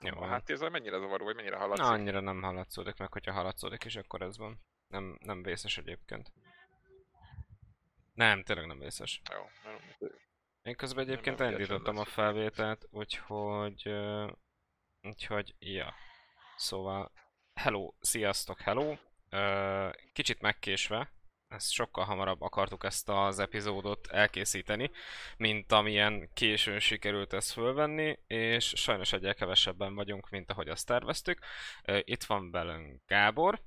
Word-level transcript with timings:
Jó. 0.00 0.20
A 0.20 0.26
háttérzaj 0.26 0.70
mennyire 0.70 0.98
zavaró, 0.98 1.24
vagy 1.24 1.34
mennyire 1.34 1.56
Na, 1.56 1.60
hallatszik? 1.62 1.84
annyira 1.84 2.20
nem 2.20 2.42
hallatszódik 2.42 2.96
meg, 2.96 3.12
hogyha 3.12 3.32
hallatszódik 3.32 3.84
is, 3.84 3.96
akkor 3.96 4.22
ez 4.22 4.38
van. 4.38 4.60
Nem, 4.86 5.18
nem 5.20 5.42
vészes 5.42 5.78
egyébként. 5.78 6.32
Nem, 8.14 8.42
tényleg 8.42 8.66
nem 8.66 8.78
vészes. 8.78 9.20
Jó, 9.32 9.48
Én 10.62 10.76
közben 10.76 11.04
egyébként 11.04 11.38
nem 11.38 11.46
elindítottam 11.46 11.98
a 11.98 12.04
felvételt, 12.04 12.86
úgyhogy... 12.90 13.94
Úgyhogy, 15.02 15.54
ja. 15.58 15.94
Szóval, 16.56 17.12
hello, 17.54 17.92
sziasztok, 18.00 18.60
hello. 18.60 18.96
Kicsit 20.12 20.40
megkésve, 20.40 21.10
ezt 21.50 21.70
sokkal 21.70 22.04
hamarabb 22.04 22.40
akartuk 22.40 22.84
ezt 22.84 23.08
az 23.08 23.38
epizódot 23.38 24.06
elkészíteni, 24.06 24.90
mint 25.36 25.72
amilyen 25.72 26.30
későn 26.32 26.78
sikerült 26.78 27.32
ezt 27.32 27.52
fölvenni, 27.52 28.18
és 28.26 28.72
sajnos 28.76 29.12
egyel 29.12 29.34
kevesebben 29.34 29.94
vagyunk, 29.94 30.30
mint 30.30 30.50
ahogy 30.50 30.68
azt 30.68 30.86
terveztük. 30.86 31.38
Itt 31.84 32.24
van 32.24 32.50
velünk 32.50 33.02
Gábor. 33.06 33.62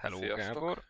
Hello 0.00 0.18
Sziasztok. 0.18 0.54
Gábor. 0.54 0.84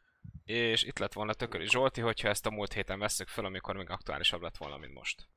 És 0.44 0.82
itt 0.82 0.98
lett 0.98 1.12
volna 1.12 1.32
Tököli 1.32 1.68
Zsolti, 1.68 2.00
hogyha 2.00 2.28
ezt 2.28 2.46
a 2.46 2.50
múlt 2.50 2.72
héten 2.72 2.98
vesszük 2.98 3.28
föl, 3.28 3.44
amikor 3.44 3.76
még 3.76 3.90
aktuálisabb 3.90 4.42
lett 4.42 4.56
volna, 4.56 4.76
mint 4.76 4.94
most. 4.94 5.28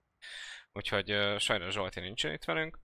Úgyhogy 0.71 1.38
sajnos 1.38 1.73
Zsolti 1.73 1.99
nincsen 1.99 2.33
itt 2.33 2.43
velünk. 2.43 2.80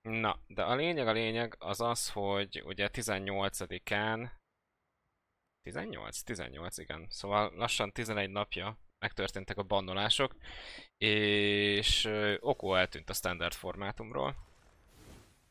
Na, 0.00 0.40
de 0.46 0.62
a 0.62 0.74
lényeg, 0.74 1.06
a 1.06 1.12
lényeg 1.12 1.56
az 1.58 1.80
az, 1.80 2.10
hogy 2.10 2.62
ugye 2.64 2.88
18-án 2.92 4.30
18? 5.68 6.22
18, 6.22 6.78
igen. 6.78 7.06
Szóval 7.10 7.52
lassan 7.56 7.92
11 7.92 8.30
napja 8.30 8.78
megtörténtek 8.98 9.56
a 9.56 9.62
bannolások, 9.62 10.36
és 10.98 12.08
Oko 12.40 12.74
eltűnt 12.74 13.10
a 13.10 13.14
standard 13.14 13.54
formátumról. 13.54 14.36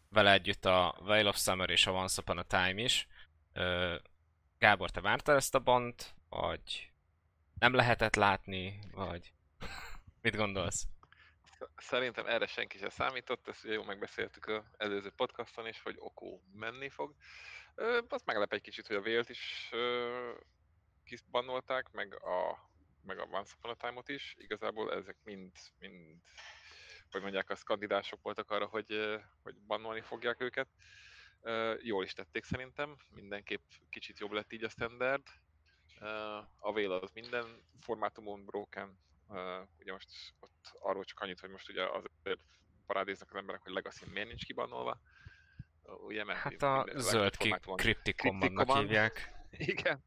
Vele 0.10 0.32
együtt 0.32 0.66
a 0.66 0.96
Veil 1.00 1.28
of 1.28 1.38
Summer 1.38 1.70
és 1.70 1.88
a 1.88 1.92
Once 1.92 2.22
Upon 2.22 2.38
a 2.38 2.44
Time 2.44 2.82
is. 2.82 3.08
Gábor, 4.58 4.90
te 4.90 5.02
vártál 5.02 5.36
ezt 5.36 5.56
a 5.56 5.60
bant, 5.60 6.16
vagy 6.30 6.92
nem 7.60 7.74
lehetett 7.74 8.16
látni, 8.16 8.80
vagy 8.92 9.34
mit 10.22 10.36
gondolsz? 10.36 10.88
Szerintem 11.76 12.28
erre 12.28 12.46
senki 12.46 12.78
sem 12.78 12.90
számított, 12.90 13.48
ezt 13.48 13.64
ugye 13.64 13.74
jól 13.74 13.86
megbeszéltük 13.86 14.48
az 14.48 14.64
előző 14.78 15.10
podcaston 15.10 15.68
is, 15.68 15.82
hogy 15.82 15.96
Okó 15.98 16.42
menni 16.54 16.90
fog. 16.90 17.16
Ö, 17.80 18.00
azt 18.10 18.26
meglep 18.26 18.54
egy 18.54 18.62
kicsit, 18.62 18.88
hogy 18.88 18.96
a 18.96 19.02
Vélt 19.02 19.30
is 19.30 19.70
ö, 19.72 20.32
kiszbannolták, 21.04 21.92
meg 21.92 22.24
a, 22.24 22.70
meg 23.02 23.20
a 23.20 23.28
Once 23.32 23.54
Upon 23.58 23.72
a 23.72 23.76
Time-ot 23.76 24.10
is. 24.10 24.36
Igazából 24.38 24.94
ezek 24.94 25.18
mind, 25.24 25.52
mind 25.80 26.22
hogy 27.12 27.22
mondják, 27.22 27.50
az 27.50 27.62
kandidások 27.64 28.22
voltak 28.22 28.52
arra, 28.52 28.66
hogy, 28.66 29.20
hogy 29.44 29.56
bannolni 29.56 30.02
fogják 30.02 30.42
őket. 30.42 30.68
Ö, 31.42 31.76
jól 31.82 32.04
is 32.04 32.14
tették 32.14 32.44
szerintem, 32.44 32.98
mindenképp 33.10 33.64
kicsit 33.90 34.20
jobb 34.20 34.32
lett 34.32 34.54
így 34.54 34.64
a 34.64 34.70
standard. 34.70 35.24
Ö, 36.00 36.40
a 36.58 36.74
Vél 36.74 36.92
az 36.92 37.12
minden 37.14 37.64
formátumon 37.80 38.46
broken, 38.46 39.06
Uh, 39.30 39.68
ugye 39.80 39.92
most 39.92 40.10
ott 40.40 40.78
arról 40.80 41.04
csak 41.04 41.20
annyit, 41.20 41.40
hogy 41.40 41.50
most 41.50 41.70
ugye 41.70 41.84
azért 41.84 42.40
parádéznak 42.86 43.30
az 43.30 43.36
emberek, 43.36 43.62
hogy 43.62 43.74
legacy 43.74 44.06
miért 44.10 44.28
nincs 44.28 44.46
kibannolva. 44.46 45.00
Ugye, 45.88 46.24
mert 46.24 46.40
Hát 46.40 46.62
a 46.62 46.86
zöld 46.96 47.38
kriptikommannak 47.76 48.78
hívják. 48.78 49.32
Igen. 49.52 50.04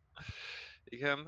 Igen. 0.85 1.27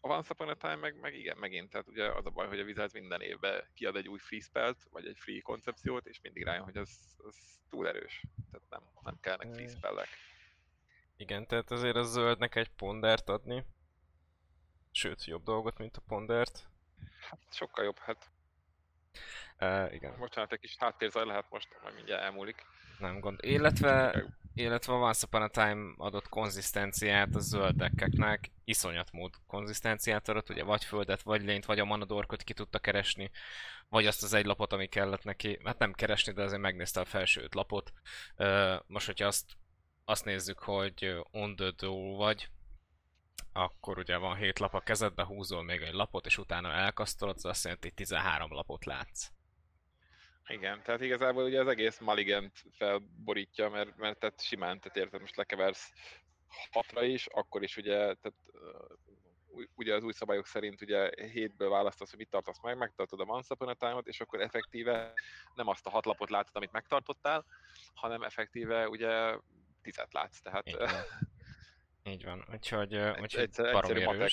A 0.00 0.08
Once 0.08 0.32
Upon 0.32 0.48
a 0.48 0.54
Time 0.54 0.76
meg, 0.76 1.00
meg 1.00 1.14
igen, 1.14 1.38
megint, 1.38 1.70
tehát 1.70 1.88
ugye 1.88 2.12
az 2.12 2.26
a 2.26 2.30
baj, 2.30 2.46
hogy 2.46 2.60
a 2.60 2.64
Wizards 2.64 2.92
minden 2.92 3.20
évben 3.20 3.64
kiad 3.74 3.96
egy 3.96 4.08
új 4.08 4.18
free 4.18 4.40
spellt, 4.40 4.78
vagy 4.90 5.06
egy 5.06 5.18
free 5.18 5.40
koncepciót, 5.40 6.06
és 6.06 6.20
mindig 6.20 6.44
rájön, 6.44 6.64
hogy 6.64 6.76
az, 6.76 7.14
az 7.16 7.36
túl 7.68 7.88
erős. 7.88 8.22
Tehát 8.50 8.68
nem, 8.70 8.82
nem 9.02 9.18
kellnek 9.20 9.52
free 9.54 9.68
spellek. 9.68 10.08
Igen, 11.16 11.46
tehát 11.46 11.70
azért 11.70 11.96
a 11.96 12.02
zöldnek 12.02 12.54
egy 12.54 12.68
pondert 12.68 13.28
adni. 13.28 13.64
Sőt, 14.90 15.24
jobb 15.24 15.42
dolgot, 15.42 15.78
mint 15.78 15.96
a 15.96 16.02
pondert. 16.06 16.68
Hát 17.20 17.40
sokkal 17.50 17.84
jobb, 17.84 17.98
hát 17.98 18.30
Uh, 19.60 19.94
igen, 19.94 20.18
bocsánat, 20.18 20.52
egy 20.52 20.60
kis 20.60 20.76
háttérzaj 20.76 21.24
lehet 21.24 21.50
most, 21.50 21.68
majd 21.82 21.94
mindjárt 21.94 22.22
elmúlik. 22.22 22.66
Nem 22.98 23.20
gond. 23.20 23.38
Illetve, 23.42 24.24
illetve 24.54 24.92
a 24.92 24.96
Once 24.96 25.26
Upon 25.26 25.42
a 25.42 25.48
Time 25.48 25.94
adott 25.96 26.28
konzisztenciát 26.28 27.34
a 27.34 27.40
zöld 27.40 27.76
deckeknek, 27.76 28.50
iszonyat 28.64 29.12
mód 29.12 29.34
konzisztenciát 29.46 30.28
adott, 30.28 30.50
ugye 30.50 30.64
vagy 30.64 30.84
földet, 30.84 31.22
vagy 31.22 31.42
lényt, 31.42 31.64
vagy 31.64 31.78
a 31.78 31.84
manadorkot 31.84 32.42
ki 32.42 32.54
tudta 32.54 32.78
keresni, 32.78 33.30
vagy 33.88 34.06
azt 34.06 34.22
az 34.22 34.32
egy 34.32 34.46
lapot, 34.46 34.72
ami 34.72 34.86
kellett 34.86 35.24
neki, 35.24 35.58
hát 35.64 35.78
nem 35.78 35.92
keresni, 35.92 36.32
de 36.32 36.42
azért 36.42 36.60
megnézte 36.60 37.00
a 37.00 37.04
felső 37.04 37.42
öt 37.42 37.54
lapot. 37.54 37.92
Most, 38.86 39.06
hogyha 39.06 39.26
azt, 39.26 39.56
azt 40.04 40.24
nézzük, 40.24 40.58
hogy 40.58 41.16
on 41.30 41.56
the 41.56 41.86
vagy, 42.16 42.48
akkor 43.52 43.98
ugye 43.98 44.16
van 44.16 44.36
7 44.36 44.58
lap 44.58 44.74
a 44.74 44.80
kezedbe, 44.80 45.24
húzol 45.24 45.62
még 45.62 45.80
egy 45.80 45.92
lapot, 45.92 46.26
és 46.26 46.38
utána 46.38 46.72
elkasztolod, 46.72 47.36
az 47.36 47.44
azt 47.44 47.64
jelenti, 47.64 47.86
hogy 47.86 47.96
13 47.96 48.52
lapot 48.52 48.84
látsz. 48.84 49.30
Igen, 50.48 50.82
tehát 50.82 51.00
igazából 51.00 51.44
ugye 51.44 51.60
az 51.60 51.66
egész 51.66 51.98
Maligent 51.98 52.64
felborítja, 52.72 53.68
mert, 53.68 53.96
mert 53.96 54.18
tehát 54.18 54.40
simán, 54.42 54.80
tehát 54.80 54.96
érted, 54.96 55.20
most 55.20 55.36
lekeversz 55.36 55.92
hatra 56.70 57.02
is, 57.04 57.26
akkor 57.26 57.62
is 57.62 57.76
ugye, 57.76 57.96
tehát 57.96 58.34
ugye 59.74 59.94
az 59.94 60.02
új 60.02 60.12
szabályok 60.12 60.46
szerint 60.46 60.80
ugye 60.82 61.10
hétből 61.32 61.68
választasz, 61.68 62.10
hogy 62.10 62.18
mit 62.18 62.28
tartasz 62.28 62.60
meg, 62.62 62.76
megtartod 62.76 63.20
a 63.20 63.24
Once 63.24 63.54
Upon 63.54 63.68
a 63.68 63.74
Time-ot, 63.74 64.06
és 64.06 64.20
akkor 64.20 64.40
effektíve 64.40 65.12
nem 65.54 65.68
azt 65.68 65.86
a 65.86 65.90
hat 65.90 66.04
lapot 66.04 66.30
látod, 66.30 66.56
amit 66.56 66.72
megtartottál, 66.72 67.44
hanem 67.94 68.22
effektíve 68.22 68.88
ugye 68.88 69.36
tizet 69.82 70.12
látsz, 70.12 70.40
tehát 70.40 70.66
Így 70.66 70.76
van. 70.76 70.88
Így 72.02 72.24
van. 72.24 72.44
Úgyhogy, 72.52 72.94
Egy- 72.94 73.20
úgyhogy 73.20 73.42
egyszer- 73.42 73.74
egyszerű 73.74 74.04
matek. 74.04 74.30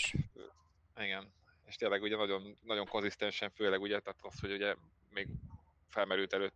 Igen. 0.98 1.34
És 1.66 1.76
tényleg 1.76 2.02
ugye 2.02 2.16
nagyon, 2.16 2.58
nagyon 2.62 2.88
konzisztensen, 2.88 3.52
főleg 3.52 3.82
ugye, 3.82 4.00
tehát 4.00 4.20
az, 4.22 4.40
hogy 4.40 4.52
ugye 4.52 4.76
még 5.10 5.28
felmerült 5.90 6.34
előtt, 6.34 6.56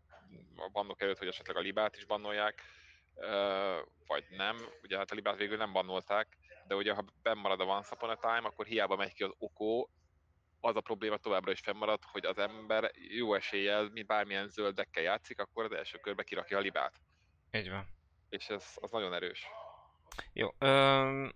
a 0.56 0.70
bannok 0.72 1.02
előtt, 1.02 1.18
hogy 1.18 1.28
esetleg 1.28 1.58
a 1.58 1.60
libát 1.60 1.96
is 1.96 2.06
bannolják, 2.06 2.64
vagy 4.08 4.26
nem. 4.30 4.58
Ugye 4.82 4.98
hát 4.98 5.12
a 5.12 5.16
libát 5.16 5.38
végül 5.38 5.58
nem 5.58 5.74
bannolták, 5.74 6.38
de 6.68 6.76
ugye 6.76 6.94
ha 6.94 7.06
bennmarad 7.22 7.60
a 7.60 7.66
Once 7.66 7.90
Upon 7.96 8.10
a 8.10 8.16
Time, 8.16 8.48
akkor 8.48 8.66
hiába 8.66 8.96
megy 8.96 9.14
ki 9.14 9.24
az 9.24 9.34
okó, 9.38 9.90
az 10.60 10.76
a 10.76 10.82
probléma 10.82 11.18
továbbra 11.18 11.52
is 11.52 11.60
fennmarad, 11.60 12.04
hogy 12.04 12.26
az 12.26 12.38
ember 12.38 12.92
jó 12.94 13.34
eséllyel, 13.34 13.90
mint 13.90 14.08
bármilyen 14.08 14.48
zöldekkel 14.48 15.04
játszik, 15.04 15.40
akkor 15.40 15.64
az 15.64 15.72
első 15.72 15.98
körbe 15.98 16.24
kirakja 16.24 16.58
a 16.58 16.62
libát. 16.62 17.02
Így 17.52 17.70
van. 17.70 17.88
És 18.30 18.48
ez 18.48 18.66
az 18.76 18.92
nagyon 18.92 19.14
erős. 19.14 19.46
Jó. 20.34 20.50
Öm, 20.58 21.34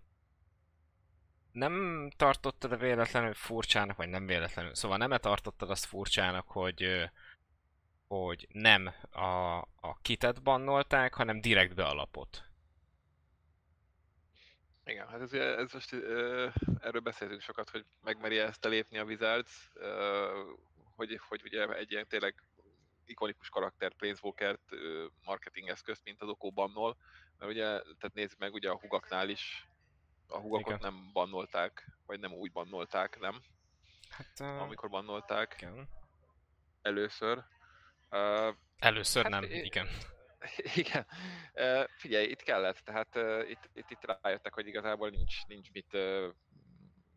nem 1.51 2.09
tartottad 2.15 2.79
véletlenül 2.79 3.33
furcsának, 3.33 3.97
vagy 3.97 4.09
nem 4.09 4.25
véletlenül, 4.25 4.75
szóval 4.75 4.97
nem 4.97 5.17
tartottad 5.17 5.69
azt 5.69 5.85
furcsának, 5.85 6.47
hogy 6.47 7.09
hogy 8.21 8.47
nem 8.51 8.93
a, 9.11 9.57
a 9.79 9.97
kitet 10.01 10.43
bannolták, 10.43 11.13
hanem 11.13 11.41
direkt 11.41 11.75
be 11.75 11.85
a 11.85 11.93
lapot. 11.93 12.43
Igen, 14.85 15.07
hát 15.07 15.21
ez, 15.21 15.33
ez 15.33 15.73
most, 15.73 15.91
ö, 15.91 16.47
erről 16.79 17.01
beszéltünk 17.01 17.41
sokat, 17.41 17.69
hogy 17.69 17.85
megmeri 18.03 18.37
ezt 18.37 18.65
lépni 18.65 18.97
a 18.97 19.03
Wizards, 19.03 19.69
ö, 19.73 20.51
hogy, 20.95 21.19
hogy 21.27 21.41
ugye 21.43 21.67
egy 21.67 21.91
ilyen 21.91 22.07
tényleg 22.07 22.43
ikonikus 23.05 23.49
karakter 23.49 23.93
Planeswalkert 23.93 24.71
ö, 24.71 25.05
marketing 25.25 25.69
eszközt, 25.69 26.01
mint 26.03 26.21
az 26.21 26.29
Oko 26.29 26.51
bannol, 26.51 26.97
mert 27.37 27.51
ugye, 27.51 27.65
tehát 27.65 28.13
nézzük 28.13 28.39
meg, 28.39 28.53
ugye 28.53 28.69
a 28.69 28.79
hugaknál 28.79 29.29
is 29.29 29.67
a 30.27 30.37
hugakot 30.39 30.65
Igen. 30.65 30.79
nem 30.81 31.09
bannolták, 31.13 31.97
vagy 32.05 32.19
nem 32.19 32.33
úgy 32.33 32.51
bannolták, 32.51 33.19
nem? 33.19 33.41
Hát, 34.09 34.39
ö, 34.39 34.45
Amikor 34.45 34.89
bannolták 34.89 35.55
igen. 35.57 35.89
először. 36.81 37.43
Először 38.77 39.23
Hát, 39.23 39.31
nem, 39.31 39.43
igen. 39.43 39.87
Igen. 40.75 41.05
Uh, 41.53 41.83
figyelj, 41.97 42.27
itt 42.27 42.41
kellett, 42.41 42.77
tehát 42.77 43.15
uh, 43.15 43.49
itt, 43.49 43.69
itt, 43.73 43.89
itt 43.89 44.19
rájöttek, 44.21 44.53
hogy 44.53 44.67
igazából 44.67 45.09
nincs, 45.09 45.45
nincs 45.47 45.71
mit 45.71 45.93
uh, 45.93 46.29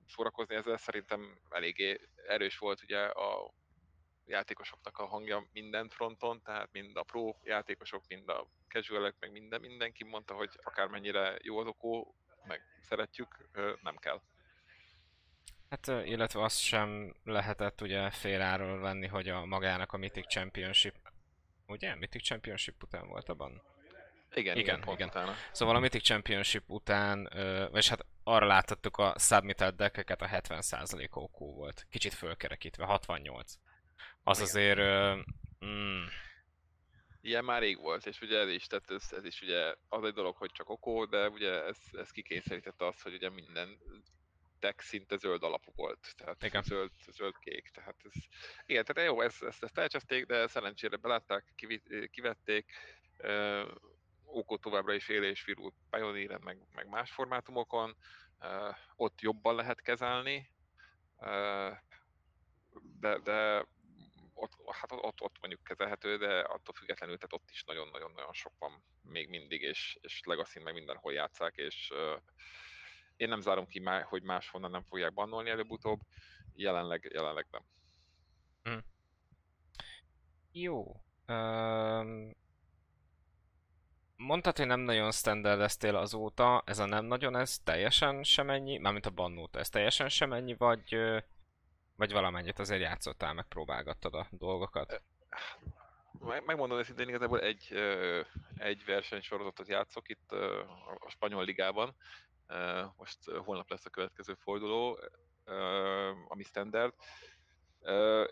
szórakozni 0.07 0.55
ezzel. 0.55 0.77
Szerintem 0.77 1.39
eléggé 1.51 2.01
erős 2.27 2.59
volt 2.59 2.83
ugye 2.83 3.01
a 3.05 3.55
játékosoknak 4.27 4.99
a 4.99 5.07
hangja 5.07 5.49
minden 5.53 5.89
fronton, 5.89 6.43
tehát 6.43 6.69
mind 6.73 6.97
a 6.97 7.03
pro 7.03 7.35
játékosok, 7.43 8.03
mind 8.09 8.29
a 8.29 8.49
casualek, 8.69 9.15
meg 9.21 9.31
minden, 9.31 9.61
mindenki 9.61 10.05
mondta, 10.05 10.35
hogy 10.35 10.51
akármennyire 10.63 11.37
jó 11.43 11.59
az 11.59 11.67
okó, 11.67 12.15
meg 12.45 12.61
szeretjük, 12.81 13.49
nem 13.83 13.97
kell. 13.97 14.21
Hát, 15.69 15.87
illetve 15.87 16.43
azt 16.43 16.59
sem 16.59 17.15
lehetett 17.25 17.81
ugye 17.81 18.11
féláról 18.11 18.81
venni, 18.81 19.07
hogy 19.07 19.29
a 19.29 19.45
magának 19.45 19.93
a 19.93 19.97
Mythic 19.97 20.27
Championship 20.27 20.95
Ugye? 21.67 21.95
Mythic 21.95 22.23
Championship 22.23 22.83
után 22.83 23.07
volt 23.09 23.29
abban? 23.29 23.63
Igen, 24.35 24.57
igen, 24.57 24.79
Igen, 24.79 24.93
igen 24.95 25.09
utána. 25.09 25.35
Szóval 25.53 25.77
a 25.77 25.79
Mythic 25.79 26.03
Championship 26.03 26.71
után, 26.71 27.29
vagyis 27.71 27.89
hát 27.89 28.07
arra 28.25 28.47
láthattuk 28.47 28.97
a 28.97 29.15
submitted 29.19 29.75
deckeket, 29.75 30.23
a 30.23 30.27
70% 30.27 31.09
OK 31.11 31.39
volt. 31.39 31.87
Kicsit 31.91 32.15
fölkerekítve, 32.15 32.85
68. 32.85 33.55
Az 34.23 34.37
Igen. 34.37 34.49
azért... 34.49 34.81
Mm, 35.65 36.05
ilyen 37.21 37.45
már 37.45 37.61
rég 37.61 37.79
volt, 37.79 38.07
és 38.07 38.21
ugye 38.21 38.39
ez 38.39 38.49
is, 38.49 38.67
tehát 38.67 38.91
ez, 38.91 39.13
ez 39.13 39.25
is 39.25 39.43
ugye 39.43 39.75
az 39.89 40.05
egy 40.05 40.13
dolog, 40.13 40.37
hogy 40.37 40.51
csak 40.53 40.69
okó, 40.69 41.05
de 41.05 41.29
ugye 41.29 41.65
ez, 41.65 41.77
ez 41.93 42.11
kikényszerítette 42.11 42.87
azt, 42.87 43.03
hogy 43.03 43.15
ugye 43.15 43.31
minden 43.31 43.79
tech 44.59 44.83
szinte 44.83 45.17
zöld 45.17 45.43
alapú 45.43 45.73
volt, 45.75 46.15
tehát 46.17 46.43
Igen. 46.43 46.63
zöld, 46.63 46.91
zöld 47.11 47.39
kék, 47.39 47.69
tehát 47.69 47.97
ez, 48.05 48.13
igen, 48.67 48.85
tehát 48.85 49.11
jó, 49.11 49.21
ezt, 49.21 49.43
ezt, 49.43 49.63
ezt 49.63 49.79
elcseszték, 49.79 50.27
de 50.27 50.47
szerencsére 50.47 50.97
belátták, 50.97 51.53
kivi- 51.55 52.11
kivették, 52.11 52.73
uh, 53.19 53.71
Oko 54.29 54.57
továbbra 54.57 54.93
is 54.93 55.09
él 55.09 55.23
és 55.23 55.45
virul 55.45 55.73
Pioneer-en, 55.91 56.41
meg, 56.45 56.59
meg 56.75 56.89
más 56.89 57.11
formátumokon, 57.11 57.97
uh, 58.41 58.77
ott 58.97 59.21
jobban 59.21 59.55
lehet 59.55 59.81
kezelni, 59.81 60.51
uh, 61.17 61.77
de, 63.01 63.19
de 63.19 63.67
ott, 64.35 64.53
hát 64.71 64.93
ott, 64.93 65.21
ott 65.21 65.37
mondjuk 65.41 65.65
kezelhető, 65.65 66.17
de 66.17 66.41
attól 66.41 66.75
függetlenül, 66.75 67.17
tehát 67.17 67.33
ott 67.33 67.51
is 67.51 67.65
nagyon-nagyon-nagyon 67.65 68.33
sok 68.33 68.53
van 68.59 68.83
még 69.03 69.29
mindig, 69.29 69.63
és, 69.63 69.99
és 70.01 70.21
legacy 70.25 70.61
meg 70.61 70.75
mindenhol 70.75 71.13
játszák, 71.13 71.57
és 71.57 71.91
uh, 71.91 72.23
én 73.17 73.29
nem 73.29 73.41
zárom 73.41 73.67
ki, 73.67 73.79
má, 73.79 74.03
hogy 74.03 74.23
máshonnan 74.23 74.71
nem 74.71 74.83
fogják 74.83 75.13
bannolni 75.13 75.51
előbb-utóbb, 75.51 76.01
jelenleg, 76.55 77.11
jelenleg 77.13 77.47
nem. 77.51 77.63
Jó. 80.53 81.01
Um, 81.29 82.37
mondtad, 84.17 84.57
hogy 84.57 84.67
nem 84.67 84.81
nagyon 84.81 85.13
standardeztél 85.13 85.97
azóta, 85.97 86.63
ez 86.67 86.79
a 86.79 86.87
nem 86.87 87.05
nagyon, 87.05 87.37
ez 87.37 87.59
teljesen 87.59 88.23
semennyi, 88.23 88.79
mármint 88.79 89.07
a 89.07 89.11
bannóta, 89.11 89.59
ez 89.59 89.69
teljesen 89.69 90.09
semennyi, 90.09 90.55
vagy, 90.55 90.97
vagy 91.97 92.13
valamennyit 92.13 92.59
azért 92.59 92.81
játszottál, 92.81 93.33
megpróbálgattad 93.33 94.15
a 94.15 94.27
dolgokat? 94.31 95.03
Meg- 96.21 96.45
Megmondom 96.45 96.79
őszintén, 96.79 97.09
igazából 97.09 97.41
egy, 97.41 97.73
egy 98.55 98.85
versenysorozatot 98.85 99.69
játszok 99.69 100.09
itt 100.09 100.33
a 101.01 101.11
spanyol 101.11 101.45
ligában. 101.45 101.97
Most 102.97 103.19
holnap 103.31 103.71
lesz 103.71 103.87
a 103.87 103.91
következő 103.91 104.35
forduló, 104.35 104.99
ami 106.29 106.43
standard. 106.43 106.95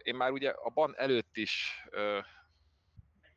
Én 0.02 0.14
már 0.14 0.30
ugye 0.30 0.50
a 0.50 0.70
ban 0.70 0.94
előtt 0.96 1.36
is 1.36 1.84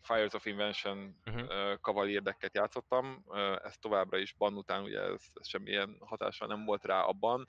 Fires 0.01 0.33
of 0.33 0.45
Invention 0.45 0.97
Mhm. 1.25 1.39
uh-huh. 1.39 2.23
Játszottam, 2.51 3.23
ez 3.63 3.77
továbbra 3.77 4.17
is 4.17 4.33
ban 4.33 4.53
után 4.53 4.83
ugye 4.83 4.99
ez, 5.01 5.23
ez 5.33 5.47
semmilyen 5.47 5.97
hatással 5.99 6.47
nem 6.47 6.65
volt 6.65 6.85
rá 6.85 7.01
abban. 7.01 7.47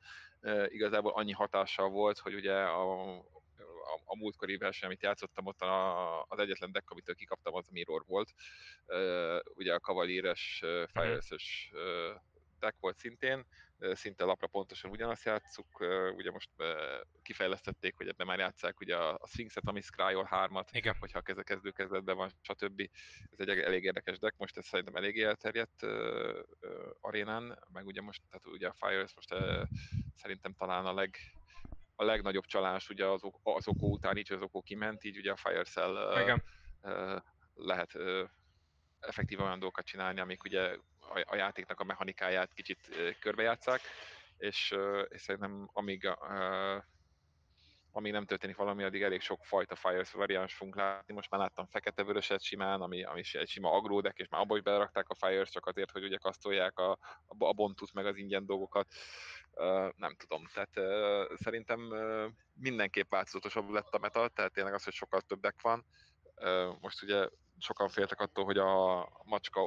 Igazából 0.66 1.12
annyi 1.12 1.32
hatással 1.32 1.88
volt, 1.88 2.18
hogy 2.18 2.34
ugye 2.34 2.54
a, 2.54 3.12
a, 3.14 4.00
a 4.04 4.16
múltkori 4.16 4.56
verseny, 4.56 4.88
amit 4.88 5.02
játszottam, 5.02 5.46
ott 5.46 5.60
a, 5.60 6.22
az 6.22 6.38
egyetlen 6.38 6.72
deck, 6.72 6.90
amitől 6.90 7.14
kikaptam, 7.14 7.54
az 7.54 7.64
a 7.68 7.72
Mirror 7.72 8.04
volt. 8.06 8.34
Ö, 8.86 9.38
Ugye 9.54 9.74
a 9.74 9.78
Cavalieres, 9.78 10.64
Fires-es 10.92 11.72
deck 12.58 12.76
volt 12.80 12.98
szintén, 12.98 13.46
szinte 13.78 14.24
lapra 14.24 14.46
pontosan 14.46 14.90
ugyanazt 14.90 15.24
játszuk, 15.24 15.80
ugye 16.16 16.30
most 16.30 16.50
kifejlesztették, 17.22 17.96
hogy 17.96 18.08
ebben 18.08 18.26
már 18.26 18.38
játszák 18.38 18.80
ugye 18.80 18.96
a 18.96 19.20
Sphinxet, 19.26 19.66
ami 19.66 19.80
Scryol 19.80 20.28
3-at, 20.30 20.68
Igen. 20.70 20.96
hogyha 20.98 21.18
a 21.18 21.42
kezdő 21.42 21.70
kezdetben 21.70 22.16
van, 22.16 22.30
stb. 22.40 22.90
Ez 23.30 23.38
egy 23.38 23.58
elég 23.58 23.84
érdekes 23.84 24.18
deck, 24.18 24.36
most 24.36 24.56
ez 24.56 24.66
szerintem 24.66 24.96
eléggé 24.96 25.22
elterjedt 25.22 25.82
arénán, 27.00 27.58
meg 27.72 27.86
ugye 27.86 28.00
most, 28.00 28.22
tehát 28.30 28.46
ugye 28.46 28.68
a 28.68 28.74
Fires 28.86 29.14
most 29.14 29.34
szerintem 30.14 30.54
talán 30.54 30.86
a 30.86 30.94
leg, 30.94 31.16
a 31.96 32.04
legnagyobb 32.04 32.44
csalás 32.44 32.88
ugye 32.88 33.06
az, 33.06 33.22
ok- 33.22 33.40
az 33.42 33.68
Oko 33.68 33.86
után, 33.86 34.16
így 34.16 34.32
az 34.32 34.42
Oko 34.42 34.62
kiment, 34.62 35.04
így 35.04 35.16
ugye 35.16 35.32
a 35.32 36.20
Igen. 36.20 36.42
lehet 37.54 37.98
effektív 39.00 39.40
olyan 39.40 39.58
dolgokat 39.58 39.86
csinálni, 39.86 40.20
amik 40.20 40.44
ugye 40.44 40.76
a, 41.26 41.36
játéknak 41.36 41.80
a 41.80 41.84
mechanikáját 41.84 42.52
kicsit 42.54 42.78
körbejátszák, 43.20 43.80
és, 44.36 44.74
és 45.08 45.20
szerintem 45.20 45.70
amíg 45.72 46.08
amíg 47.92 48.12
nem 48.12 48.24
történik 48.24 48.56
valami, 48.56 48.82
addig 48.82 49.02
elég 49.02 49.20
sok 49.20 49.44
fajta 49.44 49.76
Fires 49.76 50.12
variáns 50.12 50.54
fogunk 50.54 50.76
látni. 50.76 51.14
Most 51.14 51.30
már 51.30 51.40
láttam 51.40 51.66
fekete-vöröset 51.66 52.42
simán, 52.42 52.80
ami, 52.80 53.04
ami 53.04 53.22
egy 53.32 53.48
sima 53.48 53.72
agródek, 53.72 54.18
és 54.18 54.28
már 54.28 54.40
abba 54.40 54.56
is 54.56 54.62
belerakták 54.62 55.08
a 55.08 55.26
Fires, 55.26 55.50
csak 55.50 55.66
azért, 55.66 55.90
hogy 55.90 56.04
ugye 56.04 56.16
kasztolják 56.16 56.78
a, 56.78 56.90
a, 57.26 57.44
a 57.44 57.52
bontut, 57.52 57.92
meg 57.92 58.06
az 58.06 58.16
ingyen 58.16 58.46
dolgokat. 58.46 58.86
Nem 59.96 60.14
tudom, 60.16 60.44
tehát 60.54 60.70
szerintem 61.38 61.80
uh, 61.80 62.24
mindenképp 62.54 63.10
változatosabb 63.10 63.68
lett 63.68 63.94
a 63.94 63.98
meta, 63.98 64.28
tehát 64.28 64.52
tényleg 64.52 64.74
az, 64.74 64.84
hogy 64.84 64.92
sokkal 64.92 65.20
több 65.20 65.40
deck 65.40 65.60
van. 65.62 65.84
Most 66.80 67.02
ugye 67.02 67.28
sokan 67.58 67.88
féltek 67.88 68.20
attól, 68.20 68.44
hogy 68.44 68.58
a 68.58 69.08
macska 69.24 69.60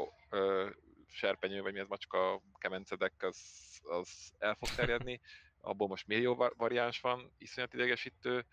serpenyő, 1.12 1.62
vagy 1.62 1.74
mi 1.74 1.80
az 1.80 1.88
macska 1.88 2.42
kemencedek, 2.58 3.24
az, 3.24 3.38
az 3.84 4.34
el 4.40 4.56
fog 4.56 4.70
terjedni. 4.70 5.22
Abból 5.62 5.88
most 5.88 6.08
millió 6.08 6.36
va- 6.36 6.54
variáns 6.58 7.00
van, 7.00 7.32
iszonyat 7.38 7.74
idegesítő, 7.74 8.46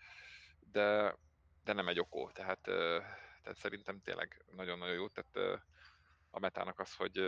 de, 0.59 1.15
de 1.63 1.73
nem 1.73 1.87
egy 1.87 1.99
okó, 1.99 2.31
tehát, 2.31 2.61
tehát 3.41 3.57
szerintem 3.57 4.01
tényleg 4.01 4.45
nagyon-nagyon 4.51 4.95
jó, 4.95 5.07
tehát 5.07 5.61
a 6.31 6.39
metának 6.39 6.79
az, 6.79 6.93
hogy, 6.95 7.21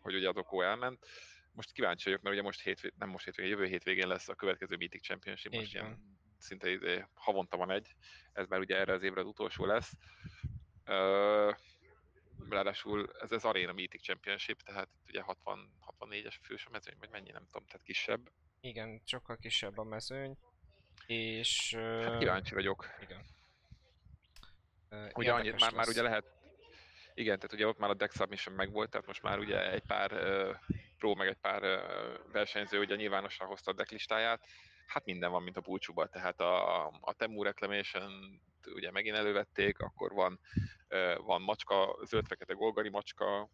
hogy 0.00 0.14
ugye 0.14 0.28
az 0.28 0.36
okó 0.36 0.62
elment. 0.62 1.06
Most 1.52 1.72
kíváncsi 1.72 2.04
vagyok, 2.04 2.22
mert 2.22 2.34
ugye 2.34 2.44
most 2.44 2.62
hétvég, 2.62 2.92
nem 2.98 3.08
most 3.08 3.24
hétvégén, 3.24 3.50
jövő 3.50 3.66
hétvégén 3.66 4.08
lesz 4.08 4.28
a 4.28 4.34
következő 4.34 4.76
Mythic 4.76 5.02
Championship, 5.02 5.52
most 5.52 5.66
Így 5.66 5.72
ilyen 5.72 6.18
szinte 6.38 7.08
havonta 7.14 7.56
van 7.56 7.70
egy, 7.70 7.94
ez 8.32 8.46
már 8.46 8.60
ugye 8.60 8.76
erre 8.76 8.92
az 8.92 9.02
évre 9.02 9.20
az 9.20 9.26
utolsó 9.26 9.64
lesz. 9.64 9.92
Ö, 10.84 11.52
ráadásul 12.48 13.10
ez 13.20 13.32
az 13.32 13.44
Arena 13.44 13.72
Mythic 13.72 14.02
Championship, 14.02 14.62
tehát 14.62 14.88
itt 14.94 15.08
ugye 15.08 15.20
60, 15.22 15.72
64-es 16.00 16.34
fős 16.42 16.66
a 16.66 16.70
mezőny, 16.70 16.96
vagy 16.98 17.10
mennyi, 17.10 17.30
nem 17.30 17.46
tudom, 17.46 17.66
tehát 17.66 17.82
kisebb. 17.82 18.30
Igen, 18.60 19.00
sokkal 19.04 19.36
kisebb 19.36 19.78
a 19.78 19.84
mezőny, 19.84 20.36
és... 21.06 21.74
Hát 21.74 22.18
kíváncsi 22.18 22.54
vagyok. 22.54 22.86
Igen. 23.00 23.24
Ugye 25.14 25.32
annyit, 25.32 25.60
már, 25.60 25.72
már 25.72 25.88
ugye 25.88 26.02
lehet, 26.02 26.24
igen, 27.14 27.36
tehát 27.36 27.52
ugye 27.52 27.66
ott 27.66 27.78
már 27.78 27.90
a 27.90 27.94
deck 27.94 28.12
submission 28.12 28.54
megvolt, 28.54 28.90
tehát 28.90 29.06
most 29.06 29.22
már 29.22 29.38
ugye 29.38 29.70
egy 29.70 29.82
pár 29.82 30.12
uh, 30.12 30.56
pro, 30.98 31.14
meg 31.14 31.28
egy 31.28 31.36
pár 31.40 31.62
uh, 31.62 32.32
versenyző 32.32 32.78
ugye 32.78 32.94
nyilvánosan 32.94 33.46
hozta 33.46 33.70
a 33.70 33.74
deck 33.74 33.90
listáját. 33.90 34.46
Hát 34.90 35.04
minden 35.04 35.30
van, 35.30 35.42
mint 35.42 35.56
a 35.56 35.60
búcsúban, 35.60 36.08
tehát 36.10 36.40
a, 36.40 36.86
a 36.86 37.12
Temu 37.16 37.42
Reclamation 37.42 38.40
ugye 38.74 38.90
megint 38.90 39.16
elővették, 39.16 39.78
akkor 39.78 40.12
van, 40.12 40.40
van 41.16 41.42
macska, 41.42 41.98
zöld-fekete 42.04 42.52
golgari 42.52 42.88
macska, 42.88 43.50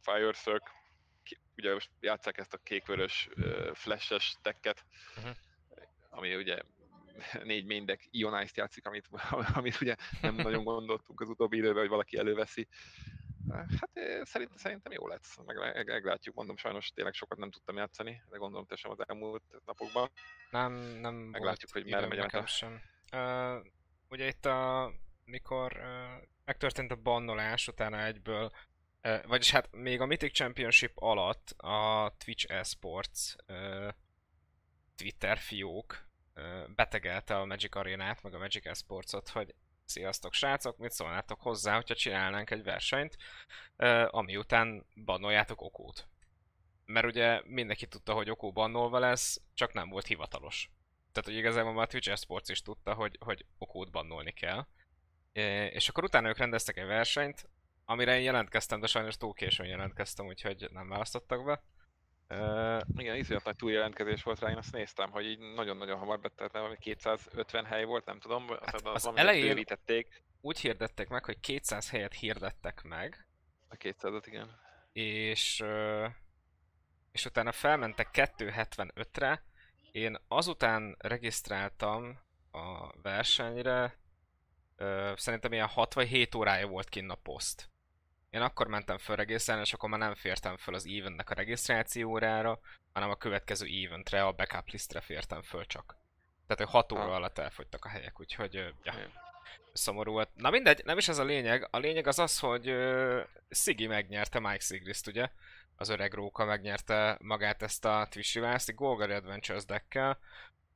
Fire 0.00 0.32
Circle, 0.32 0.72
ki- 1.22 1.40
ugye 1.56 1.72
most 1.72 1.90
játszák 2.00 2.38
ezt 2.38 2.54
a 2.54 2.58
kék-vörös 2.58 3.28
flashes 3.72 4.36
decket, 4.42 4.84
Mhm. 5.16 5.28
ami 6.10 6.34
ugye 6.36 6.58
négy 7.44 7.64
main 7.66 7.84
deck 7.84 8.06
Ionize-t 8.10 8.56
játszik, 8.56 8.86
amit, 8.86 9.08
amit 9.54 9.80
ugye 9.80 9.94
nem 10.20 10.34
nagyon 10.34 10.64
gondoltunk 10.64 11.20
az 11.20 11.28
utóbbi 11.28 11.56
időben, 11.56 11.80
hogy 11.80 11.88
valaki 11.88 12.16
előveszi. 12.18 12.68
Hát 13.54 13.90
szerint, 14.22 14.58
szerintem 14.58 14.92
jó 14.92 15.06
lesz, 15.06 15.36
meg, 15.46 15.56
meg, 15.56 15.86
meglátjuk, 15.86 16.34
mondom, 16.34 16.56
sajnos 16.56 16.90
tényleg 16.90 17.14
sokat 17.14 17.38
nem 17.38 17.50
tudtam 17.50 17.76
játszani, 17.76 18.22
de 18.30 18.36
gondolom 18.36 18.66
te 18.66 18.76
sem 18.76 18.90
az 18.90 19.08
elmúlt 19.08 19.42
napokban. 19.64 20.10
Nem, 20.50 20.72
nem 20.72 21.14
Meglátjuk, 21.14 21.72
volt 21.72 21.84
hogy 21.84 21.94
merre 21.94 22.06
megy 22.06 22.34
a 22.34 22.46
sem. 22.46 22.82
Uh, 23.12 23.66
ugye 24.08 24.26
itt 24.26 24.44
a, 24.44 24.92
mikor 25.24 25.72
uh, 25.76 26.28
megtörtént 26.44 26.90
a 26.90 26.96
bannolás, 26.96 27.68
utána 27.68 28.04
egyből, 28.04 28.52
uh, 29.02 29.26
vagyis 29.26 29.50
hát 29.50 29.68
még 29.70 30.00
a 30.00 30.06
Mythic 30.06 30.32
Championship 30.32 30.92
alatt 30.94 31.50
a 31.50 32.14
Twitch 32.24 32.50
Esports 32.50 33.34
uh, 33.46 33.88
Twitter 34.96 35.38
fiók 35.38 36.06
uh, 36.34 36.68
betegelte 36.74 37.36
a 37.36 37.44
Magic 37.44 37.76
Arénát, 37.76 38.22
meg 38.22 38.34
a 38.34 38.38
Magic 38.38 38.66
Esportsot, 38.66 39.28
hogy 39.28 39.54
sziasztok 39.88 40.32
srácok, 40.32 40.78
mit 40.78 40.90
szólnátok 40.90 41.40
hozzá, 41.40 41.74
hogyha 41.74 41.94
csinálnánk 41.94 42.50
egy 42.50 42.62
versenyt, 42.62 43.16
ami 44.06 44.36
után 44.36 44.86
bannoljátok 45.04 45.60
Okót. 45.60 46.08
Mert 46.84 47.06
ugye 47.06 47.42
mindenki 47.44 47.86
tudta, 47.86 48.12
hogy 48.12 48.30
Okó 48.30 48.52
bannolva 48.52 48.98
lesz, 48.98 49.40
csak 49.54 49.72
nem 49.72 49.88
volt 49.88 50.06
hivatalos. 50.06 50.70
Tehát, 51.12 51.28
hogy 51.28 51.38
igazából 51.38 51.72
már 51.72 51.84
a 51.84 51.86
Twitch 51.86 52.10
Esports 52.10 52.48
is 52.48 52.62
tudta, 52.62 52.94
hogy, 52.94 53.16
hogy 53.20 53.46
okót 53.58 53.90
bannolni 53.90 54.32
kell. 54.32 54.66
És 55.70 55.88
akkor 55.88 56.04
utána 56.04 56.28
ők 56.28 56.38
rendeztek 56.38 56.76
egy 56.76 56.86
versenyt, 56.86 57.48
amire 57.84 58.16
én 58.16 58.22
jelentkeztem, 58.22 58.80
de 58.80 58.86
sajnos 58.86 59.16
túl 59.16 59.34
későn 59.34 59.66
jelentkeztem, 59.66 60.26
úgyhogy 60.26 60.68
nem 60.72 60.88
választottak 60.88 61.44
be. 61.44 61.62
Ö, 62.28 62.78
Igen, 62.96 63.16
iszonyat 63.16 63.44
nagy 63.44 63.56
túljelentkezés 63.56 64.22
volt 64.22 64.38
rá, 64.40 64.50
én 64.50 64.56
azt 64.56 64.72
néztem, 64.72 65.10
hogy 65.10 65.24
így 65.24 65.38
nagyon-nagyon 65.38 65.98
hamar 65.98 66.20
betett, 66.20 66.52
valami 66.52 66.76
250 66.78 67.64
hely 67.64 67.84
volt, 67.84 68.04
nem 68.04 68.20
tudom, 68.20 68.48
hát 68.48 68.74
az, 68.74 68.80
az 68.84 69.02
valamivel 69.04 69.28
elején- 69.28 69.66
úgy 70.40 70.58
hirdettek 70.58 71.08
meg, 71.08 71.24
hogy 71.24 71.40
200 71.40 71.90
helyet 71.90 72.14
hirdettek 72.14 72.82
meg, 72.82 73.26
A 73.68 73.76
200 73.76 74.26
igen. 74.26 74.60
és, 74.92 75.64
és 77.12 77.24
utána 77.24 77.52
felmentek 77.52 78.08
275-re. 78.12 79.42
Én 79.90 80.16
azután 80.28 80.96
regisztráltam 80.98 82.18
a 82.50 82.92
versenyre 83.02 83.98
szerintem 85.14 85.52
ilyen 85.52 85.66
6 85.68 85.94
vagy 85.94 86.08
7 86.08 86.34
órája 86.34 86.66
volt 86.66 86.88
kinn 86.88 87.10
a 87.10 87.14
poszt. 87.14 87.70
Én 88.30 88.40
akkor 88.40 88.66
mentem 88.66 88.98
föl 88.98 89.16
regisztrálni, 89.16 89.62
és 89.62 89.72
akkor 89.72 89.88
már 89.88 89.98
nem 89.98 90.14
fértem 90.14 90.56
föl 90.56 90.74
az 90.74 90.86
eventnek 90.86 91.30
a 91.30 91.34
regisztrációrára, 91.34 92.60
hanem 92.92 93.10
a 93.10 93.16
következő 93.16 93.66
eventre, 93.84 94.24
a 94.24 94.32
backup 94.32 94.68
listre 94.68 95.00
fértem 95.00 95.42
föl 95.42 95.66
csak. 95.66 95.96
Tehát, 96.46 96.62
hogy 96.62 96.72
6 96.80 96.92
óra 96.92 97.02
Ha. 97.02 97.14
alatt 97.14 97.38
elfogytak 97.38 97.84
a 97.84 97.88
helyek, 97.88 98.20
úgyhogy 98.20 98.54
ja, 98.82 98.94
szomorú 99.72 100.12
volt. 100.12 100.28
Na 100.34 100.50
mindegy, 100.50 100.84
nem 100.84 100.98
is 100.98 101.08
ez 101.08 101.18
a 101.18 101.24
lényeg. 101.24 101.68
A 101.70 101.78
lényeg 101.78 102.06
az 102.06 102.18
az, 102.18 102.38
hogy 102.38 102.70
uh, 102.70 103.20
Sigi 103.50 103.86
megnyerte 103.86 104.40
Mike 104.40 104.60
Sigrist, 104.60 105.06
ugye? 105.06 105.30
Az 105.76 105.88
öreg 105.88 106.12
róka 106.12 106.44
megnyerte 106.44 107.18
magát 107.20 107.62
ezt 107.62 107.84
a 107.84 108.06
Twitch 108.10 108.74
Golgari 108.74 109.12
Adventures 109.12 109.64
deckkel, 109.64 110.18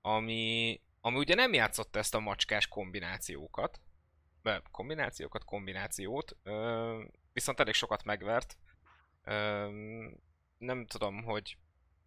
ami, 0.00 0.80
ami 1.00 1.18
ugye 1.18 1.34
nem 1.34 1.52
játszott 1.52 1.96
ezt 1.96 2.14
a 2.14 2.20
macskás 2.20 2.68
kombinációkat, 2.68 3.80
be, 4.42 4.62
kombinációkat, 4.70 5.44
kombinációt, 5.44 6.36
ö, 6.42 7.02
viszont 7.32 7.60
elég 7.60 7.74
sokat 7.74 8.04
megvert. 8.04 8.56
Ö, 9.24 9.68
nem 10.58 10.86
tudom, 10.86 11.22
hogy 11.24 11.56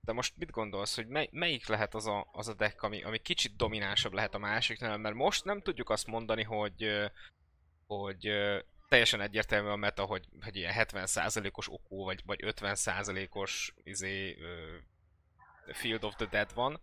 de 0.01 0.13
most 0.13 0.37
mit 0.37 0.51
gondolsz, 0.51 0.95
hogy 0.95 1.07
mely, 1.07 1.29
melyik 1.31 1.67
lehet 1.67 1.95
az 1.95 2.05
a, 2.05 2.27
az 2.31 2.47
a 2.47 2.53
deck, 2.53 2.81
ami, 2.81 3.03
ami 3.03 3.17
kicsit 3.17 3.55
dominánsabb 3.55 4.13
lehet 4.13 4.35
a 4.35 4.37
másiknál, 4.37 4.97
mert 4.97 5.15
most 5.15 5.43
nem 5.43 5.61
tudjuk 5.61 5.89
azt 5.89 6.07
mondani, 6.07 6.43
hogy, 6.43 7.09
hogy 7.87 8.29
teljesen 8.87 9.21
egyértelmű 9.21 9.69
a 9.69 9.75
meta, 9.75 10.05
hogy, 10.05 10.27
hogy 10.41 10.55
ilyen 10.55 10.73
70%-os 10.75 11.71
okó, 11.71 12.03
vagy, 12.03 12.21
vagy 12.25 12.39
50%-os 12.43 13.73
izé, 13.83 14.37
Field 15.73 16.03
of 16.03 16.15
the 16.15 16.25
Dead 16.25 16.53
van, 16.53 16.81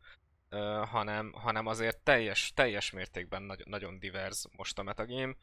ö, 0.49 0.83
hanem, 0.87 1.33
hanem 1.33 1.67
azért 1.67 1.99
teljes, 1.99 2.53
teljes 2.55 2.91
mértékben 2.91 3.43
nagy, 3.43 3.63
nagyon 3.67 3.99
divers 3.99 4.45
most 4.57 4.79
a 4.79 4.83
metagame. 4.83 5.35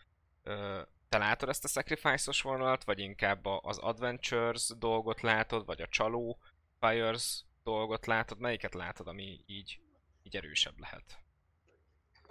Ö, 0.44 0.82
te 1.10 1.18
látod 1.18 1.50
ezt 1.50 1.64
a 1.64 1.68
sacrifice-os 1.68 2.42
vonalat, 2.42 2.84
vagy 2.84 3.00
inkább 3.00 3.46
az 3.46 3.78
Adventures 3.78 4.70
dolgot 4.78 5.22
látod, 5.22 5.66
vagy 5.66 5.82
a 5.82 5.88
csaló 5.88 6.40
Fires 6.80 7.44
dolgot 7.64 8.06
látod? 8.06 8.40
Melyiket 8.40 8.74
látod, 8.74 9.08
ami 9.08 9.44
így, 9.46 9.80
így 10.24 10.36
erősebb 10.36 10.80
lehet? 10.80 11.20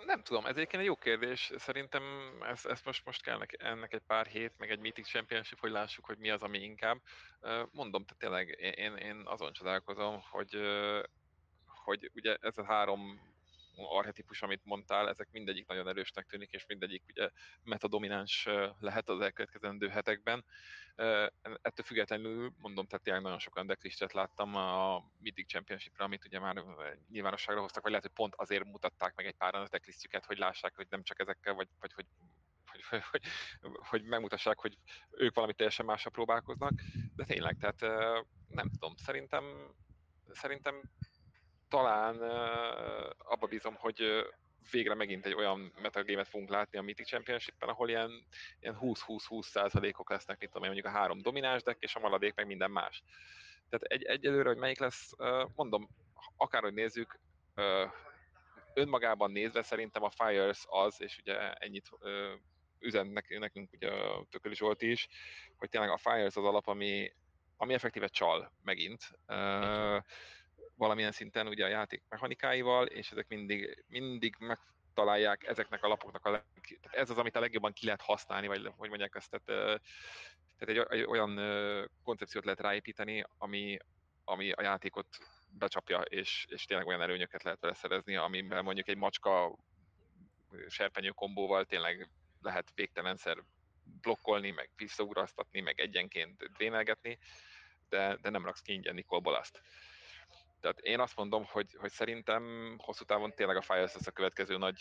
Nem 0.04 0.22
tudom, 0.22 0.46
ez 0.46 0.56
egyébként 0.56 0.82
egy 0.82 0.88
jó 0.88 0.96
kérdés. 0.96 1.52
Szerintem 1.56 2.02
ez, 2.42 2.64
ez 2.66 2.80
most, 2.84 3.04
most 3.04 3.22
kell 3.22 3.38
nek- 3.38 3.62
ennek 3.62 3.92
egy 3.92 4.02
pár 4.06 4.26
hét, 4.26 4.52
meg 4.58 4.70
egy 4.70 4.78
Mythic 4.78 5.08
Championship, 5.08 5.58
hogy 5.58 5.70
lássuk, 5.70 6.04
hogy 6.04 6.18
mi 6.18 6.30
az, 6.30 6.42
ami 6.42 6.58
inkább. 6.58 6.98
Mondom, 7.70 8.04
tehát 8.04 8.18
tényleg 8.18 8.48
én, 8.78 8.96
én, 8.96 9.22
azon 9.24 9.52
csodálkozom, 9.52 10.20
hogy, 10.30 10.56
hogy 11.84 12.10
ugye 12.14 12.36
ez 12.40 12.58
a 12.58 12.64
három 12.64 13.20
arhetipus, 13.86 14.42
amit 14.42 14.64
mondtál, 14.64 15.08
ezek 15.08 15.28
mindegyik 15.30 15.66
nagyon 15.66 15.88
erősnek 15.88 16.26
tűnik, 16.26 16.52
és 16.52 16.66
mindegyik 16.66 17.02
ugye 17.08 17.30
metadomináns 17.62 18.48
lehet 18.78 19.08
az 19.08 19.20
elkövetkezendő 19.20 19.88
hetekben. 19.88 20.44
Ettől 21.42 21.84
függetlenül 21.84 22.52
mondom, 22.58 22.86
tehát 22.86 23.04
tényleg 23.04 23.22
nagyon 23.22 23.38
sokan 23.38 23.66
decklistet 23.66 24.12
láttam 24.12 24.54
a 24.54 25.04
Mythic 25.18 25.48
Championship-ra, 25.48 26.04
amit 26.04 26.24
ugye 26.24 26.38
már 26.38 26.64
nyilvánosságra 27.10 27.60
hoztak, 27.60 27.82
vagy 27.82 27.90
lehet, 27.90 28.06
hogy 28.06 28.16
pont 28.16 28.34
azért 28.34 28.64
mutatták 28.64 29.14
meg 29.14 29.26
egy 29.26 29.36
páran 29.36 29.62
a 29.62 29.68
decklistjüket, 29.68 30.24
hogy 30.24 30.38
lássák, 30.38 30.74
hogy 30.76 30.86
nem 30.90 31.02
csak 31.02 31.20
ezekkel, 31.20 31.54
vagy, 31.54 31.68
vagy 31.80 31.92
hogy 31.92 32.06
hogy, 32.70 32.84
hogy, 32.84 33.02
hogy, 33.10 33.22
hogy 33.88 34.02
megmutassák, 34.02 34.58
hogy 34.58 34.78
ők 35.10 35.34
valami 35.34 35.54
teljesen 35.54 35.86
másra 35.86 36.10
próbálkoznak, 36.10 36.72
de 37.16 37.24
tényleg, 37.24 37.56
tehát 37.58 37.80
nem 38.48 38.70
tudom, 38.70 38.96
szerintem, 38.96 39.74
szerintem 40.30 40.82
talán 41.68 42.20
abba 43.18 43.46
bízom, 43.46 43.74
hogy 43.74 44.26
végre 44.70 44.94
megint 44.94 45.26
egy 45.26 45.34
olyan 45.34 45.72
metagémet 45.82 46.28
fogunk 46.28 46.50
látni 46.50 46.78
a 46.78 46.82
Mythic 46.82 47.06
Championship-en, 47.06 47.68
ahol 47.68 47.88
ilyen, 47.88 48.10
ilyen 48.60 48.78
20-20-20 48.80 49.42
százalékok 49.42 50.10
lesznek, 50.10 50.38
mint 50.38 50.52
tudom 50.52 50.66
mondjuk 50.66 50.94
a 50.94 50.98
három 50.98 51.22
domináns 51.22 51.62
deck, 51.62 51.82
és 51.82 51.94
a 51.94 52.00
maradék 52.00 52.34
meg 52.34 52.46
minden 52.46 52.70
más. 52.70 53.02
Tehát 53.68 53.82
egy, 53.82 54.02
egyelőre, 54.02 54.48
hogy 54.48 54.58
melyik 54.58 54.78
lesz, 54.78 55.12
mondom, 55.54 55.88
akárhogy 56.36 56.74
nézzük, 56.74 57.20
önmagában 58.74 59.30
nézve 59.30 59.62
szerintem 59.62 60.02
a 60.02 60.10
Fires 60.10 60.64
az, 60.68 61.00
és 61.00 61.18
ugye 61.18 61.52
ennyit 61.52 61.90
üzen 62.78 63.06
nek- 63.06 63.38
nekünk 63.38 63.72
ugye 63.72 63.90
a 63.90 64.26
Tököli 64.30 64.54
Zsolti 64.54 64.90
is, 64.90 65.08
hogy 65.56 65.68
tényleg 65.68 65.90
a 65.90 65.96
Fires 65.96 66.36
az 66.36 66.44
alap, 66.44 66.66
ami, 66.66 67.12
ami 67.56 67.74
effektíve 67.74 68.08
csal 68.08 68.52
megint. 68.62 69.10
Ö, 69.26 69.98
valamilyen 70.78 71.12
szinten 71.12 71.46
ugye 71.46 71.64
a 71.64 71.68
játék 71.68 72.02
mechanikáival, 72.08 72.86
és 72.86 73.10
ezek 73.10 73.28
mindig, 73.28 73.84
mindig 73.88 74.36
megtalálják 74.38 75.46
ezeknek 75.46 75.84
a 75.84 75.88
lapoknak 75.88 76.24
a 76.24 76.30
leg, 76.30 76.44
tehát 76.82 76.98
ez 76.98 77.10
az, 77.10 77.18
amit 77.18 77.36
a 77.36 77.40
legjobban 77.40 77.72
ki 77.72 77.84
lehet 77.84 78.00
használni, 78.00 78.46
vagy 78.46 78.72
hogy 78.76 78.88
mondják 78.88 79.14
ezt, 79.14 79.30
tehát, 79.30 79.80
tehát 80.58 80.88
egy, 80.90 80.98
egy 80.98 81.06
olyan 81.06 81.40
koncepciót 82.02 82.44
lehet 82.44 82.60
ráépíteni, 82.60 83.24
ami, 83.38 83.76
ami 84.24 84.52
a 84.52 84.62
játékot 84.62 85.06
becsapja, 85.50 86.00
és, 86.00 86.46
és 86.48 86.64
tényleg 86.64 86.86
olyan 86.86 87.02
előnyöket 87.02 87.42
lehet 87.42 87.60
vele 87.60 87.74
szerezni, 87.74 88.16
amiben 88.16 88.64
mondjuk 88.64 88.88
egy 88.88 88.96
macska 88.96 89.58
serpenyő 90.68 91.10
kombóval 91.10 91.64
tényleg 91.64 92.10
lehet 92.42 92.72
végtelenszer 92.74 93.42
blokkolni, 94.00 94.50
meg 94.50 94.70
visszaugrasztatni, 94.76 95.60
meg 95.60 95.80
egyenként 95.80 96.52
drénelgetni, 96.52 97.18
de, 97.88 98.16
de 98.22 98.30
nem 98.30 98.44
raksz 98.44 98.60
ki 98.60 98.72
ingyen 98.72 98.94
Nicole 98.94 99.22
Bolaszt. 99.22 99.60
Tehát 100.60 100.78
én 100.78 101.00
azt 101.00 101.16
mondom, 101.16 101.44
hogy, 101.44 101.76
hogy 101.78 101.90
szerintem 101.90 102.74
hosszú 102.78 103.04
távon 103.04 103.34
tényleg 103.34 103.56
a 103.56 103.62
Fires 103.62 103.94
lesz 103.94 104.06
a 104.06 104.10
következő 104.10 104.56
nagy 104.56 104.80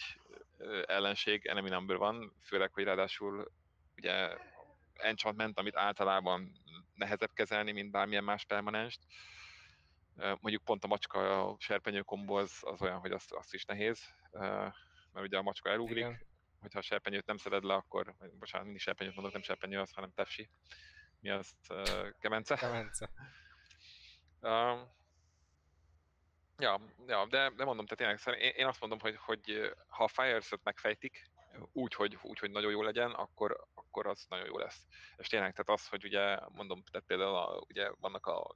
ellenség, 0.85 1.45
enemy 1.45 1.69
number 1.69 1.97
van, 1.97 2.33
főleg, 2.43 2.73
hogy 2.73 2.83
ráadásul 2.83 3.51
ugye 3.95 4.37
enchantment, 4.93 5.59
amit 5.59 5.75
általában 5.75 6.51
nehezebb 6.93 7.33
kezelni, 7.33 7.71
mint 7.71 7.91
bármilyen 7.91 8.23
más 8.23 8.45
permanenst. 8.45 8.99
Mondjuk 10.15 10.63
pont 10.63 10.83
a 10.83 10.87
macska 10.87 11.47
a 11.47 11.55
serpenyő 11.59 12.01
kombó 12.01 12.35
az, 12.35 12.57
az 12.61 12.81
olyan, 12.81 12.99
hogy 12.99 13.11
azt, 13.11 13.31
azt 13.31 13.53
is 13.53 13.65
nehéz, 13.65 13.99
mert 15.11 15.25
ugye 15.25 15.37
a 15.37 15.41
macska 15.41 15.69
elugrik, 15.69 15.97
Igen. 15.97 16.25
Hogyha 16.59 16.79
a 16.79 16.81
serpenyőt 16.81 17.25
nem 17.25 17.37
szeded 17.37 17.63
le, 17.63 17.73
akkor, 17.73 18.15
bocsánat, 18.39 18.65
mindig 18.65 18.81
serpenyőt 18.81 19.13
mondok, 19.13 19.33
nem 19.33 19.41
serpenyő 19.41 19.79
az, 19.79 19.93
hanem 19.93 20.11
tepsi. 20.15 20.49
Mi 21.19 21.29
az? 21.29 21.55
Ö, 21.69 22.09
Kemence? 22.19 22.55
Kemence. 22.55 23.09
Um, 24.41 24.96
ja, 26.57 26.79
ja 27.07 27.25
de, 27.25 27.49
de 27.49 27.65
mondom, 27.65 27.85
tehát 27.85 28.19
tényleg 28.19 28.41
én, 28.41 28.51
én 28.55 28.65
azt 28.65 28.79
mondom, 28.79 28.99
hogy, 28.99 29.15
hogy 29.17 29.71
ha 29.87 30.03
a 30.03 30.07
Fires-et 30.07 30.63
megfejtik, 30.63 31.29
úgy 31.71 31.93
hogy, 31.93 32.17
úgy, 32.21 32.39
hogy 32.39 32.51
nagyon 32.51 32.71
jó 32.71 32.81
legyen, 32.81 33.11
akkor, 33.11 33.67
akkor 33.73 34.07
az 34.07 34.25
nagyon 34.29 34.45
jó 34.45 34.57
lesz. 34.57 34.87
És 35.17 35.27
tényleg, 35.27 35.51
tehát 35.51 35.79
az, 35.81 35.87
hogy 35.87 36.03
ugye, 36.03 36.39
mondom, 36.49 36.83
tehát 36.91 37.07
például 37.07 37.35
a, 37.35 37.63
ugye 37.67 37.91
vannak 37.99 38.25
a 38.25 38.53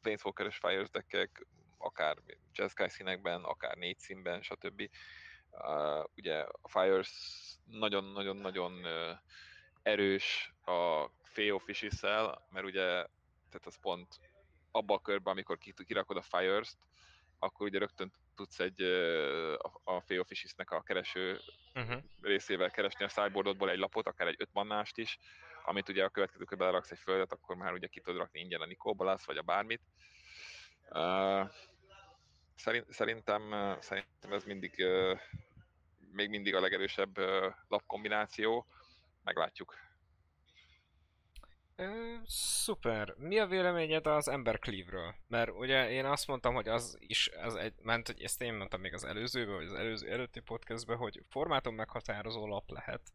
Planeswalker-es 0.00 0.56
Fires 0.56 0.90
deckek, 0.90 1.46
akár 1.78 2.16
Jeskai 2.54 2.88
színekben, 2.88 3.42
akár 3.42 3.76
négy 3.76 3.98
színben, 3.98 4.42
stb. 4.42 4.90
Uh, 5.50 6.04
ugye 6.16 6.46
a 6.62 6.68
Fires 6.68 7.12
nagyon-nagyon-nagyon 7.64 8.72
uh, 8.72 9.18
erős 9.82 10.54
a 10.64 11.08
Feo 11.22 11.58
fishes 11.58 12.00
mert 12.50 12.64
ugye, 12.64 12.86
tehát 13.48 13.66
az 13.66 13.80
pont 13.80 14.20
abba 14.70 14.94
a 14.94 15.00
körben, 15.00 15.32
amikor 15.32 15.58
ki- 15.58 15.84
kirakod 15.84 16.16
a 16.16 16.22
Fires-t, 16.22 16.76
akkor 17.44 17.66
ugye 17.66 17.78
rögtön 17.78 18.12
tudsz 18.34 18.58
egy 18.58 18.82
a, 18.82 19.80
a 19.84 20.00
Feo 20.00 20.24
Fishes-nek 20.24 20.70
a 20.70 20.82
kereső 20.82 21.40
Uh-huh. 21.76 22.02
részével 22.22 22.70
keresni 22.70 23.04
a 23.04 23.08
sideboardodból 23.08 23.70
egy 23.70 23.78
lapot, 23.78 24.06
akár 24.06 24.26
egy 24.26 24.36
öt 24.38 24.48
mannást 24.52 24.98
is, 24.98 25.18
amit 25.64 25.88
ugye 25.88 26.04
a 26.04 26.08
következő 26.08 26.44
körben 26.44 26.72
raksz 26.72 26.90
egy 26.90 26.98
földet, 26.98 27.32
akkor 27.32 27.56
már 27.56 27.72
ugye 27.72 27.86
ki 27.86 28.00
tudod 28.00 28.20
rakni 28.20 28.40
ingyen 28.40 28.60
a 28.60 28.66
Nikóbalász, 28.66 29.24
vagy 29.24 29.36
a 29.36 29.42
bármit. 29.42 29.80
Uh, 30.90 31.50
szerint, 32.54 32.92
szerintem, 32.92 33.40
szerintem 33.80 34.32
ez 34.32 34.44
mindig 34.44 34.74
uh, 34.78 35.20
még 36.12 36.28
mindig 36.28 36.54
a 36.54 36.60
legerősebb 36.60 37.18
uh, 37.18 37.54
lapkombináció. 37.68 38.66
Meglátjuk. 39.22 39.76
Ö, 41.76 42.14
szuper. 42.26 43.14
Mi 43.16 43.38
a 43.38 43.46
véleményed 43.46 44.06
az 44.06 44.28
Ember 44.28 44.58
Cleave-ről? 44.58 45.14
Mert 45.28 45.50
ugye 45.50 45.90
én 45.90 46.04
azt 46.04 46.26
mondtam, 46.26 46.54
hogy 46.54 46.68
az 46.68 46.96
is, 47.00 47.30
az 47.42 47.54
egy, 47.54 47.74
ment, 47.82 48.06
hogy 48.06 48.22
ezt 48.22 48.42
én 48.42 48.54
mondtam 48.54 48.80
még 48.80 48.94
az 48.94 49.04
előzőben, 49.04 49.54
vagy 49.54 49.66
az 49.66 49.74
előző 49.74 50.10
előtti 50.10 50.40
podcastben, 50.40 50.96
hogy 50.96 51.22
formátum 51.28 51.74
meghatározó 51.74 52.46
lap 52.46 52.70
lehet 52.70 53.12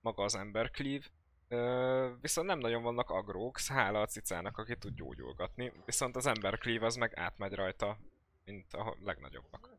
maga 0.00 0.22
az 0.22 0.34
Ember 0.34 0.70
Cleave. 0.70 1.04
Ö, 1.48 2.12
viszont 2.20 2.46
nem 2.46 2.58
nagyon 2.58 2.82
vannak 2.82 3.10
agrók, 3.10 3.60
hála 3.60 4.00
a 4.00 4.06
cicának, 4.06 4.58
aki 4.58 4.76
tud 4.76 4.94
gyógyulgatni, 4.94 5.72
viszont 5.84 6.16
az 6.16 6.26
Ember 6.26 6.58
Cleave 6.58 6.86
az 6.86 6.96
meg 6.96 7.12
átmegy 7.16 7.52
rajta, 7.52 7.98
mint 8.44 8.74
a 8.74 8.96
legnagyobbak. 9.04 9.76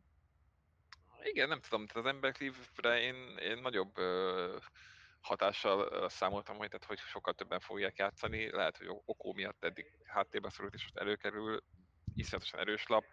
Igen, 1.24 1.48
nem 1.48 1.62
tudom, 1.62 1.86
tehát 1.88 2.06
az 2.06 2.14
Ember 2.14 2.32
Cleave-re 2.32 3.00
én, 3.02 3.38
én 3.38 3.58
nagyobb 3.58 3.98
ö, 3.98 4.58
hatással 5.22 6.10
számoltam, 6.10 6.58
hogy, 6.58 6.68
tehát, 6.70 6.86
hogy 6.86 6.98
sokkal 6.98 7.34
többen 7.34 7.60
fogják 7.60 7.98
játszani. 7.98 8.52
Lehet, 8.52 8.78
hogy 8.78 8.88
okó 9.06 9.34
miatt 9.34 9.64
eddig 9.64 9.86
háttérbe 10.06 10.50
szorult, 10.50 10.74
és 10.74 10.82
most 10.82 10.98
előkerül. 10.98 11.64
Iszonyatosan 12.16 12.60
erős 12.60 12.88
lap. 12.88 13.06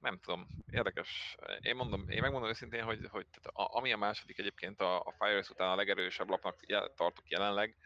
Nem 0.00 0.18
tudom, 0.18 0.46
érdekes. 0.70 1.36
Én 1.60 1.76
mondom, 1.76 2.08
én 2.08 2.20
megmondom 2.20 2.48
őszintén, 2.48 2.82
hogy, 2.82 3.06
hogy 3.10 3.26
tehát 3.26 3.70
a, 3.70 3.76
ami 3.76 3.92
a 3.92 3.96
második 3.96 4.38
egyébként 4.38 4.80
a, 4.80 5.00
a 5.00 5.14
Fires 5.18 5.50
után 5.50 5.70
a 5.70 5.76
legerősebb 5.76 6.28
lapnak 6.28 6.58
jel, 6.66 6.92
tartok 6.94 7.30
jelenleg, 7.30 7.76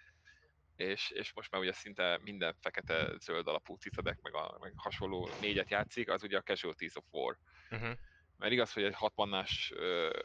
és, 0.76 1.10
és 1.10 1.32
most 1.32 1.50
már 1.50 1.60
ugye 1.60 1.72
szinte 1.72 2.18
minden 2.22 2.54
fekete-zöld 2.60 3.48
alapú 3.48 3.74
cicadek, 3.74 4.20
meg, 4.22 4.34
a, 4.34 4.56
meg 4.60 4.72
hasonló 4.76 5.28
négyet 5.40 5.70
játszik, 5.70 6.10
az 6.10 6.22
ugye 6.22 6.38
a 6.38 6.42
Casualties 6.42 6.96
of 6.96 7.04
War. 7.10 7.38
Uh-huh 7.70 7.96
mert 8.42 8.54
igaz, 8.54 8.72
hogy 8.72 8.82
egy 8.82 8.96
60-as, 9.00 9.50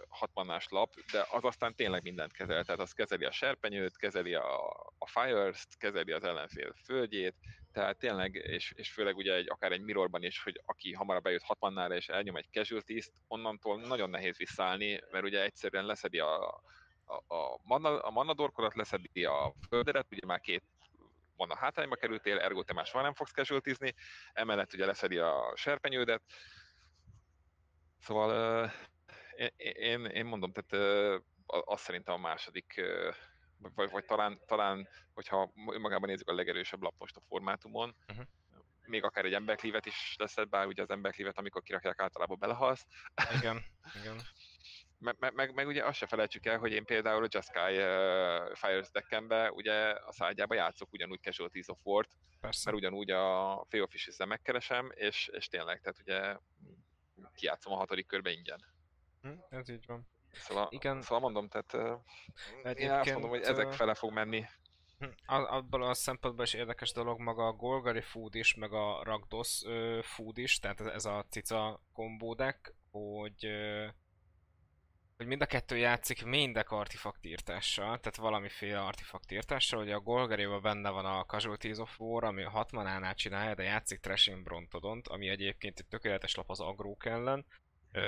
60 0.10 0.62
lap, 0.70 0.94
de 1.12 1.26
az 1.32 1.44
aztán 1.44 1.76
tényleg 1.76 2.04
mindent 2.04 2.34
kezel, 2.34 2.64
tehát 2.64 2.82
az 2.82 2.92
kezeli 2.92 3.26
a 3.26 3.32
serpenyőt, 3.32 3.98
kezeli 3.98 4.34
a, 4.34 4.70
a 4.98 5.08
Fires-t, 5.08 5.78
kezeli 5.78 6.12
az 6.12 6.24
ellenfél 6.24 6.74
földjét, 6.86 7.36
tehát 7.72 7.98
tényleg, 7.98 8.36
és, 8.36 8.74
és 8.76 8.92
főleg 8.92 9.18
ugye 9.18 9.34
egy, 9.34 9.50
akár 9.50 9.72
egy 9.72 9.82
mirrorban 9.82 10.24
is, 10.24 10.44
hogy 10.44 10.62
aki 10.66 10.94
hamarabb 10.94 11.24
bejut 11.24 11.44
60-nára 11.48 11.96
és 11.96 12.08
elnyom 12.10 12.36
egy 12.36 12.48
casualty 12.52 13.02
onnantól 13.28 13.82
nagyon 13.82 14.10
nehéz 14.10 14.38
visszaállni, 14.38 15.02
mert 15.12 15.26
ugye 15.26 15.44
egyszerűen 15.44 15.86
leszedi 15.86 16.20
a, 16.20 16.48
a, 17.06 17.36
a, 17.36 17.60
manna, 17.64 18.00
a 18.00 18.10
mannadorkodat, 18.10 18.76
leszedi 18.76 19.26
a 19.26 19.54
földeret, 19.68 20.08
ugye 20.12 20.26
már 20.26 20.40
két 20.40 20.64
van 21.36 21.52
a 21.52 21.58
hátrányba 21.58 21.96
kerültél, 21.96 22.40
ergo 22.40 22.64
te 22.64 22.74
már 22.74 22.86
soha 22.86 23.04
nem 23.04 23.14
fogsz 23.14 23.32
casualtizni, 23.32 23.94
emellett 24.34 24.74
ugye 24.74 24.86
leszedi 24.86 25.18
a 25.18 25.54
serpenyődet, 25.56 26.22
Szóval 28.00 28.72
én, 29.58 30.06
én 30.06 30.26
mondom, 30.26 30.52
tehát 30.52 31.20
azt 31.46 31.84
szerintem 31.84 32.14
a 32.14 32.18
második, 32.18 32.82
vagy, 33.76 33.90
vagy 33.90 34.06
talán, 34.06 34.40
talán, 34.46 34.88
hogyha 35.14 35.52
magában 35.56 36.10
nézzük 36.10 36.30
a 36.30 36.34
legerősebb 36.34 36.82
lap 36.82 36.96
most 36.98 37.16
a 37.16 37.22
formátumon, 37.28 37.96
uh-huh. 38.08 38.26
még 38.86 39.04
akár 39.04 39.26
egy 39.26 39.34
emberklívet 39.34 39.86
is 39.86 40.16
leszed, 40.18 40.50
bár 40.50 40.66
ugye 40.66 40.82
az 40.82 40.90
emberklívet, 40.90 41.38
amikor 41.38 41.62
kirakják, 41.62 42.02
általában 42.02 42.40
belehalsz. 42.40 42.86
Igen, 43.38 43.64
igen. 44.02 44.22
meg, 44.98 45.16
meg, 45.20 45.34
meg, 45.34 45.54
meg, 45.54 45.68
ugye 45.68 45.86
azt 45.86 45.98
se 45.98 46.08
felejtsük 46.08 46.46
el, 46.46 46.58
hogy 46.58 46.72
én 46.72 46.86
például 46.86 47.24
a 47.24 47.28
Just 47.30 47.48
Sky 47.48 47.78
uh, 47.78 48.56
Fires 48.56 48.92
deckembe 48.92 49.52
ugye 49.52 49.90
a 49.90 50.12
szágyába 50.12 50.56
játszok 50.56 50.92
ugyanúgy 50.92 51.22
Casualties 51.22 51.68
of 51.68 51.80
War-t, 51.84 52.10
mert 52.42 52.72
ugyanúgy 52.72 53.12
a 53.12 53.66
Feo 53.70 53.88
Fishes 53.88 54.16
megkeresem, 54.26 54.92
és, 54.96 55.28
és 55.28 55.48
tényleg, 55.48 55.82
tehát 55.82 56.00
ugye 56.00 56.38
kijátszom 57.36 57.74
a 57.74 57.78
hatodik 57.78 58.08
körbe 58.08 58.32
ingyen. 58.32 58.66
Hm, 59.22 59.34
ez 59.50 59.70
így 59.70 59.86
van. 59.86 60.08
Szóval, 60.32 60.68
Igen. 60.70 61.02
szóval 61.02 61.20
mondom, 61.20 61.48
tehát 61.48 61.74
uh, 62.64 62.80
én 62.80 62.92
azt 62.92 63.12
mondom, 63.12 63.30
hogy 63.30 63.42
ezek 63.42 63.72
fele 63.72 63.94
fog 63.94 64.12
menni. 64.12 64.46
Hm, 65.00 65.06
abban 65.26 65.82
a 65.82 65.94
szempontból 65.94 66.46
is 66.46 66.54
érdekes 66.54 66.92
dolog 66.92 67.20
maga 67.20 67.48
a 67.48 67.54
Golgari 67.54 68.02
food 68.02 68.36
is, 68.36 68.56
meg 68.56 68.74
a 68.74 69.04
Ragdos 69.04 69.64
food 70.02 70.38
is, 70.38 70.60
tehát 70.60 70.82
ez 70.82 71.06
a 71.06 71.26
cica 71.30 71.82
combo 71.94 72.34
deck, 72.34 72.76
hogy 72.92 73.48
hogy 75.18 75.28
mind 75.28 75.42
a 75.42 75.46
kettő 75.46 75.78
játszik 75.78 76.26
mindek 76.26 76.72
artifakt 76.72 77.26
írtással, 77.26 77.86
tehát 77.86 78.16
valamiféle 78.16 78.80
artifakt 78.80 79.32
írtással, 79.32 79.80
hogy 79.80 79.92
a 79.92 80.00
Golgariban 80.00 80.62
benne 80.62 80.90
van 80.90 81.06
a 81.06 81.26
Casualties 81.26 81.78
of 81.78 82.00
War, 82.00 82.24
ami 82.24 82.44
a 82.44 82.50
60 82.50 82.88
ánál 82.88 83.16
csinálja, 83.16 83.56
de 83.56 83.64
játszik 83.64 84.00
Trashing 84.00 84.44
Brontodont, 84.44 85.08
ami 85.08 85.30
egyébként 85.30 85.80
egy 85.80 85.86
tökéletes 85.86 86.36
lap 86.36 86.50
az 86.50 86.60
agrók 86.60 87.06
ellen, 87.06 87.46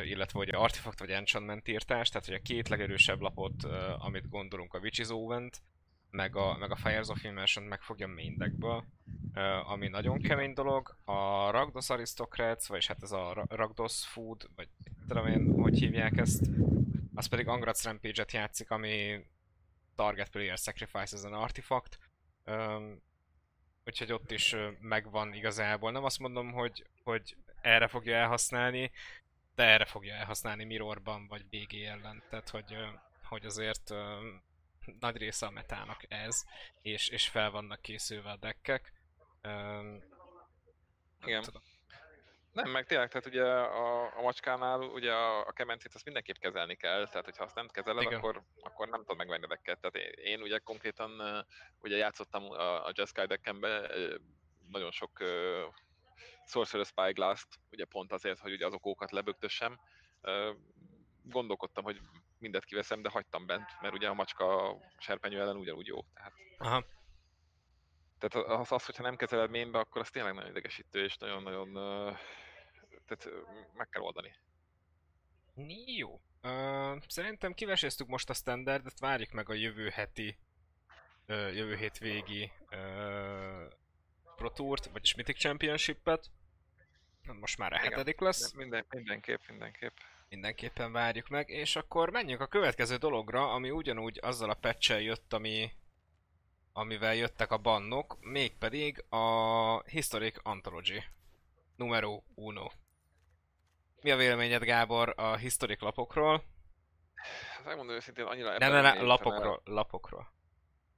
illetve 0.04 0.40
hogy 0.40 0.50
artifakt 0.50 1.00
vagy 1.00 1.10
enchantment 1.10 1.68
írtás, 1.68 2.10
tehát 2.10 2.26
hogy 2.26 2.36
a 2.36 2.42
két 2.42 2.70
legerősebb 2.70 3.22
lapot, 3.22 3.64
amit 3.98 4.30
gondolunk 4.30 4.74
a 4.74 4.80
Witches 4.80 5.10
owen 5.10 5.50
meg 6.12 6.36
a, 6.36 6.58
meg 6.58 6.72
a 6.72 6.76
Fires 6.76 7.08
of 7.08 7.24
Immersion 7.24 7.66
megfogja 7.66 8.08
main 8.08 8.38
deckből, 8.38 8.86
ami 9.66 9.88
nagyon 9.88 10.22
kemény 10.22 10.54
dolog. 10.54 10.98
A 11.06 11.52
Ragdos 11.52 11.90
Aristocrats, 11.90 12.68
vagyis 12.68 12.88
hát 12.88 13.04
ez 13.04 13.12
a 13.12 13.46
Ragdos 13.50 14.06
Food, 14.06 14.50
vagy 14.56 14.68
tudom 15.08 15.28
én, 15.28 15.54
hogy 15.62 15.78
hívják 15.80 16.18
ezt, 16.18 16.46
az 17.20 17.26
pedig 17.26 17.48
Angrath 17.48 17.84
Rampage-et 17.84 18.32
játszik, 18.32 18.72
ami 18.72 19.26
Target 19.96 20.30
Player 20.30 20.58
Sacrifice 20.58 21.16
az 21.16 21.24
an 21.24 21.34
artifact. 21.34 22.00
Um, 22.46 23.02
úgyhogy 23.86 24.12
ott 24.12 24.32
is 24.32 24.56
megvan 24.80 25.34
igazából. 25.34 25.92
Nem 25.92 26.04
azt 26.04 26.20
mondom, 26.20 26.52
hogy, 26.52 26.86
hogy 27.04 27.36
erre 27.62 27.88
fogja 27.88 28.16
elhasználni, 28.16 28.92
de 29.56 29.64
erre 29.64 29.86
fogja 29.86 30.14
elhasználni 30.14 30.64
Mirrorban 30.64 31.28
vagy 31.28 31.46
BG 31.46 31.74
ellen. 31.74 32.24
Tehát, 32.30 32.50
hogy, 32.50 32.78
hogy 33.24 33.46
azért 33.46 33.94
nagy 35.00 35.18
része 35.18 35.46
a 35.46 35.52
metának 35.52 36.06
ez, 36.08 36.46
és, 36.82 37.08
és 37.08 37.28
fel 37.28 37.52
vannak 37.52 37.82
készülve 37.82 38.30
a 38.30 38.38
deckek. 38.38 38.94
Um, 39.44 40.04
Igen. 41.26 41.42
Tudom. 41.42 41.62
Nem, 42.52 42.70
meg 42.70 42.86
tényleg, 42.86 43.10
tehát 43.10 43.26
ugye 43.26 43.44
a, 43.44 44.18
a 44.18 44.22
macskánál 44.22 44.82
ugye 44.82 45.12
a, 45.14 45.48
a 45.48 45.52
kemencét 45.52 45.94
azt 45.94 46.06
mindenképp 46.06 46.36
kezelni 46.36 46.76
kell, 46.76 47.08
tehát 47.08 47.26
hogyha 47.26 47.44
azt 47.44 47.56
nem 47.56 47.68
kezeled, 47.68 48.14
akkor, 48.14 48.44
akkor 48.62 48.88
nem 48.88 49.00
tudod 49.00 49.18
megvenni 49.18 49.48
decket. 49.48 49.80
Tehát 49.80 49.96
én, 49.96 50.26
én 50.26 50.42
ugye 50.42 50.58
konkrétan 50.58 51.46
ugye 51.82 51.98
játszottam 51.98 52.52
a, 52.52 52.86
a 52.86 52.92
Jazz 52.94 53.12
deckembe 53.12 53.92
nagyon 54.68 54.92
sok 54.92 55.20
uh, 55.20 55.74
Sorcerer 56.46 56.86
Spyglass-t, 56.86 57.60
ugye 57.72 57.86
pont 57.86 58.12
azért, 58.12 58.40
hogy 58.40 58.52
ugye 58.52 58.66
az 58.66 58.74
okókat 58.74 59.12
lebögtössem. 59.12 59.80
Uh, 60.22 60.56
gondolkodtam, 61.24 61.84
hogy 61.84 62.02
mindet 62.38 62.66
kiveszem, 62.66 63.02
de 63.02 63.10
hagytam 63.10 63.46
bent, 63.46 63.70
mert 63.82 63.94
ugye 63.94 64.08
a 64.08 64.14
macska 64.14 64.78
serpenyő 64.98 65.40
ellen 65.40 65.58
ugyanúgy 65.58 65.88
jó. 65.88 66.00
Tehát... 66.14 66.34
Aha. 66.58 66.84
Tehát 68.20 68.48
az, 68.48 68.72
az, 68.72 68.86
hogyha 68.86 69.04
nem 69.04 69.16
kezeled 69.16 69.50
mainbe, 69.50 69.80
akkor 69.80 70.02
az 70.02 70.10
tényleg 70.10 70.34
nagyon 70.34 70.50
idegesítő, 70.50 71.04
és 71.04 71.18
nagyon-nagyon 71.18 71.74
tehát 73.06 73.30
meg 73.74 73.90
kell 73.90 74.02
oldani. 74.02 74.36
Jó. 75.86 76.22
Uh, 76.44 77.02
szerintem 77.08 77.54
kiveséztük 77.54 78.08
most 78.08 78.30
a 78.30 78.34
standardet, 78.34 79.00
várjuk 79.00 79.32
meg 79.32 79.50
a 79.50 79.54
jövő 79.54 79.90
heti, 79.90 80.38
uh, 81.28 81.56
jövő 81.56 81.76
hét 81.76 81.98
végi 81.98 82.52
uh, 82.72 83.74
Pro 84.36 84.50
Tourt, 84.50 84.86
vagyis 84.86 85.16
Mythic 85.16 85.38
Championship-et. 85.38 86.30
Most 87.40 87.58
már 87.58 87.74
a 87.74 87.76
Igen, 87.76 87.90
hetedik 87.90 88.20
lesz. 88.20 88.54
Minden, 88.54 88.86
mindenképp, 88.90 89.42
mindenképp. 89.48 89.98
Mindenképpen 90.30 90.92
várjuk 90.92 91.28
meg, 91.28 91.50
és 91.50 91.76
akkor 91.76 92.10
menjünk 92.10 92.42
a 92.42 92.48
következő 92.48 92.96
dologra, 92.96 93.54
ami 93.54 93.70
ugyanúgy 93.70 94.20
azzal 94.22 94.50
a 94.50 94.54
patch 94.54 95.02
jött, 95.02 95.34
ami, 95.34 95.72
amivel 96.74 97.16
jöttek 97.16 97.52
a 97.52 97.58
bannok, 97.58 98.18
mégpedig 98.20 99.06
a 99.10 99.82
Historic 99.84 100.38
Anthology 100.44 101.04
numero 101.76 102.24
uno. 102.36 102.68
Mi 104.02 104.12
a 104.12 104.16
véleményed, 104.16 104.64
Gábor, 104.64 105.14
a 105.18 105.36
historik 105.36 105.82
lapokról? 105.82 106.44
Hát 107.56 107.66
megmondom 107.66 107.96
őszintén, 107.96 108.26
annyira... 108.26 108.58
Nem, 108.58 108.72
nem, 108.72 108.82
nem, 108.82 109.06
lapokról, 109.06 109.62
lapokról. 109.66 110.32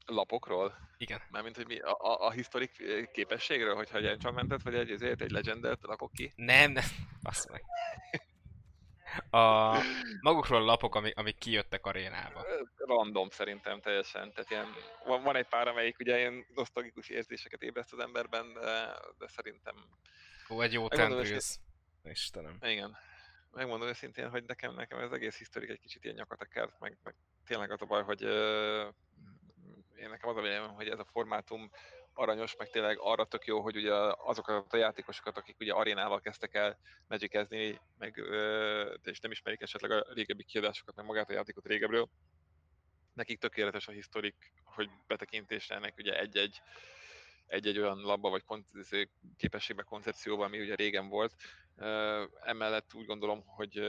Lapokról? 0.05 0.73
Igen. 0.97 1.21
Mármint, 1.31 1.55
hogy 1.55 1.67
mi 1.67 1.79
a, 1.79 1.91
a, 1.91 2.25
a 2.25 2.31
historik 2.31 2.71
képességről, 3.11 3.75
hogyha 3.75 3.97
egy 3.97 4.05
enchantmentet, 4.05 4.63
vagy 4.63 4.75
egy, 4.75 4.91
ezért, 4.91 5.21
egy 5.21 5.31
legendet 5.31 5.79
rakok 5.81 6.11
ki? 6.11 6.33
Nem, 6.35 6.71
nem, 6.71 6.83
basz 7.23 7.49
meg. 7.49 7.63
A 9.29 9.75
magukról 10.21 10.61
a 10.61 10.65
lapok, 10.65 10.95
amik, 10.95 11.17
amik 11.17 11.37
kijöttek 11.37 11.85
arénába. 11.85 12.45
Random 12.77 13.29
szerintem 13.29 13.81
teljesen. 13.81 14.33
Tehát 14.33 14.49
ilyen, 14.51 14.67
van, 15.05 15.23
van 15.23 15.35
egy 15.35 15.47
pár, 15.47 15.67
amelyik 15.67 15.99
ugye 15.99 16.17
ilyen 16.17 16.45
nosztalgikus 16.55 17.09
érzéseket 17.09 17.61
ébreszt 17.61 17.93
az 17.93 17.99
emberben, 17.99 18.53
de, 18.53 18.93
de 19.17 19.27
szerintem... 19.27 19.75
Ó, 20.49 20.61
egy 20.61 20.73
jó 20.73 20.87
Tendrils. 20.87 21.57
Istenem. 22.03 22.57
Igen. 22.61 22.97
Megmondom 23.51 23.87
őszintén, 23.87 24.29
hogy 24.29 24.43
nekem, 24.43 24.73
nekem 24.73 24.99
ez 24.99 25.11
egész 25.11 25.37
historik 25.37 25.69
egy 25.69 25.79
kicsit 25.79 26.03
ilyen 26.03 26.15
nyakat 26.15 26.41
akart, 26.41 26.79
meg, 26.79 26.97
meg 27.03 27.15
tényleg 27.45 27.71
az 27.71 27.81
a 27.81 27.85
baj, 27.85 28.03
hogy 28.03 28.23
uh, 28.23 28.87
én 29.95 30.09
nekem 30.09 30.29
az 30.29 30.37
a 30.37 30.41
véleményem, 30.41 30.75
hogy 30.75 30.89
ez 30.89 30.99
a 30.99 31.05
formátum 31.11 31.71
aranyos, 32.13 32.55
meg 32.55 32.69
tényleg 32.69 32.97
arra 32.99 33.25
tök 33.25 33.45
jó, 33.45 33.61
hogy 33.61 33.75
ugye 33.75 33.93
azokat 34.17 34.73
a 34.73 34.77
játékosokat, 34.77 35.37
akik 35.37 35.59
ugye 35.59 35.73
arénával 35.73 36.19
kezdtek 36.19 36.53
el 36.53 36.77
magicezni, 37.07 37.79
meg 37.97 38.15
uh, 38.17 38.93
és 39.03 39.19
nem 39.19 39.31
ismerik 39.31 39.61
esetleg 39.61 39.91
a 39.91 40.05
régebbi 40.13 40.43
kiadásokat, 40.43 40.95
meg 40.95 41.05
magát 41.05 41.29
a 41.29 41.33
játékot 41.33 41.67
régebről, 41.67 42.09
nekik 43.13 43.39
tökéletes 43.39 43.87
a 43.87 43.91
historik, 43.91 44.53
hogy 44.63 44.89
betekintésre 45.07 45.75
ennek 45.75 45.97
ugye 45.97 46.19
egy-egy 46.19 46.61
egy-egy 47.51 47.79
olyan 47.79 47.97
labba 47.97 48.29
vagy 48.29 48.43
izé, 48.73 49.09
képességbe, 49.37 49.83
koncepcióban, 49.83 50.45
ami 50.45 50.59
ugye 50.59 50.75
régen 50.75 51.07
volt. 51.07 51.33
Emellett 52.41 52.93
úgy 52.93 53.05
gondolom, 53.05 53.43
hogy 53.45 53.79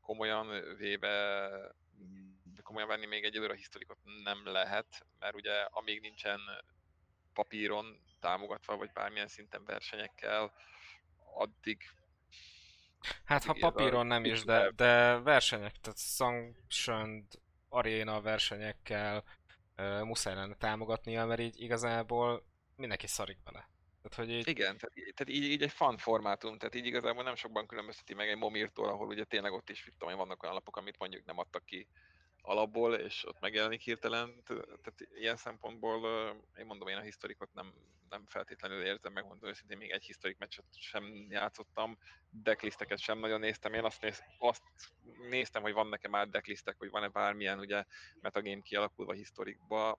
komolyan 0.00 0.76
véve 0.76 1.50
komolyan 2.62 2.88
venni 2.88 3.06
még 3.06 3.24
egy 3.24 3.36
a 3.36 3.52
historikot 3.52 3.98
nem 4.24 4.40
lehet, 4.44 5.06
mert 5.18 5.34
ugye 5.34 5.52
amíg 5.52 6.00
nincsen 6.00 6.40
papíron 7.34 8.00
támogatva, 8.20 8.76
vagy 8.76 8.90
bármilyen 8.92 9.28
szinten 9.28 9.64
versenyekkel, 9.64 10.52
addig 11.34 11.78
Hát 13.24 13.44
ha 13.44 13.56
papíron 13.60 14.06
nem 14.06 14.24
is, 14.24 14.44
de, 14.44 14.70
de 14.70 15.18
versenyek, 15.18 15.80
tehát 15.80 15.98
sanctioned 15.98 17.24
aréna 17.68 18.20
versenyekkel 18.20 19.24
uh, 19.76 20.02
muszáj 20.02 20.34
lenne 20.34 20.54
támogatnia, 20.54 21.26
mert 21.26 21.40
így 21.40 21.60
igazából 21.60 22.44
mindenki 22.76 23.06
szarik 23.06 23.38
bele. 23.44 23.70
Tehát, 24.02 24.18
hogy 24.18 24.30
így... 24.30 24.48
Igen, 24.48 24.78
tehát 24.78 25.14
tehát 25.14 25.42
így, 25.42 25.50
így 25.50 25.62
egy 25.62 25.70
fan 25.70 25.96
formátum, 25.96 26.58
tehát 26.58 26.74
így 26.74 26.86
igazából 26.86 27.22
nem 27.22 27.34
sokban 27.34 27.66
különbözteti 27.66 28.14
meg 28.14 28.28
egy 28.28 28.36
Momirtól, 28.36 28.88
ahol 28.88 29.06
ugye 29.06 29.24
tényleg 29.24 29.52
ott 29.52 29.70
is, 29.70 29.88
tudom, 29.98 30.16
vannak 30.16 30.42
olyan 30.42 30.54
lapok, 30.54 30.76
amit 30.76 30.98
mondjuk 30.98 31.24
nem 31.24 31.38
adtak 31.38 31.64
ki 31.64 31.88
alapból, 32.42 32.94
és 32.94 33.26
ott 33.26 33.40
megjelenik 33.40 33.80
hirtelen, 33.80 34.42
tehát 34.44 35.08
ilyen 35.14 35.36
szempontból 35.36 36.06
én 36.58 36.66
mondom, 36.66 36.88
én 36.88 36.96
a 36.96 37.00
historikot 37.00 37.54
nem, 37.54 37.72
nem 38.08 38.24
feltétlenül 38.26 38.84
érzem, 38.84 39.12
megmondom 39.12 39.48
őszintén, 39.48 39.76
még 39.76 39.90
egy 39.90 40.04
historik 40.04 40.38
meccset 40.38 40.64
sem 40.70 41.26
játszottam, 41.28 41.98
decklisteket 42.30 42.98
sem 42.98 43.18
nagyon 43.18 43.40
néztem, 43.40 43.74
én 43.74 43.84
azt, 43.84 44.02
néz, 44.02 44.22
azt 44.38 44.62
néztem, 45.28 45.62
hogy 45.62 45.72
van 45.72 45.86
nekem 45.86 46.10
már 46.10 46.28
decklistek, 46.28 46.78
hogy 46.78 46.90
van-e 46.90 47.08
bármilyen 47.08 47.58
ugye 47.58 47.84
metagame 48.20 48.60
kialakulva 48.60 49.12
historikba, 49.12 49.98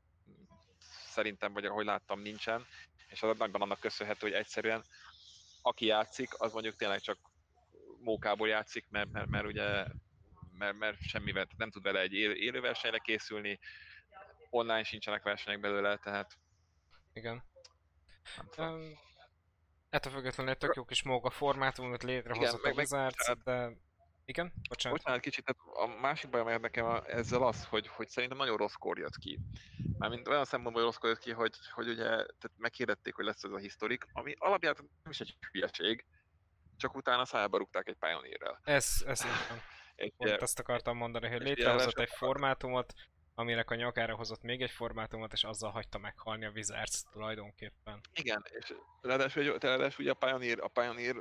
szerintem, 1.05 1.53
vagy 1.53 1.65
ahogy 1.65 1.85
láttam, 1.85 2.21
nincsen, 2.21 2.65
és 3.07 3.23
az 3.23 3.37
nagyban 3.37 3.61
annak 3.61 3.79
köszönhető, 3.79 4.27
hogy 4.27 4.37
egyszerűen 4.37 4.83
aki 5.61 5.85
játszik, 5.85 6.29
az 6.37 6.53
mondjuk 6.53 6.75
tényleg 6.75 6.99
csak 6.99 7.17
mókából 7.99 8.47
játszik, 8.47 8.85
mert, 8.89 9.11
mert, 9.11 9.29
mert 9.29 9.45
ugye 9.45 9.85
mert, 10.63 10.77
mert 10.77 11.01
semmivel 11.01 11.47
nem 11.57 11.71
tud 11.71 11.83
vele 11.83 11.99
egy 11.99 12.13
élő 12.13 12.61
versenyre 12.61 12.97
készülni, 12.97 13.59
online 14.49 14.83
sincsenek 14.83 15.23
versenyek 15.23 15.59
belőle, 15.59 15.97
tehát... 15.97 16.37
Igen. 17.13 17.43
Um, 18.57 18.97
ettől 19.89 20.13
függetlenül 20.13 20.51
egy 20.51 20.57
tök 20.57 20.75
jó 20.75 20.85
kis 20.85 21.03
móga 21.03 21.29
formátumot 21.29 22.03
létrehozott 22.03 22.63
a 22.63 22.71
Wizards, 22.71 23.31
de... 23.43 23.71
Igen? 24.25 24.53
Bocsánat. 24.69 24.97
Bocsánat, 24.97 25.21
kicsit, 25.21 25.45
tehát 25.45 25.89
a 25.89 25.99
másik 25.99 26.29
bajom 26.29 26.47
mert 26.47 26.61
nekem 26.61 27.01
ezzel 27.05 27.43
az, 27.43 27.65
hogy, 27.65 27.87
hogy 27.87 28.09
szerintem 28.09 28.37
nagyon 28.37 28.57
rossz 28.57 28.73
kor 28.73 28.97
jött 28.97 29.17
ki. 29.17 29.39
Mármint 29.97 30.27
olyan 30.27 30.45
szempontból 30.45 30.83
rossz 30.83 30.95
kor 30.95 31.09
jött 31.09 31.19
ki, 31.19 31.31
hogy, 31.31 31.55
hogy 31.71 31.87
ugye 31.87 32.05
tehát 32.05 32.51
meghirdették, 32.57 33.15
hogy 33.15 33.25
lesz 33.25 33.43
ez 33.43 33.51
a 33.51 33.57
historik, 33.57 34.07
ami 34.13 34.33
alapján 34.37 34.75
nem 34.77 35.11
is 35.11 35.19
egy 35.19 35.37
hülyeség, 35.51 36.05
csak 36.77 36.95
utána 36.95 37.25
szájába 37.25 37.57
rúgták 37.57 37.87
egy 37.87 37.97
Pioneer-rel. 37.99 38.59
Ez, 38.63 39.03
ez 39.05 39.25
így 39.25 39.61
Pont 40.17 40.41
ezt 40.41 40.59
akartam 40.59 40.97
mondani, 40.97 41.27
hogy 41.27 41.41
létrehozott 41.41 41.99
egy 41.99 42.09
formátumot, 42.09 42.93
aminek 43.35 43.71
a 43.71 43.75
nyakára 43.75 44.15
hozott 44.15 44.41
még 44.41 44.61
egy 44.61 44.71
formátumot, 44.71 45.33
és 45.33 45.43
azzal 45.43 45.71
hagyta 45.71 45.97
meghalni 45.97 46.45
a 46.45 46.51
Wizards 46.51 47.03
tulajdonképpen. 47.11 47.99
Igen, 48.13 48.45
és 48.59 48.73
ráadásul, 49.01 49.57
ráadásul 49.59 50.03
ugye 50.03 50.11
a 50.11 50.25
Pioneer, 50.25 50.59
a 50.59 50.67
Pioneer 50.67 51.15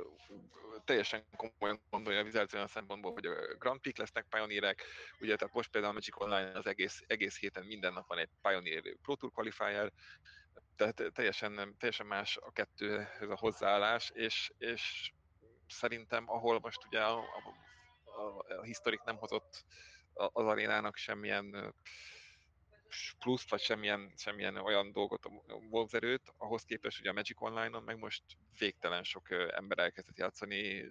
teljesen 0.84 1.24
komolyan 1.36 1.80
gondolja 1.90 2.20
a 2.20 2.22
Wizards 2.22 2.52
olyan 2.52 2.66
szempontból, 2.66 3.12
hogy 3.12 3.26
a 3.26 3.56
Grand 3.58 3.80
Prix 3.80 3.98
lesznek 3.98 4.26
Pioneerek, 4.28 4.84
ugye 5.20 5.36
tehát 5.36 5.54
most 5.54 5.70
például 5.70 5.92
a 5.92 5.96
Magic 5.96 6.20
Online 6.20 6.52
az 6.58 6.66
egész, 6.66 7.02
egész 7.06 7.38
héten 7.38 7.64
minden 7.64 7.92
nap 7.92 8.08
van 8.08 8.18
egy 8.18 8.30
Pioneer 8.42 8.82
Pro 9.02 9.14
Tour 9.14 9.32
Qualifier, 9.32 9.92
tehát 10.76 11.02
teljesen, 11.12 11.76
teljesen 11.78 12.06
más 12.06 12.36
a 12.36 12.52
kettő 12.52 13.08
ez 13.20 13.28
a 13.28 13.36
hozzáállás, 13.36 14.10
és, 14.14 14.52
és 14.58 15.12
szerintem, 15.68 16.24
ahol 16.26 16.60
most 16.60 16.86
ugye 16.86 17.00
a, 17.00 17.18
a 17.18 17.54
a, 18.16 18.54
a 18.58 18.62
historik 18.62 19.02
nem 19.02 19.16
hozott 19.16 19.64
az 20.14 20.46
arénának 20.46 20.96
semmilyen 20.96 21.74
pluszt, 23.18 23.50
vagy 23.50 23.60
semmilyen, 23.60 24.12
semmilyen 24.16 24.56
olyan 24.56 24.92
dolgot, 24.92 25.24
a 25.24 25.88
erőt, 25.90 26.32
ahhoz 26.36 26.62
képest 26.62 27.00
ugye 27.00 27.10
a 27.10 27.12
Magic 27.12 27.42
Online-on 27.42 27.82
meg 27.82 27.98
most 27.98 28.22
végtelen 28.58 29.02
sok 29.02 29.30
ember 29.30 29.78
elkezdett 29.78 30.18
játszani, 30.18 30.86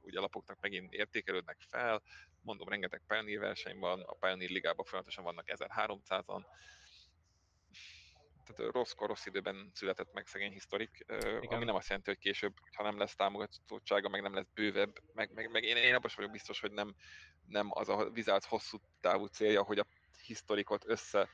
ugye 0.00 0.20
lapoknak 0.20 0.60
megint 0.60 0.92
értékelődnek 0.92 1.56
fel, 1.68 2.02
mondom, 2.40 2.68
rengeteg 2.68 3.02
Pioneer 3.06 3.38
verseny 3.38 3.78
van, 3.78 4.00
a 4.00 4.12
Pioneer 4.12 4.50
ligában 4.50 4.84
folyamatosan 4.84 5.24
vannak 5.24 5.44
1300-an, 5.46 6.44
tehát 8.56 8.72
rosszkor, 8.72 9.08
rossz 9.08 9.26
időben 9.26 9.70
született 9.74 10.12
meg 10.12 10.26
szegény 10.26 10.52
historik, 10.52 11.04
Igen. 11.08 11.42
ami 11.48 11.64
nem 11.64 11.74
azt 11.74 11.88
jelenti, 11.88 12.10
hogy 12.10 12.18
később, 12.18 12.52
ha 12.76 12.82
nem 12.82 12.98
lesz 12.98 13.14
támogatottsága, 13.14 14.08
meg 14.08 14.22
nem 14.22 14.34
lesz 14.34 14.48
bővebb, 14.54 14.98
meg, 15.14 15.30
meg, 15.34 15.50
meg 15.50 15.62
én, 15.62 15.76
én 15.76 15.94
abban 15.94 16.10
vagyok 16.16 16.30
biztos, 16.30 16.60
hogy 16.60 16.72
nem, 16.72 16.94
nem 17.46 17.68
az 17.70 17.88
a 17.88 18.10
vizált 18.10 18.44
hosszú 18.44 18.78
távú 19.00 19.26
célja, 19.26 19.62
hogy 19.62 19.78
a 19.78 19.86
historikot 20.26 20.84
össze 20.86 21.28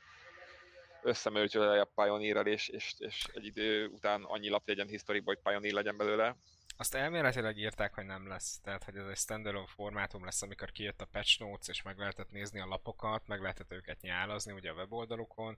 összemörcsölje 1.03 1.81
a 1.81 1.91
pioneer 1.95 2.47
és, 2.47 2.67
és, 2.67 2.93
és, 2.97 3.25
egy 3.33 3.45
idő 3.45 3.87
után 3.87 4.23
annyi 4.23 4.49
lap 4.49 4.67
legyen 4.67 4.87
historikban, 4.87 5.35
hogy 5.35 5.43
Pioneer 5.43 5.73
legyen 5.73 5.97
belőle. 5.97 6.35
Azt 6.77 6.95
elméletileg 6.95 7.57
írták, 7.57 7.93
hogy 7.93 8.05
nem 8.05 8.27
lesz. 8.27 8.59
Tehát, 8.61 8.83
hogy 8.83 8.95
ez 8.95 9.07
egy 9.07 9.17
standalone 9.17 9.67
formátum 9.67 10.23
lesz, 10.23 10.41
amikor 10.41 10.71
kijött 10.71 11.01
a 11.01 11.05
patch 11.05 11.39
notes, 11.39 11.67
és 11.67 11.81
meg 11.81 11.97
lehetett 11.97 12.31
nézni 12.31 12.59
a 12.59 12.65
lapokat, 12.65 13.27
meg 13.27 13.41
lehetett 13.41 13.71
őket 13.71 14.01
nyálazni 14.01 14.51
ugye 14.51 14.69
a 14.69 14.73
weboldalukon 14.73 15.57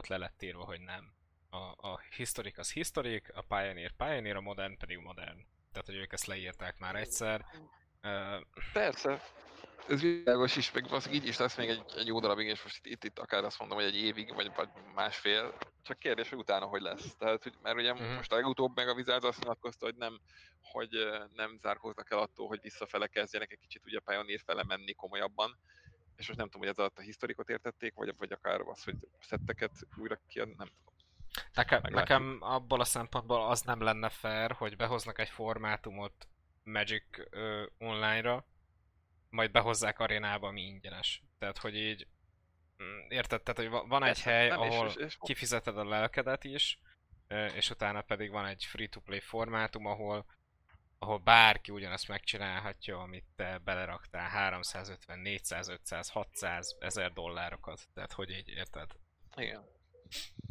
ott 0.00 0.06
le 0.06 0.16
lett 0.16 0.42
írva, 0.42 0.64
hogy 0.64 0.80
nem. 0.80 1.12
A, 1.50 1.88
a 1.88 2.00
historik 2.16 2.58
az 2.58 2.72
historik, 2.72 3.30
a 3.34 3.42
pioneer 3.42 3.92
pioneer, 3.92 4.36
a 4.36 4.40
modern 4.40 4.76
pedig 4.76 4.98
modern. 4.98 5.46
Tehát, 5.72 5.86
hogy 5.86 5.94
ők 5.94 6.12
ezt 6.12 6.26
leírták 6.26 6.78
már 6.78 6.96
egyszer. 6.96 7.44
Persze, 8.72 9.22
ez 9.88 10.00
világos 10.00 10.56
is, 10.56 10.72
meg 10.72 10.92
az 10.92 11.08
így 11.12 11.26
is 11.26 11.36
lesz 11.36 11.56
még 11.56 11.68
egy, 11.68 11.82
egy 11.96 12.06
jó 12.06 12.20
darabig, 12.20 12.46
és 12.46 12.62
most 12.62 12.86
itt, 12.86 13.04
itt, 13.04 13.18
akár 13.18 13.44
azt 13.44 13.58
mondom, 13.58 13.78
hogy 13.78 13.86
egy 13.86 13.96
évig, 13.96 14.34
vagy, 14.34 14.50
vagy 14.54 14.68
másfél, 14.94 15.58
csak 15.82 15.98
kérdés, 15.98 16.28
hogy 16.28 16.38
utána 16.38 16.66
hogy 16.66 16.82
lesz. 16.82 17.16
Tehát, 17.16 17.42
hogy, 17.42 17.54
mert 17.62 17.76
ugye 17.76 17.92
uh-huh. 17.92 18.14
most 18.14 18.32
a 18.32 18.36
legutóbb 18.36 18.76
meg 18.76 18.88
a 18.88 18.92
Wizards 18.92 19.26
azt 19.26 19.40
nyilatkozta, 19.40 19.84
hogy 19.84 19.96
nem, 19.96 20.20
hogy 20.60 20.88
nem 21.34 21.58
zárkóznak 21.62 22.10
el 22.10 22.18
attól, 22.18 22.48
hogy 22.48 22.60
visszafele 22.60 23.06
kezdjenek 23.06 23.52
egy 23.52 23.58
kicsit 23.58 23.84
ugye 23.84 23.98
Pioneer 24.00 24.40
fele 24.44 24.64
menni 24.64 24.92
komolyabban, 24.92 25.58
és 26.20 26.26
most 26.26 26.38
nem 26.38 26.48
tudom, 26.48 26.60
hogy 26.60 26.70
ez 26.70 26.78
alatt 26.78 26.98
a 26.98 27.02
historikot 27.02 27.48
értették, 27.48 27.94
vagy, 27.94 28.14
vagy 28.16 28.32
akár 28.32 28.60
az, 28.60 28.84
hogy 28.84 28.96
szetteket 29.20 29.72
újra 29.96 30.20
ki, 30.28 30.38
nem 30.38 30.48
tudom. 30.54 30.94
Nekem, 31.54 31.82
nekem 31.88 32.38
abból 32.40 32.80
a 32.80 32.84
szempontból 32.84 33.46
az 33.46 33.62
nem 33.62 33.80
lenne 33.80 34.08
fair, 34.08 34.52
hogy 34.52 34.76
behoznak 34.76 35.18
egy 35.18 35.28
formátumot 35.28 36.28
Magic 36.62 37.04
uh, 37.18 37.62
online-ra, 37.78 38.46
majd 39.30 39.50
behozzák 39.50 39.98
arénába, 39.98 40.48
ami 40.48 40.60
ingyenes. 40.60 41.22
Tehát, 41.38 41.58
hogy 41.58 41.76
így 41.76 42.06
mm, 42.82 42.98
érted? 43.08 43.42
Tehát, 43.42 43.70
hogy 43.70 43.88
van 43.88 44.02
egy 44.02 44.20
hely, 44.20 44.50
ahol 44.50 44.86
és, 44.86 44.94
és, 44.94 45.18
kifizeted 45.20 45.78
a 45.78 45.84
lelkedet 45.84 46.44
is, 46.44 46.80
és 47.54 47.70
utána 47.70 48.02
pedig 48.02 48.30
van 48.30 48.46
egy 48.46 48.64
free-to-play 48.64 49.20
formátum, 49.20 49.86
ahol 49.86 50.26
ahol 51.02 51.18
bárki 51.18 51.70
ugyanazt 51.72 52.08
megcsinálhatja, 52.08 52.98
amit 53.00 53.24
te 53.36 53.58
beleraktál 53.64 54.28
350, 54.28 55.18
400, 55.18 55.68
500, 55.68 56.08
600, 56.08 56.76
1000 56.80 57.12
dollárokat. 57.12 57.88
Tehát 57.94 58.12
hogy 58.12 58.30
így 58.30 58.48
érted? 58.48 58.90
Igen. 59.36 59.64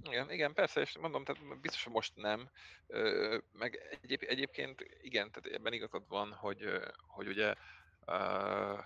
Igen, 0.03 0.31
igen, 0.31 0.53
persze, 0.53 0.81
és 0.81 0.97
mondom, 0.97 1.23
tehát 1.23 1.59
biztos, 1.59 1.83
hogy 1.83 1.93
most 1.93 2.15
nem. 2.15 2.49
Ö, 2.87 3.37
meg 3.51 3.99
egyéb, 4.01 4.23
egyébként 4.27 4.85
igen, 5.01 5.31
tehát 5.31 5.57
ebben 5.57 5.73
igazad 5.73 6.07
van, 6.07 6.33
hogy, 6.33 6.63
hogy 7.07 7.27
ugye 7.27 7.53
uh, 8.05 8.79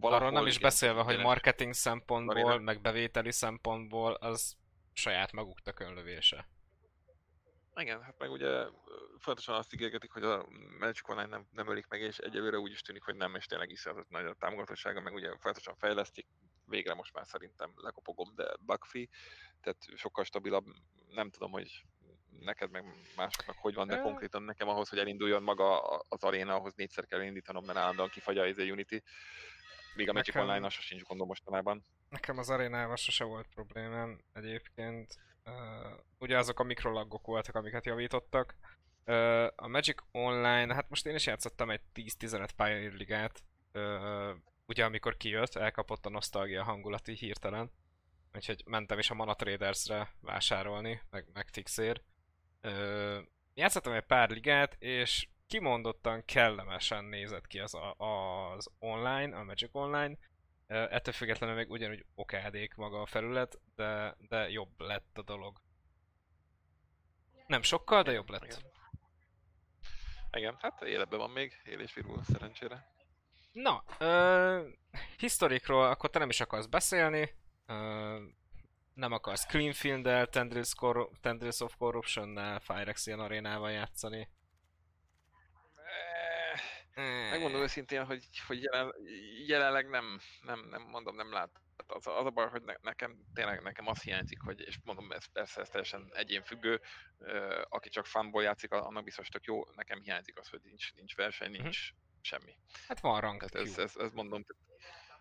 Arról 0.00 0.30
nem 0.30 0.46
is 0.46 0.58
beszélve, 0.58 1.02
hogy 1.02 1.18
marketing 1.18 1.72
szempontból, 1.72 2.58
meg 2.58 2.80
bevételi 2.80 3.32
szempontból 3.32 4.12
az 4.12 4.56
saját 4.92 5.32
maguk 5.32 5.60
tökönlövése. 5.60 6.48
Igen, 7.80 8.02
hát 8.02 8.18
meg 8.18 8.30
ugye 8.30 8.66
fontosan 9.18 9.54
azt 9.54 9.74
ígérgetik, 9.74 10.10
hogy 10.10 10.22
a 10.22 10.46
Magic 10.78 11.08
Online 11.08 11.28
nem, 11.28 11.46
nem 11.52 11.68
ölik 11.68 11.86
meg, 11.86 12.00
és 12.00 12.18
egyelőre 12.18 12.58
úgy 12.58 12.70
is 12.70 12.80
tűnik, 12.80 13.02
hogy 13.02 13.14
nem, 13.14 13.34
és 13.34 13.46
tényleg 13.46 13.70
is 13.70 13.86
nagy 14.08 14.24
a 14.24 14.34
támogatottsága, 14.34 15.00
meg 15.00 15.14
ugye 15.14 15.36
fontosan 15.36 15.76
fejlesztik, 15.76 16.26
végre 16.66 16.94
most 16.94 17.12
már 17.12 17.26
szerintem 17.26 17.72
lekopogom, 17.76 18.34
de 18.34 18.54
bugfree, 18.60 19.06
tehát 19.60 19.86
sokkal 19.96 20.24
stabilabb, 20.24 20.64
nem 21.10 21.30
tudom, 21.30 21.50
hogy 21.50 21.84
neked 22.40 22.70
meg 22.70 22.84
másoknak 23.16 23.56
hogy 23.58 23.74
van, 23.74 23.86
de 23.86 24.00
konkrétan 24.00 24.42
nekem 24.42 24.68
ahhoz, 24.68 24.88
hogy 24.88 24.98
elinduljon 24.98 25.42
maga 25.42 25.80
az 26.08 26.22
aréna, 26.22 26.54
ahhoz 26.54 26.74
négyszer 26.74 27.06
kell 27.06 27.22
indítanom, 27.22 27.64
mert 27.64 27.78
állandóan 27.78 28.08
kifagy 28.08 28.38
a 28.38 28.46
izé 28.46 28.70
Unity. 28.70 29.02
Míg 29.94 30.08
a 30.08 30.12
Magic 30.12 30.34
nekem, 30.34 30.42
Online-nal 30.42 30.70
sincs 30.70 31.02
gondom 31.02 31.26
mostanában. 31.26 31.84
Nekem 32.08 32.38
az 32.38 32.50
arénával 32.50 32.96
sose 32.96 33.24
volt 33.24 33.46
problémám 33.46 34.20
egyébként. 34.32 35.18
Uh, 35.48 35.98
ugye 36.18 36.38
azok 36.38 36.60
a 36.60 36.62
mikrolaggok 36.62 37.26
voltak, 37.26 37.54
amiket 37.54 37.86
javítottak. 37.86 38.56
Uh, 39.06 39.46
a 39.56 39.68
Magic 39.68 39.98
Online, 40.12 40.74
hát 40.74 40.88
most 40.88 41.06
én 41.06 41.14
is 41.14 41.26
játszottam 41.26 41.70
egy 41.70 41.80
10-15 41.94 42.48
Pioneer 42.56 42.92
ligát. 42.92 43.42
Uh, 43.74 44.36
ugye 44.66 44.84
amikor 44.84 45.16
kijött, 45.16 45.54
elkapott 45.54 46.06
a 46.06 46.10
nosztalgia 46.10 46.62
hangulati 46.62 47.12
hirtelen. 47.12 47.70
Úgyhogy 48.34 48.62
mentem 48.66 48.98
is 48.98 49.10
a 49.10 49.14
Mana 49.14 49.34
Traders-re 49.34 50.12
vásárolni, 50.20 51.00
meg, 51.10 51.26
meg 51.32 51.50
Tixér. 51.50 52.02
Játszottam 53.54 53.92
egy 53.92 54.04
pár 54.04 54.30
ligát, 54.30 54.76
és 54.78 55.28
kimondottan 55.46 56.24
kellemesen 56.24 57.04
nézett 57.04 57.46
ki 57.46 57.58
az, 57.58 57.74
a, 57.74 57.94
az 57.98 58.70
online, 58.78 59.36
a 59.36 59.42
Magic 59.42 59.70
Online. 59.72 60.18
Ettől 60.68 61.14
függetlenül 61.14 61.54
még 61.54 61.70
ugyanúgy 61.70 62.04
okádék 62.14 62.74
maga 62.74 63.00
a 63.00 63.06
felület, 63.06 63.60
de, 63.74 64.16
de 64.28 64.50
jobb 64.50 64.80
lett 64.80 65.18
a 65.18 65.22
dolog. 65.22 65.60
Nem 67.46 67.62
sokkal, 67.62 68.02
de 68.02 68.12
jobb 68.12 68.30
lett. 68.30 68.44
Igen, 68.44 68.70
Igen 70.30 70.56
hát 70.60 70.82
életben 70.82 71.18
van 71.18 71.30
még, 71.30 71.60
él 71.64 71.80
és 71.80 71.94
virul 71.94 72.22
szerencsére. 72.22 72.86
Na, 73.52 73.84
uh, 74.00 74.66
historikról 75.16 75.86
akkor 75.86 76.10
te 76.10 76.18
nem 76.18 76.28
is 76.28 76.40
akarsz 76.40 76.66
beszélni, 76.66 77.34
uh, 77.68 78.20
nem 78.94 79.12
akarsz 79.12 79.46
Cleanfield-del, 79.46 80.26
Tendrils, 80.26 80.74
Tendrils 81.20 81.60
of 81.60 81.76
Corruption-nel, 81.76 82.60
Firex 82.60 83.06
ilyen 83.06 83.20
arénával 83.20 83.70
játszani. 83.70 84.28
Megmondom 87.30 87.57
őszintén, 87.68 88.04
hogy, 88.04 88.24
hogy 88.46 88.62
jelen, 88.62 88.94
jelenleg 89.46 89.88
nem, 89.88 90.20
nem, 90.42 90.66
nem 90.70 90.82
mondom, 90.82 91.16
nem 91.16 91.32
lát. 91.32 91.50
Az, 91.86 92.06
az 92.06 92.26
a 92.26 92.30
baj, 92.30 92.48
hogy 92.48 92.62
ne, 92.62 92.74
nekem 92.80 93.16
tényleg 93.34 93.62
nekem 93.62 93.86
az 93.86 94.02
hiányzik, 94.02 94.40
hogy, 94.42 94.60
és 94.60 94.78
mondom, 94.84 95.12
ez 95.12 95.24
persze 95.24 95.60
ez 95.60 95.68
teljesen 95.68 96.10
egyénfüggő, 96.12 96.80
uh, 97.18 97.62
aki 97.68 97.88
csak 97.88 98.06
fanból 98.06 98.42
játszik, 98.42 98.72
annak 98.72 99.04
biztos 99.04 99.28
tök 99.28 99.44
jó, 99.44 99.64
nekem 99.74 100.00
hiányzik 100.00 100.38
az, 100.38 100.48
hogy 100.48 100.60
nincs, 100.64 100.94
nincs 100.94 101.16
verseny, 101.16 101.50
nincs 101.50 101.64
uh-huh. 101.64 102.20
semmi. 102.20 102.58
Hát 102.88 103.00
van 103.00 103.20
rang. 103.20 103.42
Tehát 103.42 103.66
ez, 103.66 103.78
ez, 103.78 103.96
ez, 103.96 104.12
mondom, 104.12 104.44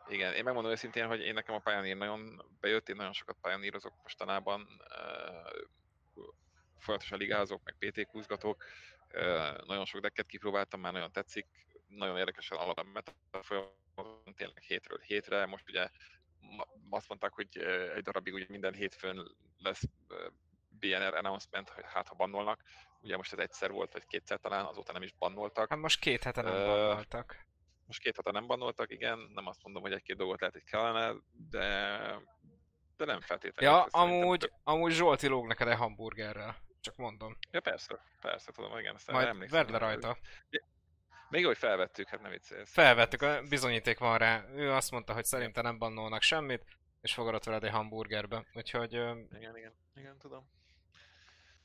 igen, 0.07 0.33
én 0.33 0.43
megmondom 0.43 0.71
őszintén, 0.71 1.07
hogy 1.07 1.19
én 1.19 1.33
nekem 1.33 1.55
a 1.55 1.59
Pioneer 1.59 1.97
nagyon 1.97 2.45
bejött, 2.59 2.89
én 2.89 2.95
nagyon 2.95 3.13
sokat 3.13 3.37
Pioneerozok 3.41 3.93
mostanában, 4.01 4.61
uh, 4.61 6.25
folyamatosan 6.79 7.19
ligázok, 7.19 7.61
meg 7.63 7.75
PT 7.79 8.07
kúzgatok, 8.07 8.63
uh, 9.13 9.65
nagyon 9.65 9.85
sok 9.85 10.01
decket 10.01 10.25
kipróbáltam, 10.25 10.79
már 10.79 10.93
nagyon 10.93 11.11
tetszik, 11.11 11.47
nagyon 11.87 12.17
érdekesen 12.17 12.57
alapvetően 12.57 12.93
meta 12.93 13.43
folyamatosan 13.43 14.33
tényleg 14.35 14.61
hétről 14.61 14.99
hétre, 14.99 15.45
most 15.45 15.69
ugye 15.69 15.89
azt 16.89 17.07
mondták, 17.07 17.33
hogy 17.33 17.57
egy 17.95 18.03
darabig 18.03 18.33
ugye 18.33 18.45
minden 18.49 18.73
hétfőn 18.73 19.35
lesz 19.57 19.83
BNR 20.79 21.13
announcement, 21.13 21.69
hogy 21.69 21.83
hát 21.87 22.07
ha 22.07 22.15
bannolnak. 22.15 22.63
Ugye 23.01 23.17
most 23.17 23.33
ez 23.33 23.39
egyszer 23.39 23.71
volt, 23.71 23.93
vagy 23.93 24.05
kétszer 24.05 24.39
talán, 24.39 24.65
azóta 24.65 24.91
nem 24.91 25.01
is 25.01 25.13
bannoltak. 25.13 25.69
Hát 25.69 25.79
most 25.79 25.99
két 25.99 26.23
hete 26.23 26.41
nem 26.41 26.53
uh, 26.53 26.65
bannoltak. 26.65 27.45
Most 27.85 28.01
két 28.01 28.15
hete 28.15 28.31
nem 28.31 28.47
bannoltak, 28.47 28.91
igen, 28.91 29.19
nem 29.33 29.47
azt 29.47 29.63
mondom, 29.63 29.81
hogy 29.81 29.91
egy-két 29.91 30.15
dolgot 30.15 30.39
lehet, 30.39 30.55
hogy 30.55 30.63
kellene, 30.63 31.13
de, 31.49 31.97
de 32.97 33.05
nem 33.05 33.21
feltétlenül. 33.21 33.77
Ja, 33.77 33.83
amúgy, 33.83 34.39
tök... 34.39 34.51
amúgy 34.63 34.91
Zsolti 34.91 35.27
lóg 35.27 35.47
neked 35.47 35.67
egy 35.67 35.77
hamburgerrel. 35.77 36.55
Csak 36.81 36.95
mondom. 36.95 37.37
Ja 37.51 37.59
persze, 37.59 37.99
persze, 38.21 38.51
tudom, 38.51 38.77
igen, 38.77 38.95
ezt 38.95 39.11
Majd 39.11 39.49
vedd 39.49 39.71
le 39.71 39.77
rajta. 39.77 40.17
Még 41.29 41.45
hogy 41.45 41.57
felvettük, 41.57 42.07
hát 42.07 42.21
nem 42.21 42.31
viccelsz. 42.31 42.71
Felvettük, 42.71 43.21
a 43.21 43.41
bizonyíték 43.49 43.99
van 43.99 44.17
rá. 44.17 44.45
Ő 44.55 44.71
azt 44.71 44.91
mondta, 44.91 45.13
hogy 45.13 45.25
szerintem 45.25 45.63
nem 45.63 45.77
bannolnak 45.77 46.21
semmit, 46.21 46.65
és 47.01 47.13
fogadott 47.13 47.43
veled 47.43 47.63
egy 47.63 47.71
hamburgerbe. 47.71 48.45
Úgyhogy... 48.53 48.93
Igen, 48.93 49.57
igen, 49.57 49.73
igen, 49.95 50.17
tudom. 50.17 50.49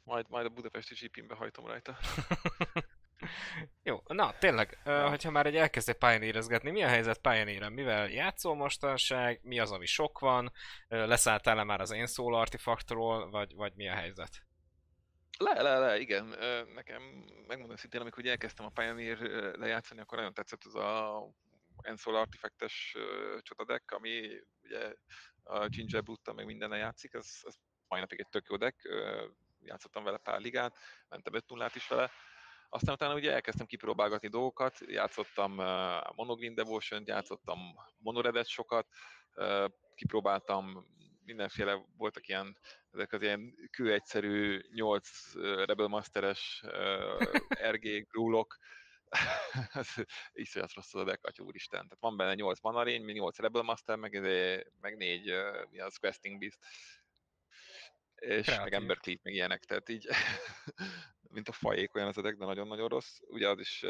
Majd, 0.05 0.27
majd 0.29 0.47
a 0.47 0.49
budapesti 0.49 0.95
GP-be 0.95 1.35
hajtom 1.35 1.67
rajta. 1.67 1.97
Jó, 3.83 4.03
na 4.07 4.33
tényleg, 4.39 4.79
ja. 4.85 5.09
hogyha 5.09 5.31
már 5.31 5.47
egy 5.47 5.57
elkezdett 5.57 5.99
pioneer 5.99 6.63
mi 6.63 6.83
a 6.83 6.89
helyzet 6.89 7.19
pioneer 7.19 7.69
Mivel 7.69 8.09
játszol 8.09 8.55
mostanság? 8.55 9.41
Mi 9.43 9.59
az, 9.59 9.73
ami 9.73 9.87
sok 9.87 10.19
van? 10.19 10.53
Leszálltál-e 10.89 11.65
már 11.65 11.81
az 11.81 11.93
én 11.93 12.07
szól 12.07 12.35
artifaktról, 12.35 13.31
vagy, 13.31 13.55
vagy 13.55 13.73
mi 13.75 13.89
a 13.89 13.95
helyzet? 13.95 14.43
Le, 15.39 15.63
le, 15.63 15.79
le, 15.79 16.01
igen. 16.01 16.27
Nekem 16.75 17.03
megmondom 17.47 17.77
szintén, 17.77 18.01
amikor 18.01 18.27
elkezdtem 18.27 18.67
a 18.67 18.69
Pioneer 18.69 19.19
lejátszani, 19.57 20.01
akkor 20.01 20.19
nagyon 20.19 20.35
tetszett 20.35 20.65
az 20.65 20.75
a 20.75 21.23
Ensol 21.83 22.17
Artifactes 22.17 22.97
csodadek, 23.41 23.91
ami 23.91 24.41
ugye 24.63 24.95
a 25.43 25.67
Ginger 25.67 26.03
Blood 26.03 26.35
meg 26.35 26.45
mindenne 26.45 26.77
játszik, 26.77 27.15
ez, 27.15 27.41
ez 27.43 27.55
mai 27.89 28.01
napig 28.01 28.21
egy 28.21 28.29
tök 28.29 28.47
jó 28.49 28.57
deck, 28.57 28.89
játszottam 29.61 30.05
vele 30.05 30.17
pár 30.17 30.41
ligát, 30.41 30.79
mentem 31.09 31.35
5 31.35 31.49
0 31.49 31.71
is 31.75 31.89
vele, 31.89 32.11
aztán 32.69 32.95
utána 32.95 33.15
ugye 33.15 33.33
elkezdtem 33.33 33.67
kipróbálgatni 33.67 34.29
dolgokat, 34.29 34.79
játszottam 34.87 35.53
Monogreen 36.15 36.55
Devotion-t, 36.55 37.09
játszottam 37.09 37.59
Monoredet 37.99 38.47
sokat, 38.47 38.87
kipróbáltam 39.95 40.87
mindenféle 41.25 41.85
voltak 41.97 42.29
ilyen, 42.29 42.59
ezek 42.91 43.13
az 43.13 43.23
ilyen 43.23 43.55
kő-egyszerű 43.71 44.61
8 44.75 45.35
Rebel 45.65 45.87
Masteres 45.87 46.65
RG 47.73 48.07
grúlok, 48.11 48.57
iszonyat 50.33 50.73
rossz 50.73 50.95
az 50.95 51.01
a 51.01 51.05
deck, 51.05 51.27
atya 51.27 51.43
úristen. 51.43 51.81
Tehát 51.81 52.01
van 52.01 52.17
benne 52.17 52.35
8 52.35 52.61
manarény, 52.61 53.05
8 53.05 53.39
Rebel 53.39 53.63
Master, 53.63 53.97
meg, 53.97 54.21
meg 54.81 54.97
4 54.97 55.33
mi 55.71 55.81
az 55.81 55.97
Questing 55.97 56.39
Beast, 56.39 56.59
és 58.15 58.45
Kreatív. 58.45 58.65
meg 58.65 58.73
Ember 58.73 58.99
Cleat, 58.99 59.23
meg 59.23 59.35
ilyenek, 59.35 59.65
tehát 59.65 59.89
így, 59.89 60.09
mint 61.35 61.49
a 61.49 61.53
fajék 61.53 61.95
olyan 61.95 62.09
az 62.09 62.19
a 62.19 62.23
deck, 62.23 62.39
de 62.39 62.45
nagyon-nagyon 62.45 62.89
rossz. 62.89 63.19
Ugye 63.21 63.49
az 63.49 63.59
is, 63.59 63.85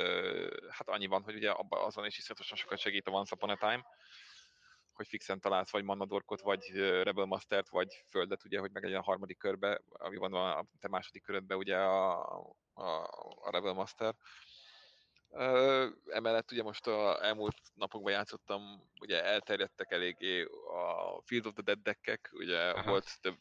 hát 0.69 0.89
annyi 0.89 1.07
van, 1.07 1.23
hogy 1.23 1.35
ugye 1.35 1.51
abban 1.51 1.85
azon 1.85 2.07
is 2.07 2.19
iszonyatosan 2.19 2.57
sokat 2.57 2.79
segít 2.79 3.07
a 3.07 3.11
Once 3.11 3.35
Upon 3.35 3.51
a 3.51 3.57
Time, 3.57 3.85
hogy 4.95 5.07
fixen 5.07 5.41
találsz 5.41 5.71
vagy 5.71 5.85
Manadorkot, 5.85 6.41
vagy 6.41 6.71
Rebel 7.03 7.25
Mastert, 7.25 7.69
vagy 7.69 8.05
Földet, 8.11 8.45
ugye, 8.45 8.59
hogy 8.59 8.71
meg 8.73 8.85
egy 8.85 8.93
a 8.93 9.03
harmadik 9.03 9.39
körbe, 9.39 9.81
ami 9.89 10.17
van 10.17 10.35
a 10.35 10.65
te 10.81 10.89
második 10.89 11.23
körödbe, 11.23 11.57
ugye 11.57 11.77
a, 11.77 12.21
a, 12.73 12.85
a 13.43 13.51
Rebel 13.51 13.73
Master. 13.73 14.15
Emellett 16.07 16.53
ugye 16.53 16.63
most 16.63 16.87
a 16.87 17.25
elmúlt 17.25 17.57
napokban 17.75 18.13
játszottam, 18.13 18.91
ugye 19.01 19.25
elterjedtek 19.25 19.91
eléggé 19.91 20.43
a 20.45 21.21
Field 21.25 21.47
of 21.47 21.53
the 21.53 21.63
Dead 21.63 21.79
deckek, 21.79 22.31
ugye 22.33 22.71
Aha. 22.71 22.91
volt 22.91 23.21
több, 23.21 23.37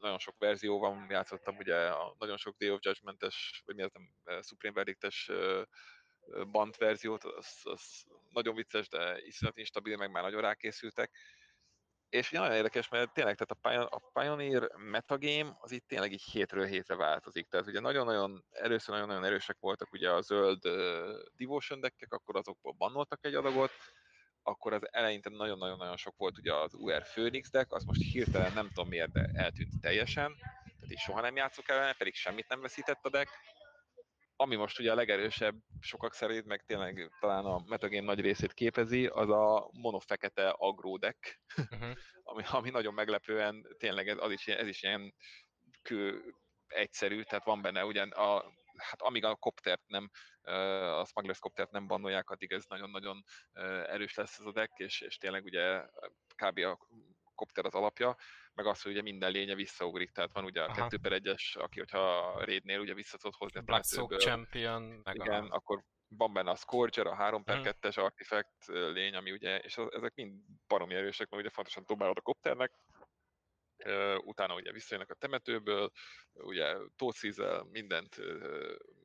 nagyon 0.00 0.18
sok 0.18 0.34
verzió 0.38 0.78
van, 0.78 1.06
játszottam 1.08 1.56
ugye 1.56 1.88
a 1.88 2.14
nagyon 2.18 2.36
sok 2.36 2.56
Day 2.56 2.70
of 2.70 2.78
Judgment-es, 2.82 3.62
vagy 3.64 3.74
mi 3.74 3.82
az 3.82 3.90
nem, 3.92 4.42
Supreme 4.42 4.74
Verdict-es 4.74 5.30
bant 6.50 6.76
verziót, 6.76 7.24
az, 7.24 7.60
az 7.62 8.04
nagyon 8.30 8.54
vicces, 8.54 8.88
de 8.88 9.18
iszonyat 9.24 9.58
instabil, 9.58 9.96
meg 9.96 10.10
már 10.10 10.22
nagyon 10.22 10.40
rákészültek. 10.40 11.10
És 12.08 12.30
nagyon 12.30 12.52
érdekes, 12.52 12.88
mert 12.88 13.12
tényleg 13.12 13.36
tehát 13.36 13.88
a, 13.92 14.10
Pioneer 14.12 14.70
metagame 14.76 15.56
az 15.60 15.70
itt 15.72 15.88
tényleg 15.88 16.12
így 16.12 16.22
hétről 16.22 16.66
hétre 16.66 16.94
változik. 16.94 17.48
Tehát 17.48 17.66
ugye 17.66 17.80
nagyon-nagyon 17.80 18.44
először 18.50 18.94
nagyon-nagyon 18.94 19.24
erősek 19.24 19.56
voltak 19.60 19.92
ugye 19.92 20.10
a 20.10 20.20
zöld 20.20 20.66
uh, 20.66 21.22
devotion 21.36 21.80
deckek, 21.80 22.12
akkor 22.12 22.36
azokból 22.36 22.72
bannoltak 22.72 23.24
egy 23.24 23.34
adagot, 23.34 23.70
akkor 24.42 24.72
az 24.72 24.88
eleinte 24.90 25.30
nagyon-nagyon-nagyon 25.30 25.96
sok 25.96 26.16
volt 26.16 26.38
ugye 26.38 26.54
az 26.54 26.74
UR 26.74 27.02
Phoenix 27.02 27.50
deck, 27.50 27.72
az 27.72 27.84
most 27.84 28.02
hirtelen 28.02 28.52
nem 28.52 28.68
tudom 28.68 28.88
miért, 28.88 29.12
de 29.12 29.30
eltűnt 29.34 29.80
teljesen, 29.80 30.36
tehát 30.36 30.90
így 30.90 30.98
soha 30.98 31.20
nem 31.20 31.36
játszok 31.36 31.68
ellene, 31.68 31.92
pedig 31.92 32.14
semmit 32.14 32.48
nem 32.48 32.60
veszített 32.60 33.04
a 33.04 33.10
deck, 33.10 33.30
ami 34.36 34.56
most 34.56 34.78
ugye 34.78 34.92
a 34.92 34.94
legerősebb 34.94 35.56
sokak 35.80 36.14
szerint, 36.14 36.44
meg 36.44 36.64
tényleg 36.66 37.10
talán 37.20 37.44
a 37.44 37.62
metagame 37.66 38.06
nagy 38.06 38.20
részét 38.20 38.52
képezi, 38.52 39.06
az 39.06 39.30
a 39.30 39.70
monofekete 39.72 40.48
agro 40.48 40.96
deck, 40.96 41.40
uh-huh. 41.56 41.96
ami, 42.22 42.42
ami 42.50 42.70
nagyon 42.70 42.94
meglepően 42.94 43.66
tényleg 43.78 44.08
ez, 44.08 44.16
az 44.18 44.30
is, 44.30 44.46
ez 44.46 44.66
is 44.66 44.82
ilyen 44.82 45.14
kő 45.82 46.34
egyszerű, 46.66 47.22
tehát 47.22 47.44
van 47.44 47.62
benne 47.62 47.84
ugyan 47.84 48.10
a, 48.10 48.44
hát 48.76 49.02
amíg 49.02 49.24
a 49.24 49.34
koptert 49.34 49.82
nem, 49.86 50.10
a 51.00 51.04
Smugglers 51.04 51.38
koptert 51.38 51.70
nem 51.70 51.86
bannolják, 51.86 52.30
addig 52.30 52.52
ez 52.52 52.64
nagyon-nagyon 52.68 53.22
erős 53.86 54.14
lesz 54.14 54.38
ez 54.38 54.46
a 54.46 54.52
deck, 54.52 54.78
és, 54.78 55.00
és 55.00 55.16
tényleg 55.16 55.44
ugye 55.44 55.82
kb. 56.34 56.58
a 56.58 56.78
kopter 57.36 57.64
az 57.64 57.74
alapja, 57.74 58.16
meg 58.54 58.66
az, 58.66 58.82
hogy 58.82 58.92
ugye 58.92 59.02
minden 59.02 59.30
lénye 59.30 59.54
visszaugrik, 59.54 60.10
tehát 60.10 60.32
van 60.32 60.44
ugye 60.44 60.62
a 60.62 60.72
2 60.72 60.98
per 60.98 61.12
1-es, 61.14 61.58
aki 61.58 61.78
hogyha 61.78 62.34
raidnél 62.44 62.80
ugye 62.80 62.94
vissza 62.94 63.16
tudod 63.16 63.34
hozni 63.34 63.60
a 63.60 63.62
Black 63.62 63.84
Champion, 64.18 64.82
meg 64.82 65.14
igen, 65.14 65.44
a... 65.44 65.54
akkor 65.54 65.82
van 66.08 66.32
benne 66.32 66.50
a 66.50 66.56
Scourger, 66.56 67.06
a 67.06 67.14
3 67.14 67.44
per 67.44 67.60
2-es 67.62 67.94
mhm. 67.94 68.04
artifact 68.04 68.66
lény, 68.66 69.14
ami 69.14 69.32
ugye, 69.32 69.58
és 69.58 69.76
ezek 69.76 70.14
mind 70.14 70.40
baromi 70.66 70.94
erősek, 70.94 71.28
mert 71.28 71.42
ugye 71.42 71.52
fontosan 71.52 71.84
dobálod 71.86 72.16
a 72.16 72.20
kopternek, 72.20 72.72
utána 74.16 74.54
ugye 74.54 74.72
visszajönnek 74.72 75.10
a 75.10 75.14
temetőből, 75.14 75.90
ugye 76.32 76.76
tócízel 76.96 77.66
mindent 77.70 78.16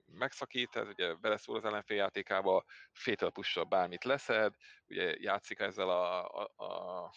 megszakít, 0.06 0.70
tehát 0.70 0.90
ugye 0.90 1.14
beleszól 1.14 1.56
az 1.56 1.66
ellenfél 1.66 1.98
játékába, 1.98 2.66
fatal 2.92 3.32
bármit 3.70 4.04
leszed, 4.04 4.54
ugye 4.88 5.16
játszik 5.20 5.60
ezzel 5.60 5.90
a, 5.90 6.28
a, 6.28 6.64
a 6.64 7.12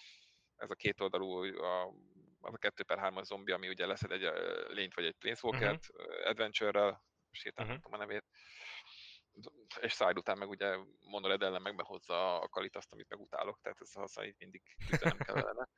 ez 0.56 0.70
a 0.70 0.74
két 0.74 1.00
oldalú, 1.00 1.62
a, 1.62 1.94
az 2.40 2.54
a 2.54 2.58
2 2.58 2.82
per 2.82 2.98
3 2.98 3.22
zombi, 3.22 3.52
ami 3.52 3.68
ugye 3.68 3.86
leszed 3.86 4.10
egy 4.10 4.30
lényt 4.68 4.94
vagy 4.94 5.04
egy 5.04 5.16
planeswalkert 5.18 5.86
uh-huh. 5.90 6.28
adventure-rel, 6.28 7.04
most 7.28 7.42
hirtelen 7.42 7.76
uh-huh. 7.76 7.94
a 7.94 7.96
nevét, 7.96 8.24
és 9.80 9.92
side 9.92 10.18
után 10.18 10.38
meg 10.38 10.48
ugye 10.48 10.76
Monored 11.00 11.42
ellen 11.42 11.62
meg 11.62 11.74
behozza 11.74 12.40
a 12.40 12.48
kalitaszt, 12.48 12.92
amit 12.92 13.08
meg 13.08 13.20
utálok, 13.20 13.58
tehát 13.62 13.80
ez 13.80 13.90
az, 13.94 14.24
így 14.24 14.34
mindig 14.38 14.62
nem 15.00 15.16
kellene. 15.16 15.68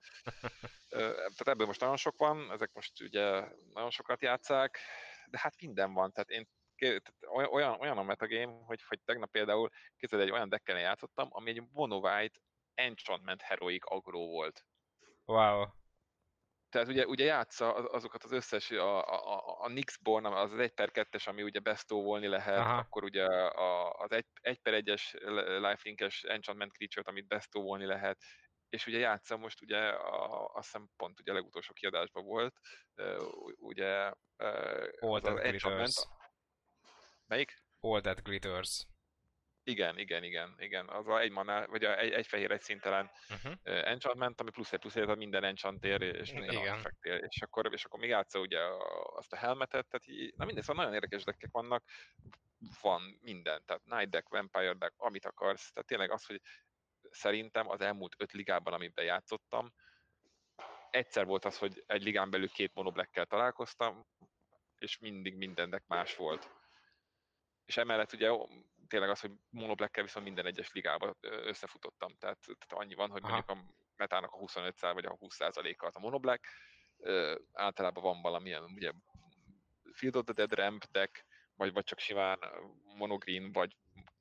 tehát 0.89 1.49
ebből 1.49 1.67
most 1.67 1.81
nagyon 1.81 1.97
sok 1.97 2.19
van, 2.19 2.51
ezek 2.53 2.73
most 2.73 3.01
ugye 3.01 3.45
nagyon 3.73 3.91
sokat 3.91 4.23
játszák, 4.23 4.79
de 5.27 5.39
hát 5.39 5.61
minden 5.61 5.93
van, 5.93 6.12
tehát 6.12 6.31
én 6.31 6.49
olyan, 7.31 7.81
olyan 7.81 7.99
a 7.99 8.03
metagame, 8.03 8.53
hogy, 8.65 8.83
hogy 8.89 9.01
tegnap 9.05 9.31
például 9.31 9.71
képzeld 9.97 10.23
egy 10.23 10.31
olyan 10.31 10.49
deckkel 10.49 10.79
játszottam, 10.79 11.29
ami 11.31 11.51
egy 11.51 11.62
Mono 11.73 11.99
White 11.99 12.39
Enchantment 12.77 13.43
Heroic 13.43 13.91
Agro 13.91 14.19
volt. 14.19 14.65
Wow. 15.25 15.67
Tehát 16.69 16.89
ugye, 16.89 17.07
ugye 17.07 17.25
játsza 17.25 17.75
azokat 17.75 18.25
az 18.25 18.33
összes, 18.33 18.71
a, 18.71 19.05
a, 19.05 19.62
a 19.62 19.69
Nixborn, 19.69 20.25
az 20.25 20.53
az 20.53 20.59
1 20.59 20.73
per 20.73 20.91
2-es, 20.93 21.29
ami 21.29 21.43
ugye 21.43 21.61
volni 21.89 22.27
lehet, 22.27 22.59
Aha. 22.59 22.77
akkor 22.77 23.05
ugye 23.05 23.25
a, 23.25 23.93
az 23.93 24.12
1, 24.12 24.27
1 24.41 24.59
per 24.59 24.83
1-es 24.83 25.12
lifelinkes 25.61 26.23
enchantment 26.23 26.73
creature-t, 26.73 27.09
amit 27.09 27.27
volni 27.53 27.87
lehet, 27.87 28.19
és 28.69 28.87
ugye 28.87 28.99
játsza 28.99 29.37
most 29.37 29.62
ugye 29.62 29.79
a, 29.89 30.47
azt 30.47 30.65
hiszem 30.65 30.89
pont 30.97 31.21
ugye 31.21 31.31
a 31.31 31.35
legutolsó 31.35 31.73
kiadásban 31.73 32.25
volt, 32.25 32.59
ugye 33.57 34.12
All 35.01 35.21
az, 35.21 35.25
az 35.25 35.39
enchantment. 35.39 35.93
Melyik? 37.27 37.62
All 37.81 38.01
That 38.01 38.23
Glitters. 38.23 38.87
Igen, 39.69 39.99
igen, 39.99 40.25
igen, 40.25 40.55
igen. 40.59 40.89
Az 40.89 41.07
a 41.09 41.21
egy 41.21 41.31
maná, 41.31 41.65
vagy 41.67 41.85
a 41.85 41.99
egy, 41.99 42.13
egy 42.13 42.27
fehér, 42.27 42.51
egy 42.51 42.61
szintelen 42.61 43.11
Uh-huh. 43.31 43.53
uh, 43.53 43.89
enchantment, 43.89 44.41
ami 44.41 44.51
plusz 44.51 44.73
egy 44.73 44.81
plusz 44.81 44.97
egy, 44.97 45.17
minden 45.17 45.45
enchant 45.45 45.85
ér, 45.85 46.03
és 46.03 46.33
minden 46.33 46.51
Igen. 46.51 46.95
ér, 47.03 47.25
és 47.29 47.43
akkor, 47.43 47.73
és 47.73 47.85
akkor 47.85 48.01
még 48.01 48.09
játsza 48.09 48.41
ugye 48.41 48.61
azt 49.17 49.33
a 49.33 49.37
helmetet, 49.37 49.87
tehát 49.89 50.07
így, 50.07 50.35
na 50.37 50.45
minden, 50.45 50.63
szóval 50.63 50.77
nagyon 50.77 50.95
érdekes 50.95 51.25
deckek 51.25 51.51
vannak, 51.53 51.85
van 52.81 53.19
minden, 53.21 53.63
tehát 53.65 53.85
Night 53.85 54.09
deck, 54.11 54.29
Vampire 54.29 54.75
deck, 54.75 54.95
amit 54.97 55.27
akarsz, 55.27 55.73
tehát 55.73 55.89
tényleg 55.89 56.11
az, 56.11 56.27
hogy 56.27 56.41
szerintem 57.11 57.69
az 57.69 57.81
elmúlt 57.81 58.15
öt 58.19 58.33
ligában, 58.33 58.73
amiben 58.73 59.05
játszottam, 59.05 59.73
egyszer 60.91 61.25
volt 61.27 61.45
az, 61.45 61.59
hogy 61.59 61.85
egy 61.87 62.03
ligán 62.03 62.31
belül 62.31 62.49
két 62.49 62.75
monoblackkel 62.75 63.27
találkoztam, 63.27 64.07
és 64.79 64.99
mindig 64.99 65.37
minden 65.37 65.71
deck 65.71 65.87
más 65.87 66.17
volt. 66.17 66.51
És 67.65 67.77
emellett 67.77 68.13
ugye 68.13 68.31
tényleg 68.88 69.11
az, 69.11 69.20
hogy 69.20 69.31
monoblackkel 69.51 70.03
viszont 70.03 70.25
minden 70.25 70.46
egyes 70.46 70.72
ligába 70.72 71.16
összefutottam. 71.20 72.16
Tehát, 72.18 72.38
tehát 72.40 72.85
annyi 72.85 72.94
van, 72.94 73.11
hogy 73.11 73.22
Aha. 73.22 73.33
mondjuk 73.33 73.59
a 73.59 73.75
metának 73.96 74.33
a 74.33 74.38
25% 74.38 74.90
vagy 74.94 75.05
a 75.05 75.16
20%-a 75.16 75.90
a 75.92 76.01
monoblack, 76.01 76.46
általában 77.53 78.03
van 78.03 78.22
valamilyen 78.22 78.62
ugye 78.62 78.92
Field 79.92 80.16
of 80.16 80.25
the 80.25 80.33
Dead 80.33 80.53
Ramp 80.53 80.85
deck, 80.90 81.27
vagy, 81.55 81.72
vagy 81.72 81.85
csak 81.85 81.99
simán 81.99 82.38
monogreen, 82.96 83.53
vagy 83.53 83.77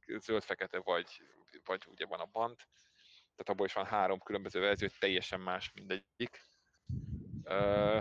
zöld-fekete, 0.05 0.79
vagy, 0.79 1.21
vagy 1.63 1.83
ugye 1.87 2.05
van 2.05 2.19
a 2.19 2.25
bant. 2.25 2.67
Tehát 3.35 3.49
abból 3.49 3.65
is 3.65 3.73
van 3.73 3.85
három 3.85 4.19
különböző 4.19 4.59
verzió, 4.59 4.87
teljesen 4.99 5.39
más 5.39 5.71
mindegyik. 5.73 6.41
Ö, 7.43 7.99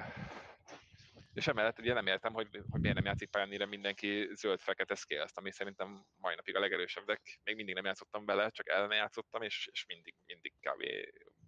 és 1.34 1.46
emellett 1.46 1.78
ugye 1.78 1.92
nem 1.92 2.06
értem, 2.06 2.32
hogy, 2.32 2.48
hogy 2.70 2.80
miért 2.80 2.96
nem 2.96 3.04
játszik 3.04 3.30
Pioneer 3.30 3.66
mindenki 3.68 4.28
zöld-fekete 4.34 4.94
scales 4.94 5.30
ami 5.34 5.50
szerintem 5.50 6.06
mai 6.16 6.34
napig 6.34 6.56
a 6.56 6.60
legerősebb 6.60 7.04
deck. 7.04 7.40
Még 7.42 7.56
mindig 7.56 7.74
nem 7.74 7.84
játszottam 7.84 8.24
vele, 8.24 8.50
csak 8.50 8.68
ellene 8.68 8.94
játszottam, 8.94 9.42
és, 9.42 9.68
és 9.72 9.86
mindig, 9.86 10.14
mindig 10.26 10.52
kb. 10.60 10.84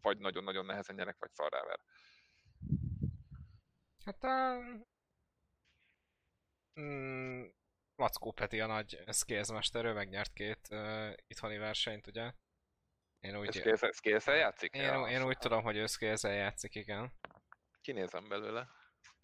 vagy 0.01 0.19
nagyon-nagyon 0.19 0.65
nehezen 0.67 0.97
nyerek, 0.97 1.17
vagy 1.19 1.31
szarráver. 1.33 1.81
Hát 4.05 4.25
a... 4.25 4.59
Mm, 6.81 7.45
Lackó 7.97 8.33
Peti 8.33 8.61
a 8.61 8.67
nagy 8.67 8.99
skills 9.13 9.51
mester, 9.51 9.85
ő 9.85 9.93
megnyert 9.93 10.33
két 10.33 10.69
uh, 10.71 11.13
itthoni 11.27 11.59
versenyt, 11.59 12.07
ugye? 12.07 12.33
Én 13.21 13.37
úgy, 13.37 13.53
Scales-el 13.93 14.37
játszik? 14.37 14.75
én, 14.75 15.07
én 15.07 15.25
úgy 15.25 15.39
tudom, 15.39 15.63
hogy 15.63 15.77
ő 15.77 15.87
skills 15.87 16.23
játszik, 16.23 16.75
igen. 16.75 17.13
Kinézem 17.81 18.29
belőle. 18.29 18.69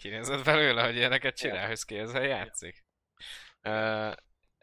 Kinézett 0.02 0.44
belőle, 0.44 0.84
hogy 0.84 0.96
ilyeneket 0.96 1.36
csinál, 1.36 1.66
hogy 1.66 1.76
skills 1.76 2.12
játszik. 2.12 2.84
Uh, 3.62 4.12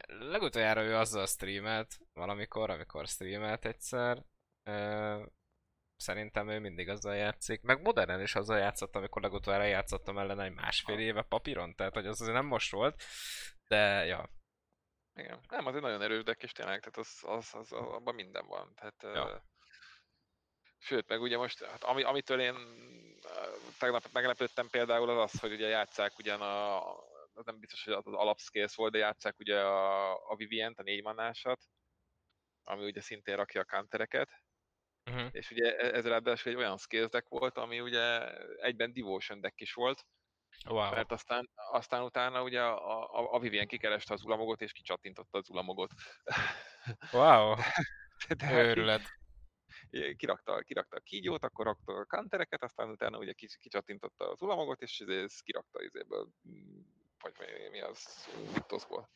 legutoljára 0.08 0.84
ő 0.84 0.95
azzal 0.95 1.25
streamelt, 1.25 1.97
valamikor, 2.13 2.69
amikor 2.69 3.08
streamelt 3.08 3.65
egyszer. 3.65 4.25
Uh, 4.65 5.25
szerintem 5.95 6.49
ő 6.49 6.60
mindig 6.60 6.89
azzal 6.89 7.15
játszik. 7.15 7.62
Meg 7.62 7.82
modernen 7.82 8.21
is 8.21 8.36
azzal 8.36 8.58
játszott, 8.58 8.95
amikor 8.95 9.21
legutoljára 9.21 9.65
játszottam 9.65 10.17
ellene 10.17 10.43
egy 10.43 10.54
másfél 10.54 10.99
éve 10.99 11.21
papíron, 11.21 11.75
tehát 11.75 11.93
hogy 11.93 12.08
az 12.08 12.21
azért 12.21 12.36
nem 12.36 12.45
most 12.45 12.71
volt. 12.71 13.04
De, 13.67 14.06
ja, 14.06 14.30
Igen. 15.13 15.39
Nem, 15.49 15.65
az 15.65 15.75
egy 15.75 15.82
nagyon 15.82 16.02
erős 16.02 16.23
deck, 16.23 16.43
és 16.43 16.52
tényleg, 16.52 16.80
tehát 16.80 16.97
az, 16.97 17.19
az, 17.21 17.49
az, 17.54 17.71
az 17.71 17.88
abban 17.88 18.15
minden 18.15 18.47
van. 18.47 18.73
Tehát, 18.75 19.04
Ja. 19.04 19.43
Sőt, 20.81 21.07
meg 21.07 21.21
ugye 21.21 21.37
most, 21.37 21.63
hát 21.63 21.83
ami, 21.83 22.03
amitől 22.03 22.41
én 22.41 22.55
tegnap 23.79 24.03
meglepődtem 24.11 24.67
például 24.69 25.09
az 25.09 25.17
az, 25.17 25.39
hogy 25.39 25.53
ugye 25.53 25.67
játszák 25.67 26.17
ugyan 26.17 26.41
a, 26.41 26.77
az 27.33 27.45
nem 27.45 27.59
biztos, 27.59 27.83
hogy 27.83 27.93
az, 27.93 28.07
az 28.07 28.13
alapskills 28.13 28.75
volt, 28.75 28.91
de 28.91 28.97
játszák 28.97 29.39
ugye 29.39 29.59
a, 29.59 30.11
a 30.29 30.35
Vivient, 30.35 30.79
a 30.79 30.83
négy 30.83 31.03
manásat, 31.03 31.59
ami 32.63 32.85
ugye 32.85 33.01
szintén 33.01 33.35
rakja 33.35 33.61
a 33.61 33.65
countereket, 33.75 34.29
uh-huh. 35.11 35.27
és 35.31 35.51
ugye 35.51 35.77
e- 35.77 35.95
ez 35.95 36.07
ráadásul 36.07 36.51
egy 36.51 36.57
olyan 36.57 36.77
skills 36.77 37.09
deck 37.09 37.27
volt, 37.27 37.57
ami 37.57 37.79
ugye 37.79 38.33
egyben 38.55 38.93
devotion 38.93 39.39
deck 39.39 39.61
is 39.61 39.73
volt, 39.73 40.05
wow. 40.69 40.91
mert 40.91 41.11
aztán, 41.11 41.49
aztán 41.71 42.03
utána 42.03 42.43
ugye 42.43 42.61
a, 42.61 43.19
a, 43.19 43.33
a 43.33 43.39
Vivien 43.39 43.67
kikereste 43.67 44.13
az 44.13 44.23
ulamogot, 44.23 44.61
és 44.61 44.71
kicsattintotta 44.71 45.37
az 45.37 45.49
ulamogot. 45.49 45.91
Wow, 47.11 47.55
Tehát 48.27 48.53
így- 48.53 48.67
őrület. 48.67 49.18
Kirakta, 50.17 50.62
kirakta 50.62 50.95
a 50.95 50.99
kígyót, 50.99 51.43
akkor 51.43 51.65
rakta 51.65 51.93
a 51.93 52.06
kantereket, 52.06 52.63
aztán 52.63 52.89
utána 52.89 53.17
ugye 53.17 53.34
kics- 53.34 53.58
kicsattintotta 53.58 54.32
az 54.32 54.41
ulamogot, 54.41 54.82
és 54.82 54.99
izé 54.99 55.21
ezt 55.21 55.43
kirakta 55.43 55.84
izéből, 55.84 56.30
mm, 56.49 56.80
vagy 57.19 57.34
mi- 57.71 57.82
az, 57.82 58.28
Victoszból. 58.54 59.10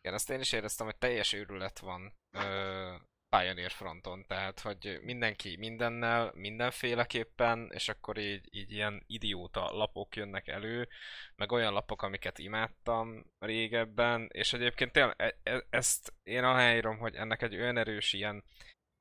Igen, 0.00 0.14
azt 0.14 0.30
én 0.30 0.40
is 0.40 0.52
éreztem, 0.52 0.86
hogy 0.86 0.96
teljes 0.96 1.32
őrület 1.32 1.78
van 1.78 2.12
ö, 2.30 2.94
Pioneer 3.38 3.70
fronton, 3.70 4.24
tehát 4.26 4.60
hogy 4.60 4.98
mindenki 5.02 5.56
mindennel, 5.56 6.32
mindenféleképpen, 6.34 7.70
és 7.74 7.88
akkor 7.88 8.18
így, 8.18 8.48
így 8.50 8.72
ilyen 8.72 9.02
idióta 9.06 9.70
lapok 9.70 10.16
jönnek 10.16 10.48
elő, 10.48 10.88
meg 11.36 11.52
olyan 11.52 11.72
lapok, 11.72 12.02
amiket 12.02 12.38
imádtam 12.38 13.24
régebben, 13.38 14.28
és 14.32 14.52
egyébként 14.52 14.92
tényleg 14.92 15.14
e- 15.18 15.36
e- 15.42 15.66
ezt 15.70 16.12
én 16.22 16.44
aláírom, 16.44 16.98
hogy 16.98 17.14
ennek 17.14 17.42
egy 17.42 17.54
olyan 17.54 17.76
erős 17.76 18.12
ilyen, 18.12 18.44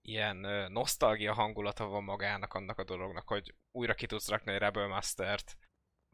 ilyen 0.01 0.43
ö, 0.43 0.67
nosztalgia 0.67 1.33
hangulata 1.33 1.85
van 1.85 2.03
magának 2.03 2.53
annak 2.53 2.77
a 2.77 2.83
dolognak, 2.83 3.27
hogy 3.27 3.53
újra 3.71 3.93
ki 3.93 4.05
tudsz 4.05 4.29
rakni 4.29 4.51
egy 4.51 4.59
Rebel 4.59 4.87
Mastert, 4.87 5.57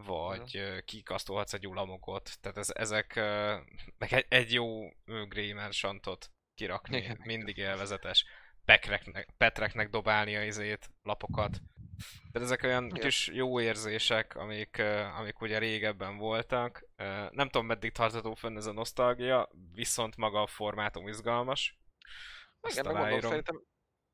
vagy 0.03 0.57
ö, 0.57 0.79
kikasztolhatsz 0.81 1.53
egy 1.53 1.67
ulamogot, 1.67 2.39
tehát 2.41 2.57
ez, 2.57 2.69
ezek, 2.75 3.15
ö, 3.15 3.57
meg 3.97 4.13
egy, 4.13 4.25
egy 4.29 4.53
jó 4.53 4.89
ö, 5.05 5.25
Grey 5.25 5.53
Merchantot 5.53 6.31
kirakni, 6.53 6.97
Igen. 6.97 7.19
mindig 7.23 7.57
élvezetes. 7.57 8.25
Petreknek, 8.65 9.29
Petreknek 9.37 9.89
dobálni 9.89 10.35
a 10.35 10.43
izét, 10.43 10.89
lapokat. 11.03 11.61
Tehát 12.31 12.47
ezek 12.47 12.63
olyan 12.63 12.85
Igen. 12.85 12.99
kis 12.99 13.27
jó 13.27 13.59
érzések, 13.59 14.35
amik, 14.35 14.79
amik 15.17 15.41
ugye 15.41 15.57
régebben 15.57 16.17
voltak. 16.17 16.85
Nem 17.31 17.49
tudom, 17.49 17.65
meddig 17.65 17.91
tartható 17.91 18.33
fönn 18.33 18.57
ez 18.57 18.65
a 18.65 18.71
nosztalgia, 18.71 19.49
viszont 19.73 20.15
maga 20.15 20.41
a 20.41 20.47
formátum 20.47 21.07
izgalmas. 21.07 21.77
Azt 22.59 22.73
Igen, 22.73 22.85
meg 22.85 22.93
mondom, 22.93 23.03
aláírom. 23.03 23.29
szerintem 23.29 23.63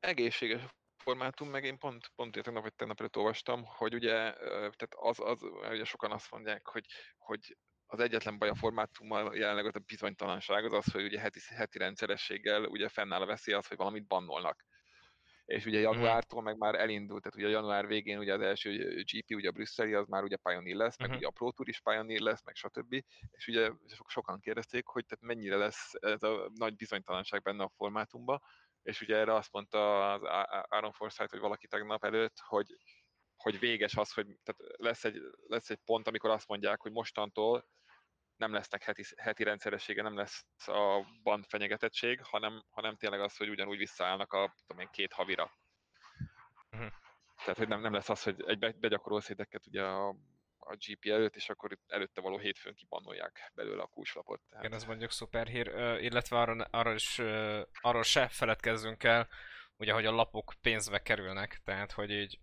egészséges 0.04 0.62
formátum, 0.96 1.48
meg 1.50 1.64
én 1.64 1.78
pont, 1.78 2.10
pont 2.14 2.42
tegnap 2.42 2.62
vagy 2.62 2.74
tegnap 2.74 2.98
előtt 3.00 3.16
olvastam, 3.16 3.64
hogy 3.64 3.94
ugye, 3.94 4.32
tehát 4.32 4.94
az, 4.96 5.20
az, 5.20 5.42
ugye 5.70 5.84
sokan 5.84 6.12
azt 6.12 6.30
mondják, 6.30 6.66
hogy, 6.66 6.86
hogy 7.18 7.56
az 7.86 8.00
egyetlen 8.00 8.38
baj 8.38 8.48
a 8.48 8.54
formátummal 8.54 9.36
jelenleg 9.36 9.66
az 9.66 9.76
a 9.76 9.82
bizonytalanság, 9.86 10.64
az 10.64 10.72
az, 10.72 10.92
hogy 10.92 11.04
ugye 11.04 11.20
heti, 11.20 11.40
heti 11.54 11.78
rendszerességgel 11.78 12.64
ugye 12.64 12.88
fennáll 12.88 13.20
a 13.22 13.26
veszély 13.26 13.54
az, 13.54 13.66
hogy 13.66 13.76
valamit 13.76 14.06
bannolnak. 14.06 14.64
És 15.44 15.66
ugye 15.66 15.78
januártól 15.80 16.42
meg 16.42 16.56
már 16.56 16.74
elindult, 16.74 17.22
tehát 17.22 17.38
ugye 17.38 17.48
január 17.48 17.86
végén 17.86 18.18
ugye 18.18 18.32
az 18.34 18.40
első 18.40 19.02
GP, 19.12 19.34
ugye 19.34 19.48
a 19.48 19.52
brüsszeli, 19.52 19.94
az 19.94 20.06
már 20.08 20.22
ugye 20.22 20.36
Pioneer 20.36 20.76
lesz, 20.76 20.98
meg 20.98 21.08
Mhm. 21.08 21.16
ugye 21.16 21.26
a 21.26 21.30
Pro 21.30 21.50
Tour 21.50 21.68
is 21.68 21.80
Pioneer 21.80 22.20
lesz, 22.20 22.44
meg 22.44 22.54
stb. 22.54 22.92
És 23.30 23.48
ugye 23.48 23.70
so- 23.86 24.08
sokan 24.08 24.40
kérdezték, 24.40 24.86
hogy 24.86 25.06
tehát 25.06 25.24
mennyire 25.24 25.56
lesz 25.56 25.92
ez 26.00 26.22
a 26.22 26.50
nagy 26.54 26.76
bizonytalanság 26.76 27.42
benne 27.42 27.62
a 27.62 27.72
formátumban, 27.76 28.42
és 28.84 29.00
ugye 29.00 29.16
erre 29.16 29.34
azt 29.34 29.52
mondta 29.52 30.12
az 30.12 30.22
Aaron 30.68 30.92
Forsyth, 30.92 31.30
hogy 31.30 31.40
valaki 31.40 31.66
tegnap 31.66 32.04
előtt, 32.04 32.38
hogy, 32.38 32.66
hogy 33.36 33.58
véges 33.58 33.96
az, 33.96 34.12
hogy 34.12 34.26
tehát 34.26 34.74
lesz, 34.76 35.04
egy, 35.04 35.20
lesz 35.46 35.70
egy 35.70 35.80
pont, 35.84 36.08
amikor 36.08 36.30
azt 36.30 36.48
mondják, 36.48 36.80
hogy 36.80 36.92
mostantól 36.92 37.68
nem 38.36 38.52
lesznek 38.52 38.82
heti, 38.82 39.02
heti 39.16 39.42
rendszeressége, 39.42 40.02
nem 40.02 40.16
lesz 40.16 40.44
a 40.66 41.06
band 41.22 41.44
fenyegetettség, 41.44 42.20
hanem, 42.22 42.64
hanem 42.70 42.96
tényleg 42.96 43.20
az, 43.20 43.36
hogy 43.36 43.48
ugyanúgy 43.48 43.78
visszaállnak 43.78 44.32
a 44.32 44.54
tudom 44.66 44.82
én, 44.82 44.90
két 44.90 45.12
havira. 45.12 45.50
Mhm. 46.70 46.86
Tehát, 47.36 47.58
hogy 47.58 47.68
nem, 47.68 47.80
nem 47.80 47.92
lesz 47.92 48.08
az, 48.08 48.22
hogy 48.22 48.44
egy 48.46 48.58
be- 48.58 48.76
begyakorolsz 48.78 49.28
érdeket 49.28 49.66
ugye 49.66 49.82
a, 49.82 50.14
a 50.66 50.76
GP 50.76 51.06
előtt, 51.06 51.36
és 51.36 51.48
akkor 51.48 51.78
előtte 51.86 52.20
való 52.20 52.38
hétfőn 52.38 52.74
kibannolják 52.74 53.50
belőle 53.54 53.82
a 53.82 53.86
kulcslapot. 53.86 54.40
Tehát, 54.48 54.64
Igen, 54.64 54.76
ez 54.76 54.84
mondjuk 54.84 55.10
szuper 55.10 55.46
hír, 55.46 55.66
illetve 56.00 56.38
arra, 56.38 56.66
arra 56.70 56.94
is, 56.94 57.18
arról 57.80 58.02
se 58.02 58.28
feledkezzünk 58.28 59.02
el, 59.02 59.28
ugye, 59.76 59.92
hogy 59.92 60.06
a 60.06 60.10
lapok 60.12 60.52
pénzbe 60.60 61.02
kerülnek, 61.02 61.60
tehát, 61.64 61.92
hogy 61.92 62.10
így 62.10 62.38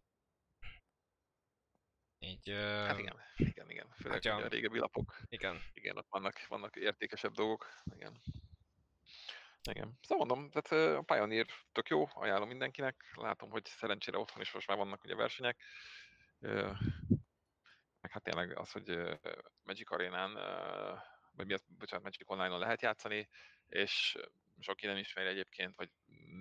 így, 2.23 2.49
hát 2.51 2.99
igen, 2.99 3.15
igen, 3.35 3.69
igen. 3.69 3.87
Főleg 3.95 4.13
Hogyha- 4.13 4.35
ugye 4.35 4.45
a 4.45 4.49
régebbi 4.49 4.79
lapok, 4.79 5.17
igen. 5.27 5.61
igen, 5.73 5.97
ott 5.97 6.07
vannak, 6.09 6.47
vannak 6.47 6.75
értékesebb 6.75 7.33
dolgok. 7.33 7.67
Igen. 7.95 8.21
Igen. 9.69 9.97
Szóval 10.01 10.25
mondom, 10.25 10.49
tehát 10.49 10.97
a 10.97 11.01
Pioneer 11.01 11.45
tök 11.71 11.87
jó, 11.87 12.05
ajánlom 12.13 12.47
mindenkinek. 12.47 13.11
Látom, 13.15 13.49
hogy 13.49 13.65
szerencsére 13.65 14.17
otthon 14.17 14.41
is 14.41 14.51
most 14.51 14.67
már 14.67 14.77
vannak 14.77 15.03
ugye 15.03 15.15
versenyek. 15.15 15.57
Meg 18.01 18.11
hát 18.11 18.23
tényleg 18.23 18.57
az, 18.57 18.71
hogy 18.71 19.19
Magic 19.63 19.91
Arénán, 19.91 20.33
vagy 21.31 21.45
mi 21.45 21.53
az, 21.53 21.63
bocsánat, 21.77 22.03
Magic 22.03 22.29
Online-on 22.29 22.59
lehet 22.59 22.81
játszani, 22.81 23.29
és 23.67 24.17
sok 24.59 24.75
ki 24.75 24.85
nem 24.85 24.97
ismeri 24.97 25.27
egyébként, 25.27 25.75
vagy 25.75 25.89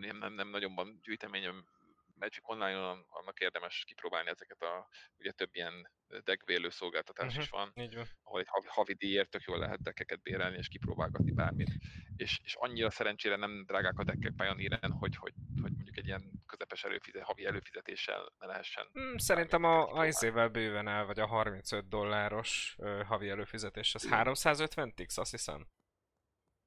nem, 0.01 0.17
nem, 0.17 0.33
nem 0.33 0.49
nagyon 0.49 0.75
van 0.75 0.99
gyűjteményem 1.03 1.65
Magic 2.21 2.49
Online-on, 2.49 3.07
annak 3.09 3.41
érdemes 3.41 3.85
kipróbálni 3.87 4.29
ezeket 4.31 4.63
a 4.63 4.89
ugye 5.19 5.33
több 5.33 5.49
ilyen 5.53 5.91
deckbérlő 6.25 6.71
szolgáltatás 6.71 7.33
Mhm. 7.33 7.41
is 7.43 7.49
van, 7.49 7.73
Így 7.75 7.95
van. 7.95 8.07
ahol 8.23 8.41
egy 8.41 8.47
havi, 8.49 8.67
havi 8.69 8.95
díjért 8.95 9.31
tök 9.31 9.43
jól 9.43 9.59
lehet 9.59 9.83
deckeket 9.83 10.23
bérelni 10.23 10.57
és 10.57 10.69
kipróbálgatni 10.69 11.33
bármit. 11.33 11.71
És, 12.17 12.41
és 12.43 12.55
annyira 12.55 12.91
szerencsére 12.91 13.37
nem 13.37 13.65
drágák 13.67 13.99
a 13.99 14.05
deckek 14.05 14.33
Pioneeren, 14.37 14.93
hogy, 14.93 15.17
hogy, 15.17 15.33
hogy 15.63 15.73
mondjuk 15.73 15.97
egy 15.97 16.07
ilyen 16.07 16.43
közepes 16.47 16.85
előfizet, 16.85 17.23
havi 17.23 17.45
előfizetéssel 17.47 18.33
ne 18.39 18.47
lehessen. 18.47 18.87
Mm, 19.01 19.17
Szerintem 19.17 19.65
a, 19.65 19.93
a 19.99 20.07
izével 20.07 20.49
bőven 20.49 20.89
el, 20.89 21.05
vagy 21.05 21.21
a 21.21 21.27
35 21.27 21.89
dolláros 21.89 22.75
ö, 22.79 23.03
havi 23.07 23.29
előfizetés, 23.29 23.95
az 23.95 24.09
350 24.09 24.95
tix, 24.95 25.19
azt 25.19 25.31
hiszem. 25.31 25.67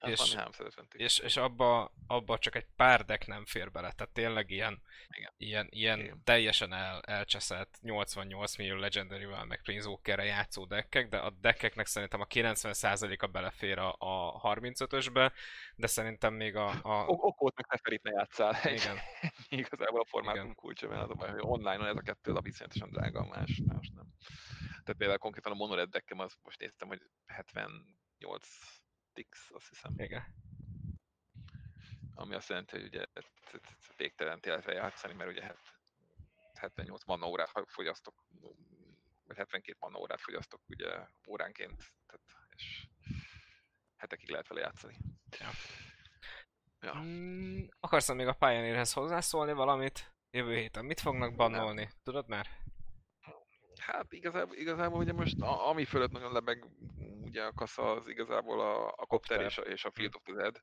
Hát 0.04 0.12
és- 0.12 0.18
valami 0.18 0.36
350 0.36 0.88
És, 0.92 1.20
és 1.20 1.38
abba, 1.38 1.94
abba 2.08 2.38
csak 2.38 2.56
egy 2.56 2.66
pár 2.76 3.06
deck 3.06 3.28
nem 3.28 3.46
fér 3.46 3.72
bele, 3.72 3.92
tehát 3.92 4.14
tényleg 4.14 4.50
ilyen, 4.50 4.82
Igen. 5.10 5.34
ilyen, 5.38 5.68
ilyen 5.70 6.00
Igen. 6.00 6.22
teljesen 6.24 6.74
el, 6.74 7.02
elcseszett 7.02 7.78
88 7.82 8.56
millió 8.58 8.76
Legendary-vel, 8.76 9.46
meg 9.46 9.62
Planeswalker-re 9.62 10.24
játszó 10.24 10.66
deckek, 10.66 11.10
de 11.10 11.18
a 11.18 11.30
deckeknek 11.30 11.86
szerintem 11.86 12.22
a 12.22 12.26
90%-a 12.26 13.28
belefér 13.28 13.78
a, 13.78 13.96
a 14.00 14.42
35-ösbe, 14.42 15.32
de 15.76 15.88
szerintem 15.88 16.34
még 16.34 16.56
a... 16.56 16.70
a 16.70 17.06
Ok, 17.06 17.24
ok 17.24 17.40
volt, 17.40 17.56
meg 17.56 17.66
Teferit 17.66 18.04
ne 18.04 18.12
játszál. 18.12 18.56
Igen, 18.64 18.98
igazából 19.64 20.00
a 20.02 20.06
formátum 20.06 20.42
Igen. 20.44 20.56
kulcsa, 20.56 20.88
mert 20.88 21.02
az 21.02 21.10
a 21.10 21.14
baj, 21.14 21.30
hogy 21.30 21.42
online-on 21.44 21.88
ez 21.88 21.96
a 21.96 22.02
kettő 22.02 22.32
lap 22.32 22.48
iszonyatosan 22.48 22.90
drága, 22.92 23.26
más, 23.26 23.62
más 23.66 23.92
nem. 23.96 24.06
Tehát 24.68 24.98
például 24.98 25.18
konkrétan 25.20 25.52
a 25.52 25.56
monored 25.56 25.90
deckem, 25.90 26.20
az 26.20 26.36
most 26.42 26.60
néztem, 26.60 26.88
hogy 26.88 27.02
78 27.26 28.48
tix, 29.14 29.52
azt 29.52 29.70
hiszem, 29.70 29.94
igen. 29.98 30.24
ami 32.16 32.36
azt 32.36 32.50
jelenti, 32.50 32.76
hogy 32.76 32.86
ugye 32.86 33.06
végtelen 33.96 34.42
télre 34.42 34.74
játszani, 34.74 35.14
mert 35.14 35.30
ugye 35.30 35.44
het- 35.44 35.80
78 36.54 37.06
manna 37.06 37.28
órát 37.28 37.52
fogyasztok, 37.66 38.16
vagy 39.24 39.38
72 39.38 39.78
manna 39.80 40.00
órát 40.00 40.22
fogyasztok 40.22 40.62
ugye 40.68 41.08
óránként, 41.28 41.94
tehát, 42.06 42.22
és 42.56 42.88
hetekig 43.96 44.30
lehet 44.30 44.48
vele 44.48 44.62
játszani. 44.62 44.98
Ja. 45.40 45.50
Ja. 46.80 47.02
Mm, 47.02 47.66
akarsz 47.80 48.14
még 48.14 48.28
a 48.28 48.34
Pioneerhez 48.34 48.94
hozzászólni 48.94 49.54
valamit? 49.54 50.16
Jövő 50.32 50.56
héten 50.56 50.86
mit 50.86 51.00
fognak 51.00 51.36
bannolni? 51.36 51.90
Tudod 52.04 52.28
már? 52.28 52.48
Hát 53.80 54.14
igazából, 54.14 54.56
igazából 54.56 55.00
ugye 55.00 55.14
most 55.14 55.42
a, 55.42 55.70
ami 55.70 55.86
fölött 55.86 56.12
nagyon 56.12 56.32
lebeg 56.32 56.66
ugye 57.34 57.46
a 57.46 57.54
kasza 57.54 57.92
az 57.92 58.08
igazából 58.08 58.60
a, 58.62 58.88
a 58.88 59.06
Copter 59.06 59.42
és 59.42 59.58
a, 59.58 59.62
és 59.62 59.86
a 59.86 59.92
Field 59.92 60.16
of 60.16 60.22
the 60.24 60.34
Dead. 60.34 60.62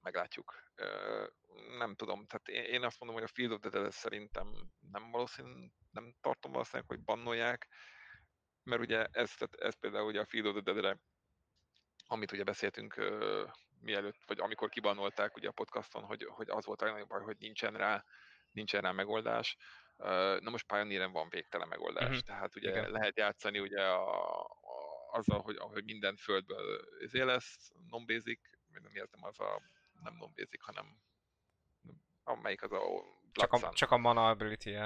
Meglátjuk. 0.00 0.62
Nem 1.78 1.94
tudom, 1.94 2.26
tehát 2.26 2.68
én, 2.68 2.84
azt 2.84 3.00
mondom, 3.00 3.20
hogy 3.20 3.28
a 3.30 3.34
Field 3.34 3.52
of 3.52 3.60
the 3.60 3.70
Dead 3.70 3.92
szerintem 3.92 4.46
nem 4.90 5.10
valószínű, 5.10 5.66
nem 5.90 6.14
tartom 6.20 6.52
valószínűleg, 6.52 6.88
hogy 6.88 7.02
bannolják, 7.02 7.68
mert 8.62 8.80
ugye 8.80 9.04
ez, 9.04 9.34
tehát 9.34 9.54
ez 9.54 9.74
például 9.74 10.06
ugye 10.06 10.20
a 10.20 10.26
Field 10.26 10.46
of 10.46 10.52
the 10.52 10.72
Dead-re, 10.72 11.00
amit 12.06 12.32
ugye 12.32 12.44
beszéltünk 12.44 12.94
mielőtt, 13.80 14.24
vagy 14.26 14.40
amikor 14.40 14.68
kibannolták 14.68 15.36
ugye 15.36 15.48
a 15.48 15.52
podcaston, 15.52 16.02
hogy, 16.02 16.24
hogy 16.24 16.50
az 16.50 16.64
volt 16.64 16.80
a 16.82 16.84
legnagyobb 16.84 17.08
baj, 17.08 17.22
hogy 17.22 17.36
nincsen 17.38 17.74
rá, 17.76 18.04
nincsen 18.50 18.80
rá 18.80 18.92
megoldás. 18.92 19.56
Na 20.40 20.50
most 20.50 20.66
Pioneeren 20.66 21.12
van 21.12 21.28
végtelen 21.28 21.68
megoldás, 21.68 22.08
Mhm. 22.16 22.26
tehát 22.26 22.56
ugye 22.56 22.70
Igen. 22.70 22.90
lehet 22.90 23.16
játszani 23.16 23.58
ugye 23.58 23.82
a, 23.82 24.40
a, 24.44 25.08
azzal, 25.10 25.40
hogy, 25.40 25.56
hogy 25.58 25.84
minden 25.84 26.16
földből 26.16 26.88
izé 27.00 27.20
lesz, 27.22 27.70
non-basic, 27.90 28.40
nem 28.68 28.94
értem, 28.94 29.24
az 29.24 29.40
a, 29.40 29.62
nem 30.02 30.14
non-basic, 30.16 30.64
hanem 30.64 31.00
amelyik 32.24 32.62
az 32.62 32.72
a 32.72 32.80
Csak 33.32 33.52
a, 33.52 33.70
csak 33.72 33.90
a 33.90 33.96
mana 33.96 34.28
ability 34.28 34.76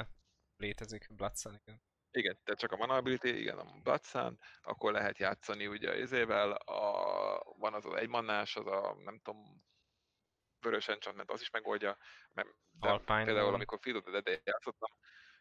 létezik, 0.57 1.07
Blood 1.11 1.37
Sun, 1.37 1.55
igen. 1.65 1.83
Igen, 2.11 2.39
tehát 2.45 2.61
csak 2.61 2.73
a 2.73 2.77
mana 2.77 2.95
ability, 2.95 3.41
igen, 3.41 3.59
a 3.59 3.65
Blood 3.83 4.05
Sun, 4.05 4.39
akkor 4.63 4.93
lehet 4.93 5.19
játszani 5.19 5.67
ugye 5.67 5.99
izével, 5.99 6.53
a, 6.53 7.55
van 7.59 7.75
az 7.75 7.85
az 7.85 7.95
egymannás, 7.95 8.57
az 8.57 8.67
a 8.67 8.97
nem 9.05 9.21
tudom, 9.23 9.65
vörös 10.67 10.89
enchantment, 10.89 11.31
az 11.31 11.41
is 11.41 11.51
megoldja, 11.51 11.99
mert 12.33 12.49
Alpine 12.81 13.25
például 13.25 13.55
amikor 13.55 13.79
Field 13.81 13.97
of 13.97 14.23
the 14.23 14.41
játszottam, 14.45 14.91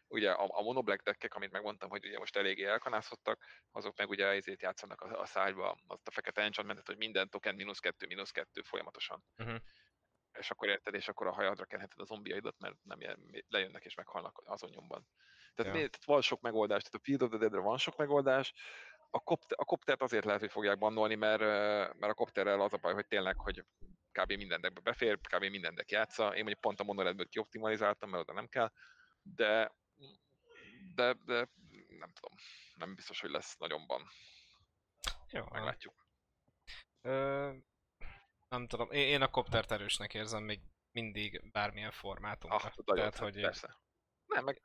ugye 0.07 0.31
a, 0.31 0.59
a 0.59 0.61
monoblack 0.61 1.03
deckek, 1.03 1.35
amit 1.35 1.51
megmondtam, 1.51 1.89
hogy 1.89 2.05
ugye 2.05 2.17
most 2.17 2.35
eléggé 2.35 2.63
elkanászottak, 2.63 3.43
azok 3.71 3.97
meg 3.97 4.09
ugye 4.09 4.25
ezért 4.27 4.61
játszanak 4.61 5.01
a, 5.01 5.19
a 5.19 5.25
szájba, 5.25 5.77
azt 5.87 6.07
a 6.07 6.11
fekete 6.11 6.41
enchantmentet, 6.41 6.87
hogy 6.87 6.97
minden 6.97 7.29
token 7.29 7.55
mínusz 7.55 7.79
kettő, 7.79 8.05
mínusz 8.07 8.31
kettő 8.31 8.61
folyamatosan. 8.61 9.23
Mhm. 9.35 9.55
És 10.39 10.51
akkor 10.51 10.67
érted, 10.67 10.93
és 10.93 11.07
akkor 11.07 11.27
a 11.27 11.33
hajadra 11.33 11.65
kenheted 11.65 11.99
a 11.99 12.05
zombiaidat, 12.05 12.55
mert 12.59 12.75
nem 12.83 13.01
ilyen, 13.01 13.43
lejönnek 13.47 13.85
és 13.85 13.95
meghalnak 13.95 14.41
azon 14.45 14.69
nyomban. 14.69 15.07
Tehát, 15.55 15.73
Ja. 15.73 15.81
ja. 15.81 15.89
tehát 15.89 16.05
van 16.05 16.21
sok 16.21 16.41
megoldás, 16.41 16.83
tehát 16.83 17.01
a 17.01 17.03
Field 17.03 17.21
of 17.21 17.29
the 17.29 17.37
Deadre 17.37 17.59
van 17.59 17.77
sok 17.77 17.95
megoldás, 17.97 18.53
a, 19.09 19.19
kopter, 19.19 19.57
a 19.61 19.65
koptert 19.65 20.01
azért 20.01 20.25
lehet, 20.25 20.39
hogy 20.39 20.51
fogják 20.51 20.77
bannolni, 20.77 21.15
mert, 21.15 21.41
mert 21.99 22.11
a 22.11 22.13
kopterrel 22.13 22.61
az 22.61 22.73
a 22.73 22.77
baj, 22.77 22.93
hogy 22.93 23.07
tényleg, 23.07 23.39
hogy 23.39 23.65
kb. 24.11 24.31
minden 24.31 24.61
deckbe 24.61 24.81
befér, 24.81 25.19
kb. 25.21 25.43
minden 25.43 25.75
deck 25.75 25.91
játsza. 25.91 26.23
Én 26.23 26.43
mondjuk 26.43 26.59
pont 26.59 26.79
a 26.79 26.83
monoredből 26.83 27.27
kioptimalizáltam, 27.27 28.09
mert 28.09 28.23
oda 28.23 28.33
nem 28.33 28.47
kell, 28.47 28.71
de, 29.21 29.71
de, 30.95 31.13
de 31.25 31.49
nem 31.87 32.11
tudom, 32.13 32.37
nem 32.75 32.95
biztos, 32.95 33.21
hogy 33.21 33.29
lesz 33.29 33.57
nagyonban. 33.57 34.01
Jó, 35.29 35.43
Meglátjuk. 35.51 36.05
Ö, 37.01 37.51
nem 38.49 38.67
tudom, 38.67 38.91
én, 38.91 39.07
én 39.07 39.21
a 39.21 39.27
koptert 39.27 39.71
erősnek 39.71 40.13
érzem 40.13 40.43
még 40.43 40.61
mindig 40.91 41.51
bármilyen 41.51 41.91
formátumban. 41.91 42.59
Ah, 42.59 42.63
nagyon, 42.75 42.95
Tehát, 42.95 43.13
hát, 43.13 43.23
hogy 43.23 43.41
persze. 43.41 43.77
Nem, 44.25 44.43
meg, 44.43 44.61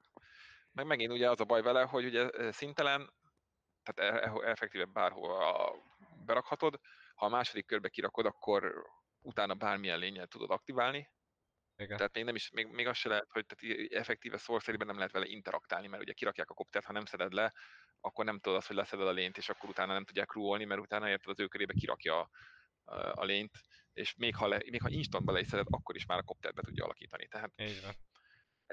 meg 0.72 0.86
megint 0.86 1.12
ugye 1.12 1.30
az 1.30 1.40
a 1.40 1.44
baj 1.44 1.62
vele, 1.62 1.82
hogy 1.82 2.04
ugye 2.04 2.52
szintelen, 2.52 3.12
tehát 3.82 4.14
e- 4.14 4.30
e- 4.30 4.50
effektíve 4.50 4.84
bárhova 4.84 5.74
berakhatod, 6.24 6.80
ha 7.14 7.26
a 7.26 7.28
második 7.28 7.66
körbe 7.66 7.88
kirakod, 7.88 8.26
akkor 8.26 8.86
utána 9.20 9.54
bármilyen 9.54 9.98
lényel 9.98 10.26
tudod 10.26 10.50
aktiválni, 10.50 11.08
igen. 11.76 11.96
tehát 11.96 12.14
még 12.14 12.24
nem 12.24 12.34
is, 12.34 12.50
még, 12.50 12.66
még 12.66 12.86
az 12.86 12.96
se 12.96 13.08
lehet, 13.08 13.26
hogy 13.30 13.46
tehát 13.46 13.90
effektíve 13.92 14.36
sorcery 14.36 14.76
nem 14.76 14.96
lehet 14.96 15.12
vele 15.12 15.26
interaktálni, 15.26 15.86
mert 15.86 16.02
ugye 16.02 16.12
kirakják 16.12 16.50
a 16.50 16.54
koptert, 16.54 16.84
ha 16.84 16.92
nem 16.92 17.04
szeded 17.04 17.32
le, 17.32 17.52
akkor 18.00 18.24
nem 18.24 18.38
tudod 18.38 18.58
azt, 18.58 18.66
hogy 18.66 18.76
leszeded 18.76 19.06
a 19.06 19.12
lényt, 19.12 19.36
és 19.36 19.48
akkor 19.48 19.68
utána 19.68 19.92
nem 19.92 20.04
tudják 20.04 20.32
rúolni, 20.32 20.64
mert 20.64 20.80
utána 20.80 21.08
érted 21.08 21.30
az 21.30 21.40
ő 21.40 21.46
körébe 21.46 21.72
kirakja 21.72 22.20
a, 22.20 22.30
a, 22.94 23.24
lényt, 23.24 23.60
és 23.92 24.14
még 24.14 24.36
ha, 24.36 24.48
le, 24.48 24.62
még 24.70 24.82
ha 24.82 24.88
instantba 24.88 25.32
le 25.32 25.40
is 25.40 25.46
szeded, 25.46 25.66
akkor 25.70 25.96
is 25.96 26.06
már 26.06 26.18
a 26.18 26.22
koptert 26.22 26.54
be 26.54 26.62
tudja 26.62 26.84
alakítani. 26.84 27.28
Tehát 27.28 27.52
Így 27.56 27.82
van. 27.82 27.92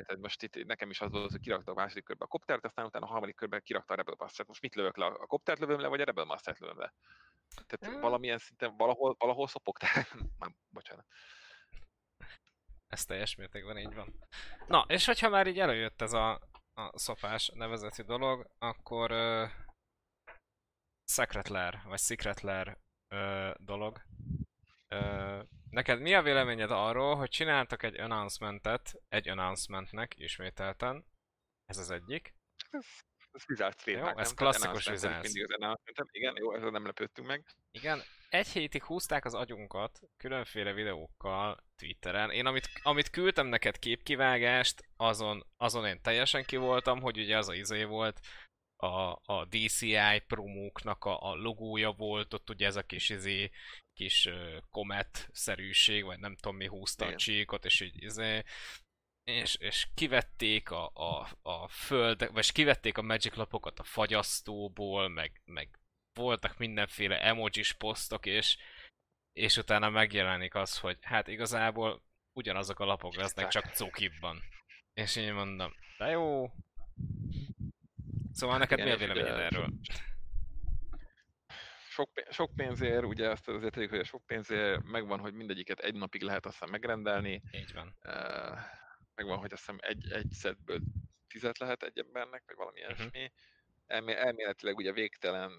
Tehát 0.05 0.21
most 0.21 0.43
itt 0.43 0.65
nekem 0.65 0.89
is 0.89 1.01
az 1.01 1.11
volt, 1.11 1.31
hogy 1.31 1.39
kirakta 1.39 1.71
a 1.71 1.75
második 1.75 2.03
körbe 2.03 2.23
a 2.23 2.27
koptert, 2.27 2.65
aztán 2.65 2.85
utána 2.85 3.05
a 3.05 3.09
harmadik 3.09 3.35
körben 3.35 3.61
kirakta 3.63 3.93
a 3.93 3.97
Rebel 3.97 4.15
Master-t. 4.17 4.47
Most 4.47 4.61
mit 4.61 4.75
lövök 4.75 4.97
le? 4.97 5.05
A 5.05 5.25
koptert 5.25 5.59
lövöm 5.59 5.79
le, 5.79 5.87
vagy 5.87 6.01
a 6.01 6.05
Rebel 6.05 6.25
Master-t 6.25 6.59
lövöm 6.59 6.79
le? 6.79 6.93
Tehát 7.67 7.93
Hmm. 7.93 8.01
valamilyen 8.01 8.37
szinten 8.37 8.77
valahol, 8.77 9.15
valahol 9.19 9.47
szopok, 9.47 9.77
tehát 9.77 10.13
már, 10.39 10.51
bocsánat. 10.69 11.05
Ez 12.87 13.05
teljes 13.05 13.35
mértékben 13.35 13.77
így 13.77 13.93
van. 13.93 14.13
Na, 14.67 14.85
és 14.87 15.05
hogyha 15.05 15.29
már 15.29 15.47
így 15.47 15.59
előjött 15.59 16.01
ez 16.01 16.13
a, 16.13 16.31
a 16.73 16.97
szopás 16.97 17.51
nevezetű 17.53 18.03
dolog, 18.03 18.49
akkor 18.57 19.11
uh, 19.11 19.49
Secret 21.11 21.47
Lair, 21.47 21.81
vagy 21.83 21.99
Secret 21.99 22.41
Lair 22.41 22.77
uh, 23.09 23.53
dolog. 23.55 24.01
Neked 25.69 25.99
mi 25.99 26.13
a 26.13 26.21
véleményed 26.21 26.71
arról, 26.71 27.15
hogy 27.15 27.29
csináltak 27.29 27.83
egy 27.83 27.99
announcementet, 27.99 29.01
egy 29.09 29.29
announcementnek 29.29 30.13
ismételten, 30.17 31.05
ez 31.65 31.77
az 31.77 31.91
egyik, 31.91 32.35
Ez, 32.69 32.85
ez 33.31 33.75
trademark, 33.75 34.19
ez 34.19 34.27
nem? 34.27 34.35
klasszikus. 34.35 34.85
Mindig 34.85 35.43
az 35.43 35.51
announcement 35.51 36.09
Igen, 36.11 36.35
jó, 36.37 36.55
ezzel 36.55 36.69
nem 36.69 36.85
lepődtünk 36.85 37.27
meg. 37.27 37.45
Igen, 37.71 38.01
egy 38.29 38.47
hétig 38.47 38.83
húzták 38.83 39.25
az 39.25 39.33
agyunkat 39.33 39.99
különféle 40.17 40.73
videókkal 40.73 41.63
Twitteren. 41.75 42.31
Én 42.31 42.45
amit, 42.45 42.69
amit 42.83 43.09
küldtem 43.09 43.47
neked 43.47 43.79
képkivágást, 43.79 44.83
azon, 44.95 45.45
azon 45.57 45.85
én 45.85 46.01
teljesen 46.01 46.45
ki 46.45 46.55
voltam, 46.55 47.01
hogy 47.01 47.17
ugye 47.17 47.37
az 47.37 47.49
a 47.49 47.53
izé 47.53 47.83
volt, 47.83 48.19
a, 48.75 49.19
a 49.33 49.45
DCI 49.49 50.23
promóknak 50.27 51.05
a, 51.05 51.31
a 51.31 51.35
logója 51.35 51.91
volt, 51.91 52.33
ott 52.33 52.49
ugye 52.49 52.65
ez 52.65 52.75
a 52.75 52.83
kis 52.83 53.09
izé, 53.09 53.51
kis 53.97 54.29
komet-szerűség, 54.71 56.03
vagy 56.03 56.19
nem 56.19 56.35
tudom 56.35 56.57
mi 56.57 56.67
húzta 56.67 57.03
a 57.03 57.07
Igen. 57.07 57.17
csíkot, 57.17 57.65
és 57.65 57.79
így 57.79 58.03
izé, 58.03 58.43
és, 59.23 59.55
és 59.55 59.87
kivették 59.95 60.71
a, 60.71 60.91
a, 60.93 61.27
a 61.41 61.67
föld, 61.67 62.31
vagy 62.33 62.51
kivették 62.51 62.97
a 62.97 63.01
Magic 63.01 63.35
lapokat 63.35 63.79
a 63.79 63.83
fagyasztóból, 63.83 65.07
meg, 65.07 65.41
meg 65.45 65.79
voltak 66.13 66.57
mindenféle 66.57 67.21
emojis 67.21 67.73
posztok, 67.73 68.25
és, 68.25 68.57
és 69.33 69.57
utána 69.57 69.89
megjelenik 69.89 70.55
az, 70.55 70.79
hogy 70.79 70.97
hát 71.01 71.27
igazából 71.27 72.01
ugyanazok 72.33 72.79
a 72.79 72.85
lapok 72.85 73.15
lesznek, 73.15 73.47
csak 73.47 73.65
cukibban. 73.65 74.41
És 74.93 75.15
én 75.15 75.33
mondom, 75.33 75.73
de 75.97 76.05
jó. 76.05 76.51
Szóval 78.31 78.57
neked 78.57 78.83
mi 78.83 78.89
a 78.89 78.97
véleményed 78.97 79.39
erről? 79.39 79.73
Sok, 81.97 82.11
sok 82.29 82.55
pénzért, 82.55 83.03
ugye 83.03 83.29
azt 83.29 83.47
azért 83.47 83.73
tegyük, 83.73 83.89
hogy 83.89 83.99
a 83.99 84.03
sok 84.03 84.25
pénzért 84.25 84.83
megvan, 84.83 85.19
hogy 85.19 85.33
mindegyiket 85.33 85.79
egy 85.79 85.95
napig 85.95 86.21
lehet 86.21 86.45
aztán 86.45 86.69
megrendelni, 86.69 87.41
Így 87.51 87.73
van. 87.73 87.95
Eh, 88.01 88.65
megvan, 89.15 89.37
hogy 89.37 89.53
azt 89.53 89.61
hiszem 89.61 89.77
egy, 89.81 90.11
egy 90.11 90.31
setből 90.31 90.79
tizet 91.27 91.57
lehet 91.57 91.83
egy 91.83 91.99
embernek, 91.99 92.43
vagy 92.45 92.55
valami 92.55 92.79
ilyesmi. 92.79 93.31
Elmé- 93.87 94.15
elméletileg 94.15 94.75
ugye 94.75 94.91
végtelen, 94.91 95.51
ö, 95.51 95.57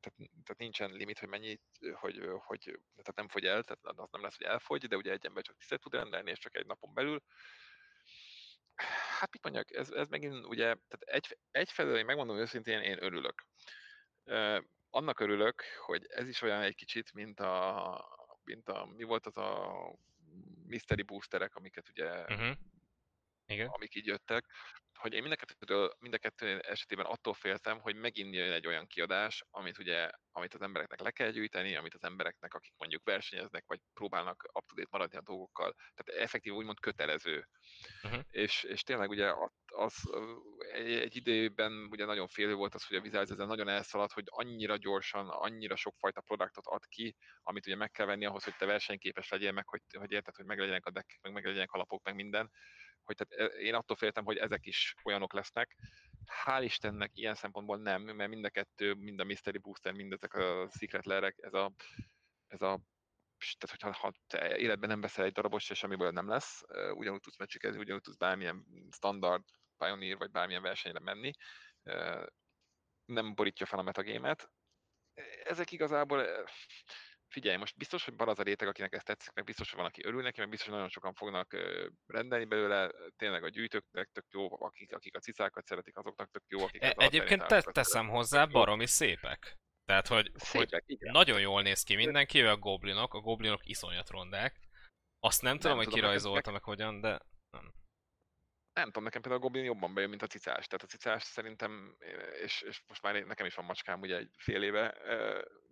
tehát, 0.00 0.16
tehát 0.16 0.58
nincsen 0.58 0.90
limit, 0.90 1.18
hogy 1.18 1.28
mennyi, 1.28 1.60
hogy, 1.92 2.28
hogy 2.46 2.60
tehát 2.90 3.16
nem 3.16 3.28
fogy 3.28 3.44
el, 3.44 3.62
tehát 3.62 3.98
az 3.98 4.08
nem 4.10 4.22
lesz, 4.22 4.36
hogy 4.36 4.46
elfogy, 4.46 4.86
de 4.86 4.96
ugye 4.96 5.12
egy 5.12 5.26
ember 5.26 5.42
csak 5.42 5.56
tizet 5.56 5.80
tud 5.80 5.94
rendelni, 5.94 6.30
és 6.30 6.38
csak 6.38 6.56
egy 6.56 6.66
napon 6.66 6.94
belül. 6.94 7.22
Hát 9.18 9.32
mit 9.32 9.42
mondjak, 9.42 9.74
ez, 9.76 9.90
ez 9.90 10.08
megint 10.08 10.46
ugye, 10.46 10.64
tehát 10.64 11.02
egy, 11.02 11.38
egyfelől 11.50 11.96
én 11.96 12.04
megmondom 12.04 12.36
őszintén, 12.36 12.80
én 12.80 13.02
örülök. 13.02 13.46
Annak 14.94 15.20
örülök, 15.20 15.62
hogy 15.86 16.06
ez 16.08 16.28
is 16.28 16.42
olyan 16.42 16.62
egy 16.62 16.74
kicsit, 16.74 17.12
mint 17.12 17.40
a, 17.40 18.04
mint 18.44 18.68
a 18.68 18.86
mi 18.96 19.02
volt 19.02 19.26
az 19.26 19.36
a 19.36 19.72
mystery 20.66 21.02
boosterek, 21.02 21.54
amiket 21.56 21.88
ugye 21.88 22.10
Uh-huh. 22.24 22.56
Igen. 23.52 23.66
amik 23.66 23.94
így 23.94 24.06
jöttek, 24.06 24.46
hogy 25.02 25.12
én 25.12 25.22
mind 25.22 25.36
a, 25.70 25.94
mind 25.98 26.14
a 26.14 26.18
kettő 26.18 26.58
esetében 26.58 27.06
attól 27.06 27.34
féltem, 27.34 27.80
hogy 27.80 27.94
megint 27.94 28.34
jön 28.34 28.52
egy 28.52 28.66
olyan 28.66 28.86
kiadás, 28.86 29.44
amit 29.50 29.78
ugye, 29.78 30.10
amit 30.32 30.54
az 30.54 30.62
embereknek 30.62 31.00
le 31.00 31.10
kell 31.10 31.30
gyűjteni, 31.30 31.76
amit 31.76 31.94
az 31.94 32.02
embereknek, 32.02 32.54
akik 32.54 32.74
mondjuk 32.76 33.04
versenyeznek, 33.04 33.64
vagy 33.66 33.80
próbálnak 33.94 34.50
up-to-date 34.52 34.88
maradni 34.90 35.16
a 35.16 35.22
dolgokkal, 35.22 35.74
tehát 35.94 36.22
effektív 36.22 36.52
úgymond 36.52 36.80
kötelező. 36.80 37.48
Mhm. 38.02 38.20
És, 38.30 38.62
és 38.62 38.82
tényleg 38.82 39.08
ugye 39.08 39.32
az, 39.66 39.94
egy, 40.72 40.92
egy 40.92 41.16
időben 41.16 41.72
ugye 41.90 42.04
nagyon 42.04 42.28
félő 42.28 42.54
volt 42.54 42.74
az, 42.74 42.86
hogy 42.86 42.96
a 42.96 43.00
Wizards 43.00 43.30
ezzel 43.30 43.46
nagyon 43.46 43.68
elszaladt, 43.68 44.12
hogy 44.12 44.24
annyira 44.26 44.76
gyorsan, 44.76 45.28
annyira 45.28 45.76
sokfajta 45.76 46.20
produktot 46.20 46.66
ad 46.66 46.84
ki, 46.86 47.16
amit 47.42 47.66
ugye 47.66 47.76
meg 47.76 47.90
kell 47.90 48.06
venni 48.06 48.24
ahhoz, 48.24 48.44
hogy 48.44 48.56
te 48.56 48.66
versenyképes 48.66 49.28
legyél, 49.28 49.52
meg 49.52 49.68
hogy, 49.68 49.82
hogy 49.98 50.12
érted, 50.12 50.36
hogy 50.36 50.46
meglegyenek 50.46 50.86
a 50.86 50.90
deck, 50.90 51.18
meg 51.20 51.32
meglegyenek 51.32 51.72
a 51.72 51.78
lapok, 51.78 52.02
meg 52.02 52.14
minden, 52.14 52.50
hogy 53.04 53.16
tehát 53.16 53.52
én 53.52 53.74
attól 53.74 53.96
féltem, 53.96 54.24
hogy 54.24 54.36
ezek 54.36 54.66
is 54.66 54.94
olyanok 55.04 55.32
lesznek. 55.32 55.76
Hál' 56.44 56.62
Istennek 56.62 57.10
ilyen 57.14 57.34
szempontból 57.34 57.78
nem, 57.78 58.02
mert 58.02 58.30
mind 58.30 58.44
a 58.44 58.50
kettő, 58.50 58.94
mind 58.94 59.20
a 59.20 59.24
Mystery 59.24 59.58
Booster, 59.58 59.92
mind 59.92 60.12
ezek 60.12 60.34
a 60.34 60.68
Secret 60.78 61.06
Lair-ek, 61.06 61.36
ez 61.40 61.54
a, 61.54 61.72
ez 62.46 62.62
a 62.62 62.80
tehát 63.58 63.80
hogyha 63.80 63.92
ha 63.92 64.12
te 64.26 64.58
életben 64.58 64.88
nem 64.88 65.00
veszel 65.00 65.24
egy 65.24 65.32
darabos, 65.32 65.70
és 65.70 65.82
amiből 65.82 66.10
nem 66.10 66.28
lesz, 66.28 66.62
ugyanúgy 66.94 67.20
tudsz 67.20 67.38
meccsikezni, 67.38 67.78
ugyanúgy 67.78 68.02
tudsz 68.02 68.16
bármilyen 68.16 68.66
standard, 68.90 69.42
Pioneer, 69.76 70.16
vagy 70.16 70.30
bármilyen 70.30 70.62
versenyre 70.62 71.00
menni, 71.00 71.32
nem 73.04 73.34
borítja 73.34 73.66
fel 73.66 73.78
a 73.78 73.82
metagémet. 73.82 74.50
Ezek 75.44 75.70
igazából 75.70 76.46
figyelj, 77.32 77.56
most 77.56 77.76
biztos, 77.76 78.04
hogy 78.04 78.16
van 78.16 78.28
az 78.28 78.38
a 78.38 78.42
réteg, 78.42 78.68
akinek 78.68 78.94
ez 78.94 79.02
tetszik, 79.02 79.32
meg 79.32 79.44
biztos, 79.44 79.70
hogy 79.70 79.78
van, 79.78 79.88
aki 79.88 80.04
örül 80.04 80.22
neki, 80.22 80.40
meg 80.40 80.48
biztos, 80.48 80.66
hogy 80.66 80.76
nagyon 80.76 80.90
sokan 80.90 81.14
fognak 81.14 81.56
rendelni 82.06 82.44
belőle, 82.44 82.90
tényleg 83.16 83.44
a 83.44 83.48
gyűjtőknek 83.48 84.08
tök 84.12 84.26
jó, 84.30 84.62
akik, 84.62 84.94
akik 84.94 85.16
a 85.16 85.20
cicákat 85.20 85.66
szeretik, 85.66 85.96
azoknak 85.96 86.30
tök 86.30 86.42
jó, 86.48 86.62
akik 86.62 86.82
E- 86.82 86.94
egyébként 86.96 87.46
te, 87.46 87.62
teszem 87.62 88.08
hozzá, 88.08 88.44
baromi 88.44 88.86
szépek. 88.86 89.56
Tehát, 89.84 90.06
hogy, 90.06 90.30
hogy 90.32 90.68
Szépek, 90.68 90.84
igen. 90.86 91.12
nagyon 91.12 91.40
jól 91.40 91.62
néz 91.62 91.82
ki 91.82 91.94
mindenki, 91.94 92.42
a 92.42 92.56
goblinok, 92.56 93.14
a 93.14 93.20
goblinok 93.20 93.60
iszonyat 93.68 94.10
rondák. 94.10 94.60
Azt 95.20 95.42
nem 95.42 95.58
tudom, 95.58 95.76
hogy 95.76 95.84
tudom, 95.84 96.00
kirajzolta 96.00 96.50
meg 96.50 96.62
hogyan, 96.62 97.00
de 97.00 97.20
nem. 97.50 97.72
Nem 98.74 98.86
tudom, 98.86 99.02
nekem 99.02 99.20
például 99.20 99.42
a 99.42 99.46
Goblin 99.46 99.64
jobban 99.64 99.94
bejön, 99.94 100.10
mint 100.10 100.22
a 100.22 100.26
cicás. 100.26 100.66
Tehát 100.66 100.82
a 100.82 100.86
cicás 100.86 101.22
szerintem, 101.22 101.96
és, 102.42 102.62
és 102.62 102.82
most 102.88 103.02
már 103.02 103.24
nekem 103.24 103.46
is 103.46 103.54
van 103.54 103.64
macskám 103.64 104.00
ugye 104.00 104.16
egy 104.16 104.30
fél 104.36 104.62
éve, 104.62 104.94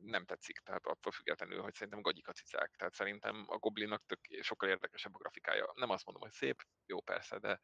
nem 0.04 0.24
tetszik, 0.24 0.58
tehát 0.58 0.86
attól 0.86 1.12
függetlenül, 1.12 1.60
hogy 1.60 1.74
szerintem 1.74 2.02
gagyik 2.02 2.28
a 2.28 2.32
cicák. 2.32 2.74
Tehát 2.76 2.94
szerintem 2.94 3.44
a 3.46 3.56
Goblinnak 3.58 4.02
tök, 4.06 4.18
sokkal 4.40 4.68
érdekesebb 4.68 5.14
a 5.14 5.18
grafikája. 5.18 5.72
Nem 5.74 5.90
azt 5.90 6.04
mondom, 6.04 6.22
hogy 6.22 6.32
szép, 6.32 6.62
jó 6.86 7.00
persze, 7.00 7.38
de, 7.38 7.60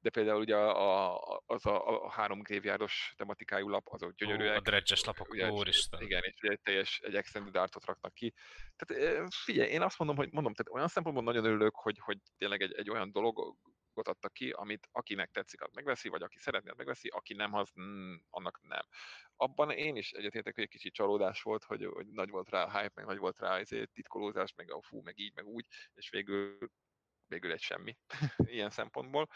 de 0.00 0.10
például 0.10 0.40
ugye 0.40 0.56
a, 0.56 1.10
a, 1.16 1.42
az 1.46 1.66
a, 1.66 2.04
a 2.04 2.10
három 2.10 2.42
graveyardos 2.42 3.14
tematikájú 3.16 3.68
lap, 3.68 3.88
azok 3.88 4.14
gyönyörűek. 4.14 4.54
Ó, 4.54 4.56
a 4.56 4.60
dredges 4.60 5.04
lapok, 5.04 5.28
Ugye, 5.28 5.50
úristen. 5.50 6.00
Igen, 6.00 6.22
és 6.22 6.34
ugye 6.42 6.52
egy 6.52 6.60
teljes, 6.60 7.00
egy 7.04 7.14
extended 7.14 7.56
artot 7.56 7.84
raknak 7.84 8.14
ki. 8.14 8.34
Tehát 8.76 9.34
figyelj, 9.34 9.70
én 9.70 9.82
azt 9.82 9.98
mondom, 9.98 10.16
hogy 10.16 10.32
mondom, 10.32 10.54
tehát 10.54 10.72
olyan 10.72 10.88
szempontból 10.88 11.24
nagyon 11.24 11.44
örülök, 11.44 11.74
hogy, 11.74 11.98
hogy 11.98 12.18
tényleg 12.38 12.62
egy, 12.62 12.72
egy 12.72 12.90
olyan 12.90 13.12
dolog, 13.12 13.56
adtak 14.06 14.32
ki, 14.32 14.50
amit 14.50 14.88
akinek 14.92 15.30
tetszik, 15.30 15.62
az 15.62 15.72
megveszi, 15.72 16.08
vagy 16.08 16.22
aki 16.22 16.38
szeretné, 16.38 16.70
az 16.70 16.76
megveszi, 16.76 17.08
aki 17.08 17.34
nem, 17.34 17.54
az 17.54 17.70
mm, 17.80 18.14
annak 18.30 18.60
nem. 18.62 18.86
Abban 19.36 19.70
én 19.70 19.96
is 19.96 20.12
egyetértek, 20.12 20.54
hogy 20.54 20.64
egy 20.64 20.70
kicsit 20.70 20.94
csalódás 20.94 21.42
volt, 21.42 21.64
hogy, 21.64 21.84
hogy 21.84 22.06
nagy 22.06 22.30
volt 22.30 22.50
rá 22.50 22.62
a 22.64 22.78
hype, 22.78 22.92
meg 22.94 23.04
nagy 23.04 23.18
volt 23.18 23.38
rá 23.38 23.56
ezért 23.58 23.92
titkolózás, 23.92 24.54
meg 24.54 24.72
a 24.72 24.82
fú, 24.82 25.00
meg 25.02 25.18
így, 25.18 25.34
meg 25.34 25.46
úgy, 25.46 25.66
és 25.94 26.10
végül, 26.10 26.58
végül 27.26 27.52
egy 27.52 27.60
semmi 27.60 27.96
ilyen 28.54 28.70
szempontból. 28.70 29.28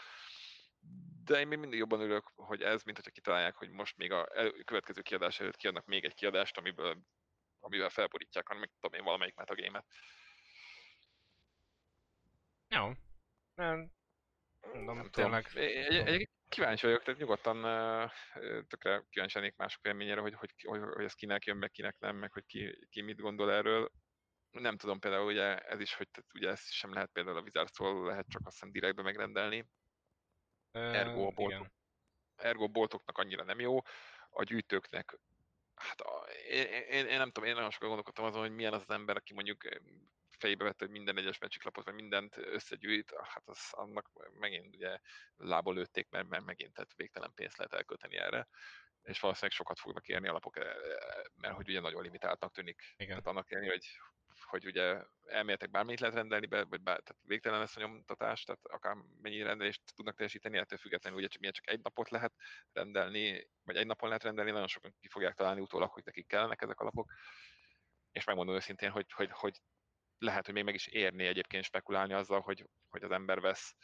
De 1.23 1.39
én 1.39 1.47
még 1.47 1.57
mindig 1.57 1.79
jobban 1.79 1.99
örülök, 1.99 2.31
hogy 2.35 2.61
ez, 2.61 2.83
mint 2.83 2.97
hogyha 2.97 3.11
kitalálják, 3.11 3.55
hogy 3.55 3.69
most 3.69 3.97
még 3.97 4.11
a 4.11 4.27
következő 4.63 5.01
kiadás 5.01 5.39
előtt 5.39 5.55
kiadnak 5.55 5.85
még 5.85 6.05
egy 6.05 6.13
kiadást, 6.13 6.57
amiből, 6.57 6.97
amivel 7.59 7.89
felborítják, 7.89 8.47
hanem 8.47 8.61
meg 8.61 8.71
tudom 8.79 8.99
én 8.99 9.05
valamelyik 9.05 9.35
metagémet. 9.35 9.85
Jó. 12.67 12.91
Mondom, 14.73 14.95
nem 14.95 15.09
tényleg. 15.09 15.47
Tudom. 15.47 15.63
Egy, 15.63 15.95
egy, 15.95 16.29
kíváncsi 16.49 16.85
vagyok, 16.85 17.03
tehát 17.03 17.19
nyugodtan 17.19 17.61
tökre 18.67 19.03
kíváncsi 19.09 19.37
lennék 19.37 19.55
mások 19.55 19.85
élményére, 19.85 20.21
hogy, 20.21 20.33
hogy, 20.33 20.53
hogy, 20.63 20.81
hogy 20.93 21.03
ez 21.03 21.13
kinek 21.13 21.45
jön, 21.45 21.57
meg 21.57 21.71
kinek 21.71 21.99
nem, 21.99 22.15
meg 22.15 22.31
hogy 22.31 22.45
ki, 22.45 22.87
ki 22.89 23.01
mit 23.01 23.21
gondol 23.21 23.51
erről. 23.51 23.91
Nem 24.51 24.77
tudom 24.77 24.99
például, 24.99 25.25
ugye 25.25 25.57
ez 25.57 25.79
is, 25.79 25.93
hogy 25.93 26.09
tehát, 26.09 26.29
ugye 26.33 26.49
ezt 26.49 26.71
sem 26.71 26.93
lehet 26.93 27.09
például 27.11 27.37
a 27.37 27.41
Wizardstól 27.41 28.05
lehet 28.05 28.27
csak 28.29 28.41
azt 28.45 28.53
hiszem 28.53 28.71
direktbe 28.71 29.01
megrendelni. 29.01 29.65
Ergo 30.71 31.27
a 31.27 31.31
boltok, 31.31 31.67
ergo 32.35 32.67
boltoknak 32.67 33.17
annyira 33.17 33.43
nem 33.43 33.59
jó, 33.59 33.77
a 34.29 34.43
gyűjtőknek 34.43 35.17
Hát 35.75 36.01
a, 36.01 36.25
én, 36.49 36.65
én, 36.67 37.05
én, 37.05 37.17
nem 37.17 37.31
tudom, 37.31 37.49
én 37.49 37.55
nagyon 37.55 37.71
sokat 37.71 37.87
gondolkodtam 37.87 38.25
azon, 38.25 38.41
hogy 38.41 38.55
milyen 38.55 38.73
az 38.73 38.81
az 38.81 38.89
ember, 38.89 39.15
aki 39.15 39.33
mondjuk 39.33 39.63
fejbe 40.43 40.63
vette, 40.63 40.85
hogy 40.85 40.93
minden 40.93 41.17
egyes 41.17 41.37
mecsiklapot, 41.37 41.85
vagy 41.85 41.93
mindent 41.93 42.37
összegyűjt, 42.37 43.13
hát 43.23 43.43
az 43.45 43.67
annak 43.71 44.09
megint 44.39 44.75
ugye 44.75 44.99
lából 45.35 45.73
lőtték, 45.73 46.09
mert, 46.09 46.27
mert 46.27 46.45
megint 46.45 46.73
tehát 46.73 46.95
végtelen 46.95 47.31
pénzt 47.35 47.57
lehet 47.57 47.73
elkölteni 47.73 48.17
erre, 48.17 48.47
és 49.01 49.19
valószínűleg 49.19 49.55
sokat 49.55 49.79
fognak 49.79 50.07
érni 50.07 50.27
alapok, 50.27 50.57
mert 51.35 51.55
hogy 51.55 51.69
ugye 51.69 51.79
nagyon 51.79 52.01
limitáltnak 52.01 52.53
tűnik. 52.53 52.81
Igen. 52.95 53.07
Tehát 53.07 53.27
annak 53.27 53.49
élni, 53.49 53.67
hogy 53.67 53.85
hogy 54.41 54.65
ugye 54.65 55.01
elméletek 55.25 55.69
bármit 55.69 55.99
lehet 55.99 56.15
rendelni 56.15 56.45
be, 56.45 56.63
vagy 56.63 56.81
bár, 56.81 56.99
tehát 56.99 57.21
végtelen 57.25 57.59
lesz 57.59 57.75
a 57.75 57.79
nyomtatás, 57.79 58.43
tehát 58.43 58.61
akár 58.63 58.95
mennyi 59.21 59.41
rendelést 59.41 59.81
tudnak 59.95 60.15
teljesíteni, 60.15 60.57
ettől 60.57 60.79
függetlenül 60.79 61.19
ugye 61.19 61.27
csak, 61.27 61.39
milyen 61.39 61.53
csak 61.53 61.69
egy 61.69 61.81
napot 61.81 62.09
lehet 62.09 62.33
rendelni, 62.73 63.47
vagy 63.63 63.75
egy 63.75 63.85
napon 63.85 64.07
lehet 64.07 64.23
rendelni, 64.23 64.51
nagyon 64.51 64.67
sokan 64.67 64.95
ki 64.99 65.07
fogják 65.07 65.33
találni 65.33 65.61
utólag, 65.61 65.91
hogy 65.91 66.03
nekik 66.05 66.27
kellenek 66.27 66.61
ezek 66.61 66.79
a 66.79 66.83
lapok. 66.83 67.11
És 68.11 68.25
megmondom 68.25 68.55
őszintén, 68.55 68.89
hogy, 68.89 69.11
hogy, 69.11 69.29
hogy 69.31 69.61
lehet, 70.23 70.45
hogy 70.45 70.53
még 70.53 70.63
meg 70.63 70.73
is 70.73 70.87
érni 70.87 71.25
egyébként 71.25 71.63
spekulálni 71.63 72.13
azzal, 72.13 72.41
hogy, 72.41 72.65
hogy 72.89 73.03
az 73.03 73.11
ember 73.11 73.39
vesz 73.39 73.75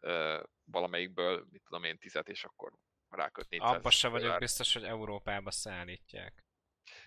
uh, 0.00 0.42
valamelyikből, 0.64 1.46
mit 1.50 1.62
tudom 1.62 1.84
én, 1.84 1.98
tizet, 1.98 2.28
és 2.28 2.44
akkor 2.44 2.72
ráköt 3.08 3.48
400 3.48 3.74
Abba 3.74 3.90
se 3.90 4.08
vagyok 4.08 4.38
biztos, 4.38 4.72
hogy 4.72 4.84
Európába 4.84 5.50
szállítják. 5.50 6.44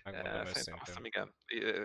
Megmondom 0.04 0.46
Szerintem 0.46 0.74
azt 0.74 0.86
hiszem, 0.86 1.06
igen. 1.06 1.36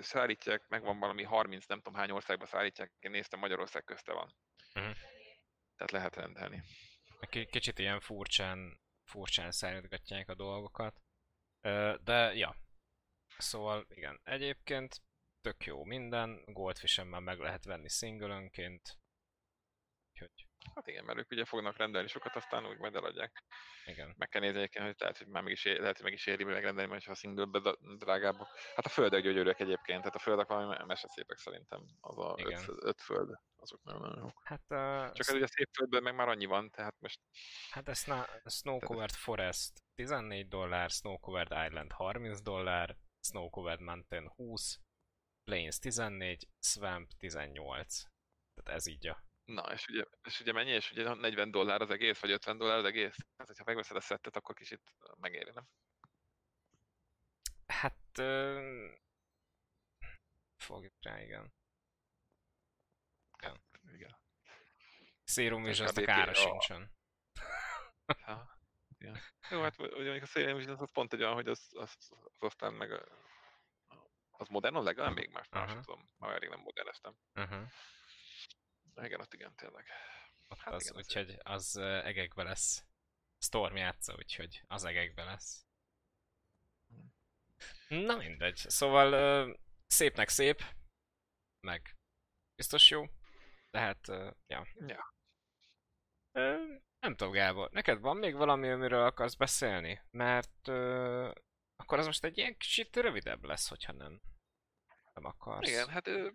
Szállítják, 0.02 0.68
meg 0.68 0.82
van 0.82 0.98
valami 0.98 1.22
30, 1.22 1.66
nem 1.66 1.80
tudom 1.80 1.98
hány 1.98 2.10
országba 2.10 2.46
szállítják, 2.46 2.92
én 2.98 3.10
néztem, 3.10 3.38
Magyarország 3.38 3.84
közte 3.84 4.12
van. 4.12 4.34
Uh-huh. 4.74 4.96
Tehát 5.76 5.90
lehet 5.90 6.16
rendelni. 6.16 6.62
K- 7.20 7.50
kicsit 7.50 7.78
ilyen 7.78 8.00
furcsán, 8.00 8.80
furcsán 9.04 9.50
szállítgatják 9.50 10.28
a 10.28 10.34
dolgokat. 10.34 11.02
De 12.02 12.34
ja. 12.34 12.56
Szóval 13.38 13.86
igen, 13.88 14.20
egyébként 14.24 15.02
tök 15.46 15.64
jó 15.64 15.84
minden, 15.84 16.42
Goldfish-en 16.46 17.06
már 17.06 17.20
meg 17.20 17.38
lehet 17.38 17.64
venni 17.64 17.88
single-önként. 17.88 18.98
Úgyhogy... 20.10 20.46
Hát 20.74 20.86
igen, 20.86 21.04
mert 21.04 21.18
ők 21.18 21.30
ugye 21.30 21.44
fognak 21.44 21.76
rendelni 21.76 22.08
sokat, 22.08 22.36
aztán 22.36 22.66
úgy 22.66 22.78
majd 22.78 22.94
eladják. 22.94 23.42
Igen. 23.84 24.14
Meg 24.18 24.28
kell 24.28 24.40
nézni 24.40 24.58
egyébként, 24.58 24.84
hogy 24.84 24.94
lehet, 24.98 25.18
hogy 25.18 25.26
már 25.26 25.42
meg 25.42 25.52
is, 25.52 25.64
ér, 25.64 25.80
lehet, 25.80 25.96
hogy 25.96 26.04
meg 26.04 26.12
is 26.12 26.26
éri 26.26 26.44
megrendelni, 26.44 26.90
mert 26.90 27.04
ha 27.04 27.10
a 27.10 27.14
single 27.14 27.62
drágábbak. 27.98 28.48
Hát 28.74 28.84
a 28.84 28.88
földek 28.88 29.22
gyönyörűek 29.22 29.60
egyébként, 29.60 29.98
tehát 29.98 30.14
a 30.14 30.18
földek 30.18 30.46
valami 30.46 30.84
mese 30.86 31.08
szépek 31.08 31.38
szerintem. 31.38 31.84
Az 32.00 32.18
a 32.18 32.34
öt, 32.38 32.64
öt, 32.80 33.00
föld, 33.00 33.38
azok 33.56 33.82
nagyon 33.82 34.00
nagyon 34.00 34.18
jók. 34.18 34.40
Hát, 34.44 34.62
uh, 34.68 35.12
Csak 35.12 35.28
ez 35.28 35.34
ugye 35.34 35.44
a 35.44 35.48
szép 35.48 35.68
földben 35.72 36.02
meg 36.02 36.14
már 36.14 36.28
annyi 36.28 36.46
van, 36.46 36.70
tehát 36.70 36.96
most... 37.00 37.20
Hát 37.70 37.88
ez 37.88 38.04
na, 38.04 38.26
Snow 38.44 38.78
Covered 38.78 39.14
Forest 39.14 39.82
14 39.94 40.48
dollár, 40.48 40.90
Snow 40.90 41.18
Covered 41.18 41.66
Island 41.66 41.92
30 41.92 42.40
dollár, 42.40 42.96
Snow 43.20 43.50
Covered 43.50 43.80
Mountain 43.80 44.28
20, 44.28 44.80
Plains 45.46 45.78
14, 45.78 46.48
Swamp 46.60 47.12
18. 47.18 48.02
Tehát 48.54 48.78
ez 48.78 48.86
így 48.86 49.06
a 49.06 49.24
Na, 49.44 49.72
és 49.72 49.86
ugye, 49.88 50.04
és 50.22 50.40
ugye 50.40 50.52
mennyi? 50.52 50.70
És 50.70 50.90
ugye 50.90 51.14
40 51.14 51.50
dollár 51.50 51.80
az 51.80 51.90
egész, 51.90 52.20
vagy 52.20 52.30
50 52.30 52.56
dollár 52.58 52.78
az 52.78 52.84
egész? 52.84 53.16
Hát, 53.36 53.46
hogyha 53.46 53.64
megveszed 53.66 53.96
a 53.96 54.00
szettet, 54.00 54.36
akkor 54.36 54.54
kicsit 54.54 54.94
megéri, 55.20 55.50
nem? 55.54 55.68
Hát... 57.66 58.18
Uh... 58.18 58.90
Fogjuk 60.56 60.92
rá, 61.00 61.22
igen. 61.22 61.52
Igen. 63.38 63.60
igen. 63.92 64.18
Serum 65.24 65.62
Vision 65.62 65.86
azt 65.86 65.98
a 65.98 66.02
kára 66.02 66.34
sincsen. 66.34 66.90
Ha. 68.22 68.58
Ja. 68.98 69.12
Jó, 69.50 69.62
hát 69.62 69.78
ugye 69.78 69.94
mondjuk 69.94 70.22
a 70.22 70.26
Serial 70.26 70.56
Vision 70.56 70.76
az 70.78 70.92
pont 70.92 71.12
egy 71.12 71.22
olyan, 71.22 71.34
hogy 71.34 71.48
az, 71.48 71.68
az, 71.70 71.96
az 71.98 72.36
aztán 72.38 72.72
meg 72.74 72.92
a- 72.92 73.25
az 74.38 74.48
modern, 74.48 74.82
legalább 74.82 75.14
még 75.14 75.30
más, 75.30 75.46
Aha. 75.50 75.66
nem 75.66 75.82
tudom, 75.82 76.10
már 76.18 76.32
elég 76.34 76.48
nem 76.48 76.60
moderneztem. 76.60 77.16
Uh-huh. 77.34 77.68
Igen, 79.02 79.20
ott 79.20 79.34
igen, 79.34 79.54
tényleg. 79.54 79.84
Ott 80.48 80.58
Hát 80.58 80.74
az, 80.74 80.82
igen, 80.82 80.96
úgyhogy 80.96 81.36
az 81.42 81.76
egekbe 81.76 82.42
lesz. 82.42 82.84
Storm 83.38 83.76
játsza, 83.76 84.14
úgyhogy 84.16 84.62
az 84.66 84.84
egekbe 84.84 85.24
lesz. 85.24 85.66
Na 87.88 88.16
mindegy. 88.16 88.56
Szóval 88.56 89.12
ö, 89.12 89.54
szépnek 89.86 90.28
szép, 90.28 90.62
meg 91.60 91.96
biztos 92.56 92.90
jó, 92.90 93.04
de 93.70 93.78
hát, 93.78 94.08
ö, 94.08 94.30
ja. 94.46 94.66
Ja. 94.86 95.14
Ö, 96.32 96.74
nem 97.00 97.16
tudom, 97.16 97.32
Gábor, 97.32 97.70
neked 97.70 98.00
van 98.00 98.16
még 98.16 98.34
valami, 98.34 98.70
amiről 98.70 99.02
akarsz 99.04 99.34
beszélni? 99.34 100.00
Mert 100.10 100.68
ö, 100.68 101.30
akkor 101.76 101.98
az 101.98 102.06
most 102.06 102.24
egy 102.24 102.38
ilyen 102.38 102.56
kicsit 102.56 102.96
rövidebb 102.96 103.44
lesz, 103.44 103.68
hogyha 103.68 103.92
nem, 103.92 104.20
nem 105.14 105.24
akarsz. 105.24 105.68
Igen, 105.68 105.88
hát 105.88 106.06
ö, 106.06 106.28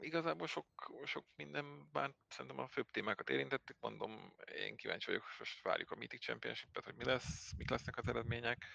igazából 0.00 0.46
sok, 0.46 0.66
sok 1.04 1.26
minden, 1.36 1.88
bár 1.92 2.14
szerintem 2.28 2.58
a 2.58 2.68
főbb 2.68 2.90
témákat 2.90 3.28
érintettük, 3.28 3.76
mondom, 3.80 4.34
én 4.54 4.76
kíváncsi 4.76 5.06
vagyok, 5.06 5.24
most 5.38 5.62
várjuk 5.62 5.90
a 5.90 5.96
Mythic 5.96 6.22
Championship-et, 6.22 6.84
hogy 6.84 6.94
mi 6.94 7.04
lesz, 7.04 7.52
mik 7.56 7.70
lesznek 7.70 7.96
az 7.96 8.08
eredmények. 8.08 8.66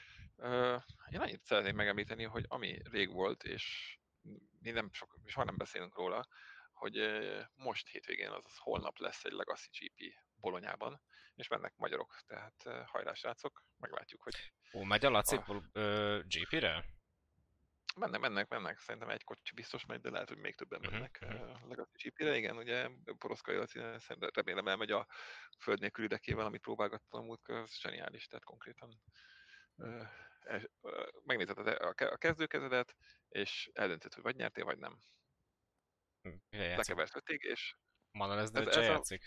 Én 1.09 1.19
annyit 1.19 1.43
szeretném 1.43 1.75
megemlíteni, 1.75 2.23
hogy 2.23 2.45
ami 2.47 2.79
rég 2.83 3.11
volt, 3.11 3.43
és 3.43 3.97
mi 4.59 4.71
nem 4.71 4.89
sok, 4.91 5.17
soha 5.25 5.45
nem 5.45 5.57
beszélünk 5.57 5.95
róla, 5.95 6.27
hogy 6.73 6.97
most 7.55 7.87
hétvégén, 7.87 8.29
azaz 8.29 8.57
holnap 8.57 8.97
lesz 8.97 9.23
egy 9.23 9.31
Legacy 9.31 9.69
GP 9.79 10.13
Bolonyában, 10.35 11.01
és 11.35 11.47
mennek 11.47 11.73
magyarok, 11.75 12.21
tehát 12.25 12.61
ö, 12.65 12.81
hajrá 12.85 13.13
srácok, 13.13 13.63
meglátjuk, 13.77 14.21
hogy 14.21 14.53
Ó, 14.73 14.83
megy 14.83 15.05
a 15.05 15.09
Laci 15.09 15.35
Ah. 15.35 16.23
GP-re? 16.27 16.85
Mennek, 17.95 18.19
mennek, 18.19 18.47
mennek. 18.47 18.79
Szerintem 18.79 19.09
egy 19.09 19.23
kocsi 19.23 19.53
biztos 19.53 19.85
megy, 19.85 20.01
de 20.01 20.09
lehet, 20.09 20.27
hogy 20.27 20.37
még 20.37 20.55
többen 20.55 20.79
Mhm, 20.79 20.91
mennek 20.91 21.19
mhm. 21.21 21.33
uh-huh. 21.33 21.67
Legacy 21.67 22.07
GP-re. 22.09 22.35
Igen, 22.37 22.57
ugye 22.57 22.89
Poroszkai 23.17 23.55
Laci 23.55 23.79
szerintem 23.79 24.29
remélem 24.33 24.67
elmegy 24.67 24.91
a 24.91 25.07
föld 25.59 25.79
nélkül 25.79 26.05
idekével, 26.05 26.45
amit 26.45 26.61
próbálgattam 26.61 27.21
a 27.21 27.23
múltkor, 27.25 27.55
az 27.55 27.79
zseniális, 27.79 28.27
tehát 28.27 28.43
konkrétan 28.43 29.01
uh, 29.75 30.07
uh, 30.81 31.07
megnézed 31.23 31.57
a, 31.57 31.87
a, 31.87 31.93
ke- 31.93 32.11
a 32.11 32.17
kezdőkezedet, 32.17 32.95
és 33.29 33.69
eldöntöd, 33.73 34.13
hogy 34.13 34.23
vagy 34.23 34.35
nyertél, 34.35 34.63
vagy 34.65 34.77
nem. 34.77 34.99
Lekeversz 36.49 37.15
ötig, 37.15 37.43
és 37.43 37.75
lesz 38.11 38.51
ez- 38.53 38.67
ez 38.67 38.75
a- 38.77 38.81
játszik? 38.81 39.25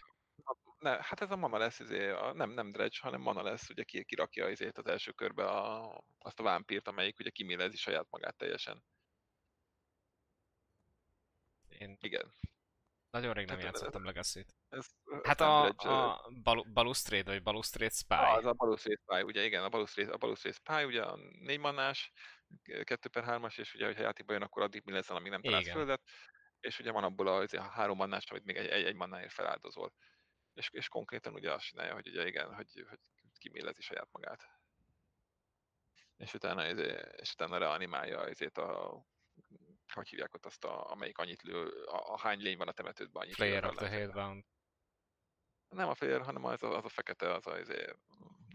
Ne, 0.79 0.91
hát 1.03 1.21
ez 1.21 1.31
a 1.31 1.37
mana 1.37 1.59
lesz, 1.59 1.79
izé, 1.79 2.09
a, 2.09 2.33
nem, 2.33 2.51
nem 2.51 2.71
dredge, 2.71 2.99
hanem 3.01 3.21
mana 3.21 3.43
lesz, 3.43 3.69
ugye 3.69 3.83
ki, 3.85 4.05
kirakja 4.05 4.49
izét 4.49 4.79
az 4.79 4.87
első 4.87 5.13
körbe 5.13 5.45
a, 5.45 6.05
azt 6.19 6.41
a 6.41 6.43
vámpírt, 6.43 6.89
amelyik 6.89 7.19
ugye 7.19 7.31
kimélezi 7.31 7.77
saját 7.77 8.07
magát 8.11 8.37
teljesen. 8.37 8.85
Én 11.69 11.97
Igen. 12.01 12.35
nagyon 13.11 13.33
rég 13.33 13.47
nem 13.47 13.59
ez- 13.59 13.65
játszottam 13.65 14.05
Legacy-t. 14.05 14.55
Ez, 14.69 14.87
Hát 15.23 15.41
a, 15.41 15.65
a 15.67 16.29
Bal- 16.43 16.73
Balustrade 16.73 17.31
vagy 17.31 17.43
Balustrade 17.43 17.91
Spy. 17.91 18.15
Ah, 18.15 18.33
az 18.35 18.45
a 18.47 18.53
Balustrade 18.53 19.01
Spy, 19.03 19.23
ugye 19.23 19.45
igen, 19.45 19.65
a 19.65 19.69
Balustrade, 19.69 20.13
a 20.13 20.17
Balustrade 20.17 20.57
Spy, 20.57 20.85
ugye 20.85 21.03
a 21.03 21.17
4 21.41 21.59
mannás, 21.59 22.13
2 22.85 23.09
per 23.09 23.25
3-as, 23.27 23.59
és 23.59 23.75
ugye, 23.75 23.87
hogyha 23.87 24.03
játékba 24.03 24.33
jön, 24.33 24.43
akkor 24.43 24.63
addig 24.63 24.83
mi 24.85 24.93
lesz, 24.93 25.11
amíg 25.11 25.31
nem 25.31 25.43
találsz 25.43 25.71
földet, 25.71 26.03
és 26.61 26.79
ugye 26.79 26.91
van 26.93 27.05
abból 27.05 27.27
a, 27.27 27.47
a 27.51 27.61
három 27.63 27.97
mannás, 27.97 28.31
amit 28.31 28.45
még 28.45 28.57
egy, 28.57 28.67
egy, 28.67 28.85
egy 28.85 28.95
mannáért 28.95 29.33
feláldozol. 29.33 29.93
És, 30.57 30.71
és 30.71 30.89
konkrétan 30.89 31.35
ugye 31.35 31.53
azt 31.53 31.65
csinálja, 31.65 31.95
hogy 31.95 32.09
ugye 32.09 32.27
igen, 32.27 32.55
hogy, 32.55 32.87
hogy 32.89 32.99
kimélezi 33.39 33.83
saját 33.83 34.09
magát. 34.13 34.51
És 36.17 36.35
utána, 36.35 36.63
ezért, 36.63 37.21
és 37.21 37.33
utána 37.33 37.59
reanimálja 37.59 38.27
ezért 38.27 38.59
a 38.59 39.05
hogy 39.93 40.09
hívják 40.09 40.35
ott 40.35 40.47
azt, 40.47 40.65
a, 40.65 40.91
amelyik 40.91 41.19
annyit 41.19 41.43
lő, 41.43 41.85
a, 41.85 42.13
a 42.13 42.19
hány 42.19 42.41
lény 42.41 42.57
van 42.57 42.69
a 42.69 42.73
temetődben, 42.73 43.23
annyit 43.23 43.37
lő 43.37 43.45
Player 43.45 43.65
az 43.65 43.71
of 43.71 43.77
the. 43.77 44.01
Hatebound. 44.01 44.45
Nem 45.69 45.89
a 45.89 45.95
fél, 45.95 46.21
hanem 46.21 46.45
az 46.45 46.63
a, 46.63 46.77
az 46.77 46.85
a 46.85 46.89
fekete, 46.89 47.35
az 47.35 47.47
a, 47.47 47.59
izé, 47.59 47.93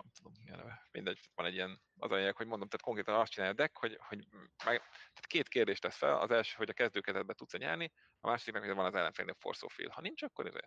nem 0.01 0.11
tudom, 0.15 0.33
mi 0.45 0.51
a 0.51 0.55
neve. 0.55 0.87
Mindegy, 0.91 1.29
van 1.35 1.45
egy 1.45 1.53
ilyen, 1.53 1.81
az 1.97 2.11
a 2.11 2.15
lényeg, 2.15 2.35
hogy 2.35 2.47
mondom, 2.47 2.67
tehát 2.67 2.85
konkrétan 2.85 3.19
azt 3.19 3.31
csinálja 3.31 3.53
a 3.53 3.57
deck, 3.57 3.77
hogy, 3.77 3.97
hogy 4.07 4.27
meg, 4.65 4.79
tehát 4.89 5.27
két 5.27 5.47
kérdést 5.47 5.81
tesz 5.81 5.97
fel, 5.97 6.19
az 6.19 6.31
első, 6.31 6.53
hogy 6.57 6.69
a 6.69 6.73
kezdőkezetbe 6.73 7.33
tudsz 7.33 7.57
nyerni, 7.57 7.91
a 8.19 8.27
második 8.27 8.53
meg, 8.53 8.63
hogy 8.63 8.75
van 8.75 8.85
az 8.85 8.95
ellenfélnél 8.95 9.35
field. 9.67 9.91
Ha 9.91 10.01
nincs, 10.01 10.21
akkor 10.23 10.47
izé, 10.47 10.59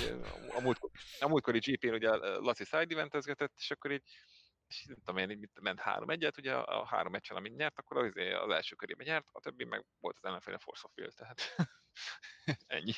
ugye, 0.00 0.14
a, 0.56 0.60
múltkor, 0.60 0.90
a 1.20 1.28
múltkori 1.28 1.58
GP-n 1.58 1.94
ugye 1.94 2.16
Laci 2.16 2.64
side 2.64 2.94
eventezgetett, 2.94 3.52
és 3.56 3.70
akkor 3.70 3.90
így 3.90 4.02
és 4.70 4.84
nem 4.84 4.96
tudom 4.96 5.16
én, 5.16 5.38
mit 5.38 5.60
ment 5.60 5.80
három 5.80 6.10
egyet, 6.10 6.38
ugye 6.38 6.54
a 6.54 6.86
három 6.86 7.12
meccsen, 7.12 7.36
amit 7.36 7.56
nyert, 7.56 7.78
akkor 7.78 7.96
az, 7.96 8.06
izé 8.06 8.32
az 8.32 8.50
első 8.50 8.76
körében 8.76 9.06
nyert, 9.06 9.28
a 9.32 9.40
többi 9.40 9.64
meg 9.64 9.84
volt 10.00 10.16
az 10.16 10.24
ellenfélnél 10.24 10.60
force 10.60 10.82
of 10.84 10.92
field, 10.94 11.14
tehát 11.14 11.54
ennyi. 12.66 12.92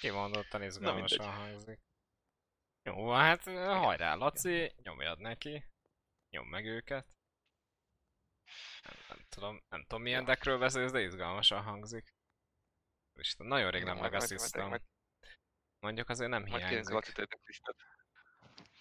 Kimondottan 0.00 0.62
izgalmasan 0.62 1.32
hangzik. 1.32 1.80
Jó, 2.88 3.10
hát 3.10 3.44
hajrá 3.84 4.14
Laci, 4.14 4.72
nyomjad 4.82 5.18
neki. 5.18 5.64
Nyom 6.30 6.48
meg 6.48 6.66
őket. 6.66 7.06
Nem, 8.82 8.96
nem 9.08 9.26
tudom, 9.28 9.62
nem 9.68 9.82
tudom 9.82 10.02
milyen 10.02 10.24
deckről 10.24 10.58
beszélsz, 10.58 10.92
de 10.92 11.00
izgalmasan 11.00 11.62
hangzik. 11.62 12.14
Isten, 13.14 13.46
nagyon 13.46 13.70
rég 13.70 13.82
nem 13.84 13.96
majd- 13.96 14.12
Mondjuk 15.78 16.08
azért 16.08 16.30
nem 16.30 16.42
Majd 16.42 16.62
hiányzik. 16.68 16.94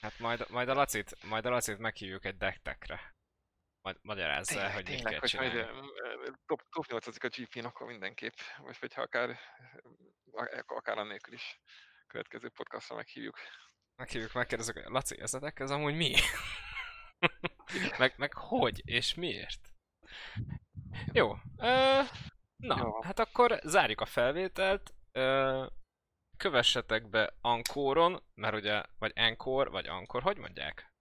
Hát 0.02 0.20
majd, 0.20 0.50
majd, 0.50 0.70
a 0.70 0.74
Lacit, 0.74 1.24
majd 1.24 1.46
a 1.46 1.50
Lacit 1.50 1.78
meghívjuk 1.78 2.26
egy 2.26 2.38
decktekre. 2.38 3.16
Majd 3.82 3.98
magyarázza 4.02 4.60
el, 4.60 4.72
hogy 4.72 4.90
mit 4.90 5.04
kell 5.04 5.20
csinálni. 5.20 5.60
top, 6.46 6.62
top 6.70 6.86
8 6.86 7.24
a 7.24 7.28
GP-n, 7.28 7.66
akkor 7.66 7.88
mindenképp, 7.88 8.34
vagy 8.58 8.78
hogyha 8.78 9.02
akár, 9.02 9.40
akár 10.66 10.98
annélkül 10.98 11.34
is 11.34 11.60
következő 12.08 12.50
podcastra 12.50 12.96
meghívjuk. 12.96 13.38
Meghívjuk, 13.98 14.34
megkérdezzük, 14.34 14.76
hogy 14.76 14.92
Laci, 14.92 15.20
ez 15.22 15.34
ez 15.60 15.72
amúgy 15.72 15.96
mi? 15.96 16.14
meg, 17.98 18.14
meg 18.18 18.34
hogy 18.34 18.82
és 18.86 19.14
miért? 19.14 19.74
Jó. 21.12 21.34
Ö, 21.58 22.02
na, 22.58 22.78
Jó. 22.78 23.02
hát 23.02 23.20
akkor 23.20 23.60
zárjuk 23.64 24.02
a 24.02 24.06
felvételt. 24.06 24.94
Ö, 25.12 25.66
kövessetek 26.38 27.10
be 27.10 27.34
Ankoron, 27.42 28.24
mert 28.34 28.56
ugye, 28.56 28.84
vagy 29.00 29.12
Ankor, 29.16 29.70
vagy 29.70 29.88
Ankor, 29.88 30.22
hogy 30.22 30.38
mondják? 30.38 30.92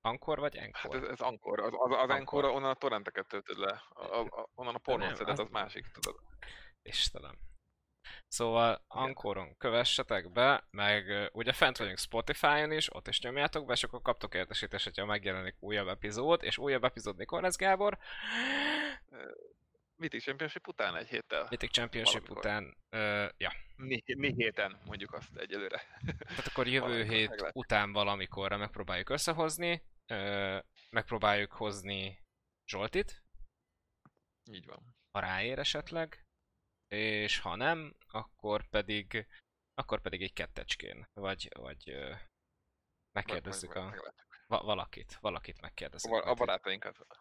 Ankor 0.00 0.38
vagy 0.38 0.56
Hát 0.56 0.64
Ankor? 0.84 0.96
ez, 1.02 1.08
ez 1.10 1.20
Ankor, 1.20 1.60
az, 1.60 1.72
az, 1.72 1.90
az 1.90 1.98
Ankor. 1.98 2.10
Ankor, 2.10 2.44
onnan 2.44 2.70
a 2.70 2.74
torrenteket 2.74 3.26
töltöd 3.26 3.58
le, 3.58 3.82
a, 3.88 4.18
a, 4.18 4.48
onnan 4.54 4.74
a 4.74 4.78
az- 5.28 5.38
az 5.38 5.48
másik, 5.50 5.86
tudod. 5.86 6.20
Istenem. 6.82 7.38
Szóval 8.34 8.84
Ankoron 8.88 9.56
kövessetek 9.56 10.32
be, 10.32 10.66
meg 10.70 11.30
ugye 11.32 11.52
fent 11.52 11.76
vagyunk 11.76 11.98
Spotify-on 11.98 12.72
is, 12.72 12.94
ott 12.94 13.08
is 13.08 13.20
nyomjátok 13.20 13.66
be, 13.66 13.72
és 13.72 13.82
akkor 13.84 14.02
kaptok 14.02 14.34
értesítést, 14.34 14.84
hogyha 14.84 15.04
megjelenik 15.04 15.56
újabb 15.58 15.88
epizód, 15.88 16.42
és 16.42 16.58
újabb 16.58 16.84
epizód 16.84 17.16
mikor 17.16 17.42
lesz, 17.42 17.56
Gábor? 17.56 17.98
Mythic 19.96 20.22
Championship 20.22 20.68
után 20.68 20.96
egy 20.96 21.08
héttel. 21.08 21.46
Mythic 21.50 21.70
Championship 21.72 22.28
Valamikor. 22.28 22.38
után, 22.38 22.76
ö, 22.90 23.26
ja, 23.36 23.52
Mi, 23.76 24.02
mi 24.16 24.32
héten, 24.36 24.80
mondjuk 24.84 25.12
azt 25.12 25.36
egyelőre. 25.36 25.82
tehát 26.26 26.46
akkor 26.46 26.66
jövő 26.66 26.80
Valamikor 26.86 27.14
hét 27.14 27.28
meglátjuk. 27.28 27.64
után 27.64 27.92
valamikorra 27.92 28.56
megpróbáljuk 28.56 29.08
összehozni, 29.10 29.82
ö, 30.06 30.58
megpróbáljuk 30.90 31.52
hozni 31.52 32.22
Zsoltit, 32.66 33.22
Így 34.50 34.66
van. 34.66 34.96
ha 35.10 35.20
ráér 35.20 35.58
esetleg, 35.58 36.24
és 36.94 37.38
ha 37.38 37.54
nem, 37.54 37.96
akkor 38.06 38.68
pedig 38.68 39.26
akkor 39.74 40.00
pedig 40.00 40.22
egy 40.22 40.32
kettecskén, 40.32 41.08
vagy, 41.12 41.48
vagy 41.58 41.96
megkérdezzük 43.12 43.74
a, 43.74 43.94
va- 44.46 44.62
valakit, 44.62 45.16
valakit 45.20 45.60
megkérdezzük. 45.60 46.12
A, 46.12 46.30
a 46.30 46.34
barátainkat. 46.34 46.98
a 46.98 47.16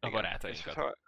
Igen, 0.00 0.10
barátainkat. 0.10 0.66
És 0.66 0.74
hogyha, 0.74 0.98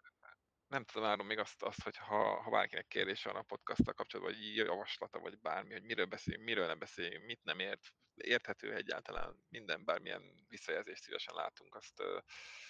nem 0.67 0.85
tudom 0.85 1.09
áron 1.09 1.27
még 1.27 1.39
azt, 1.39 1.63
azt 1.63 1.83
hogy 1.83 1.97
ha, 1.97 2.43
ha 2.43 2.51
bárkinek 2.51 2.87
kérdése 2.87 3.33
van 3.33 3.41
a 3.41 3.45
podcasttal 3.45 3.95
kapcsolatban, 3.95 4.35
vagy 4.35 4.57
javaslata, 4.57 5.19
vagy 5.19 5.39
bármi, 5.39 5.73
hogy 5.73 5.83
miről 5.83 6.07
beszéljünk, 6.07 6.47
miről 6.47 6.67
nem 6.67 6.79
beszéljünk, 6.79 7.25
mit 7.25 7.43
nem 7.43 7.59
ért, 7.59 7.95
érthető 8.15 8.75
egyáltalán 8.75 9.45
minden, 9.49 9.85
bármilyen 9.85 10.45
visszajelzést 10.49 11.03
szívesen 11.03 11.35
látunk, 11.35 11.75
azt 11.75 12.03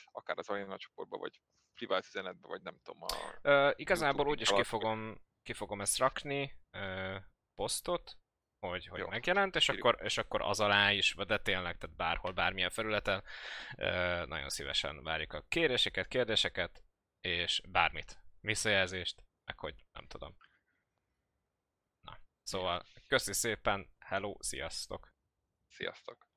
akár 0.04 0.38
az 0.38 0.48
Arena 0.48 0.76
csoportba, 0.76 1.16
vagy 1.18 1.40
privát 1.74 2.06
üzenetbe, 2.06 2.48
vagy 2.48 2.62
nem 2.62 2.78
tudom, 2.82 3.02
a, 3.02 3.38
Ö, 3.42 3.70
igazából 3.76 4.28
úgyis 4.28 4.48
ki 4.52 4.62
fogom, 4.62 5.20
ki 5.42 5.52
fogom 5.52 5.80
ezt 5.80 5.98
rakni, 5.98 6.52
ö, 6.70 7.16
posztot, 7.54 8.18
hogy, 8.66 8.86
hogy 8.86 8.98
Jó. 8.98 9.08
megjelent, 9.08 9.56
és 9.56 9.68
akkor, 9.68 9.98
és 10.02 10.18
akkor 10.18 10.42
az 10.42 10.60
alá 10.60 10.92
is, 10.92 11.14
de 11.14 11.38
tényleg, 11.38 11.78
tehát 11.78 11.96
bárhol, 11.96 12.32
bármilyen 12.32 12.70
felületen, 12.70 13.24
ö, 13.76 14.24
nagyon 14.26 14.48
szívesen 14.48 15.02
várjuk 15.02 15.32
a 15.32 15.44
kéréseket, 15.48 16.08
kérdéseket, 16.08 16.84
és 17.20 17.62
bármit, 17.68 18.18
visszajelzést, 18.40 19.24
meg 19.44 19.58
hogy 19.58 19.84
nem 19.92 20.06
tudom. 20.06 20.36
Na, 22.00 22.20
szóval 22.42 22.84
köszi 23.06 23.32
szépen, 23.32 23.94
hello, 23.98 24.36
sziasztok! 24.38 25.08
sziasztok! 25.68 26.29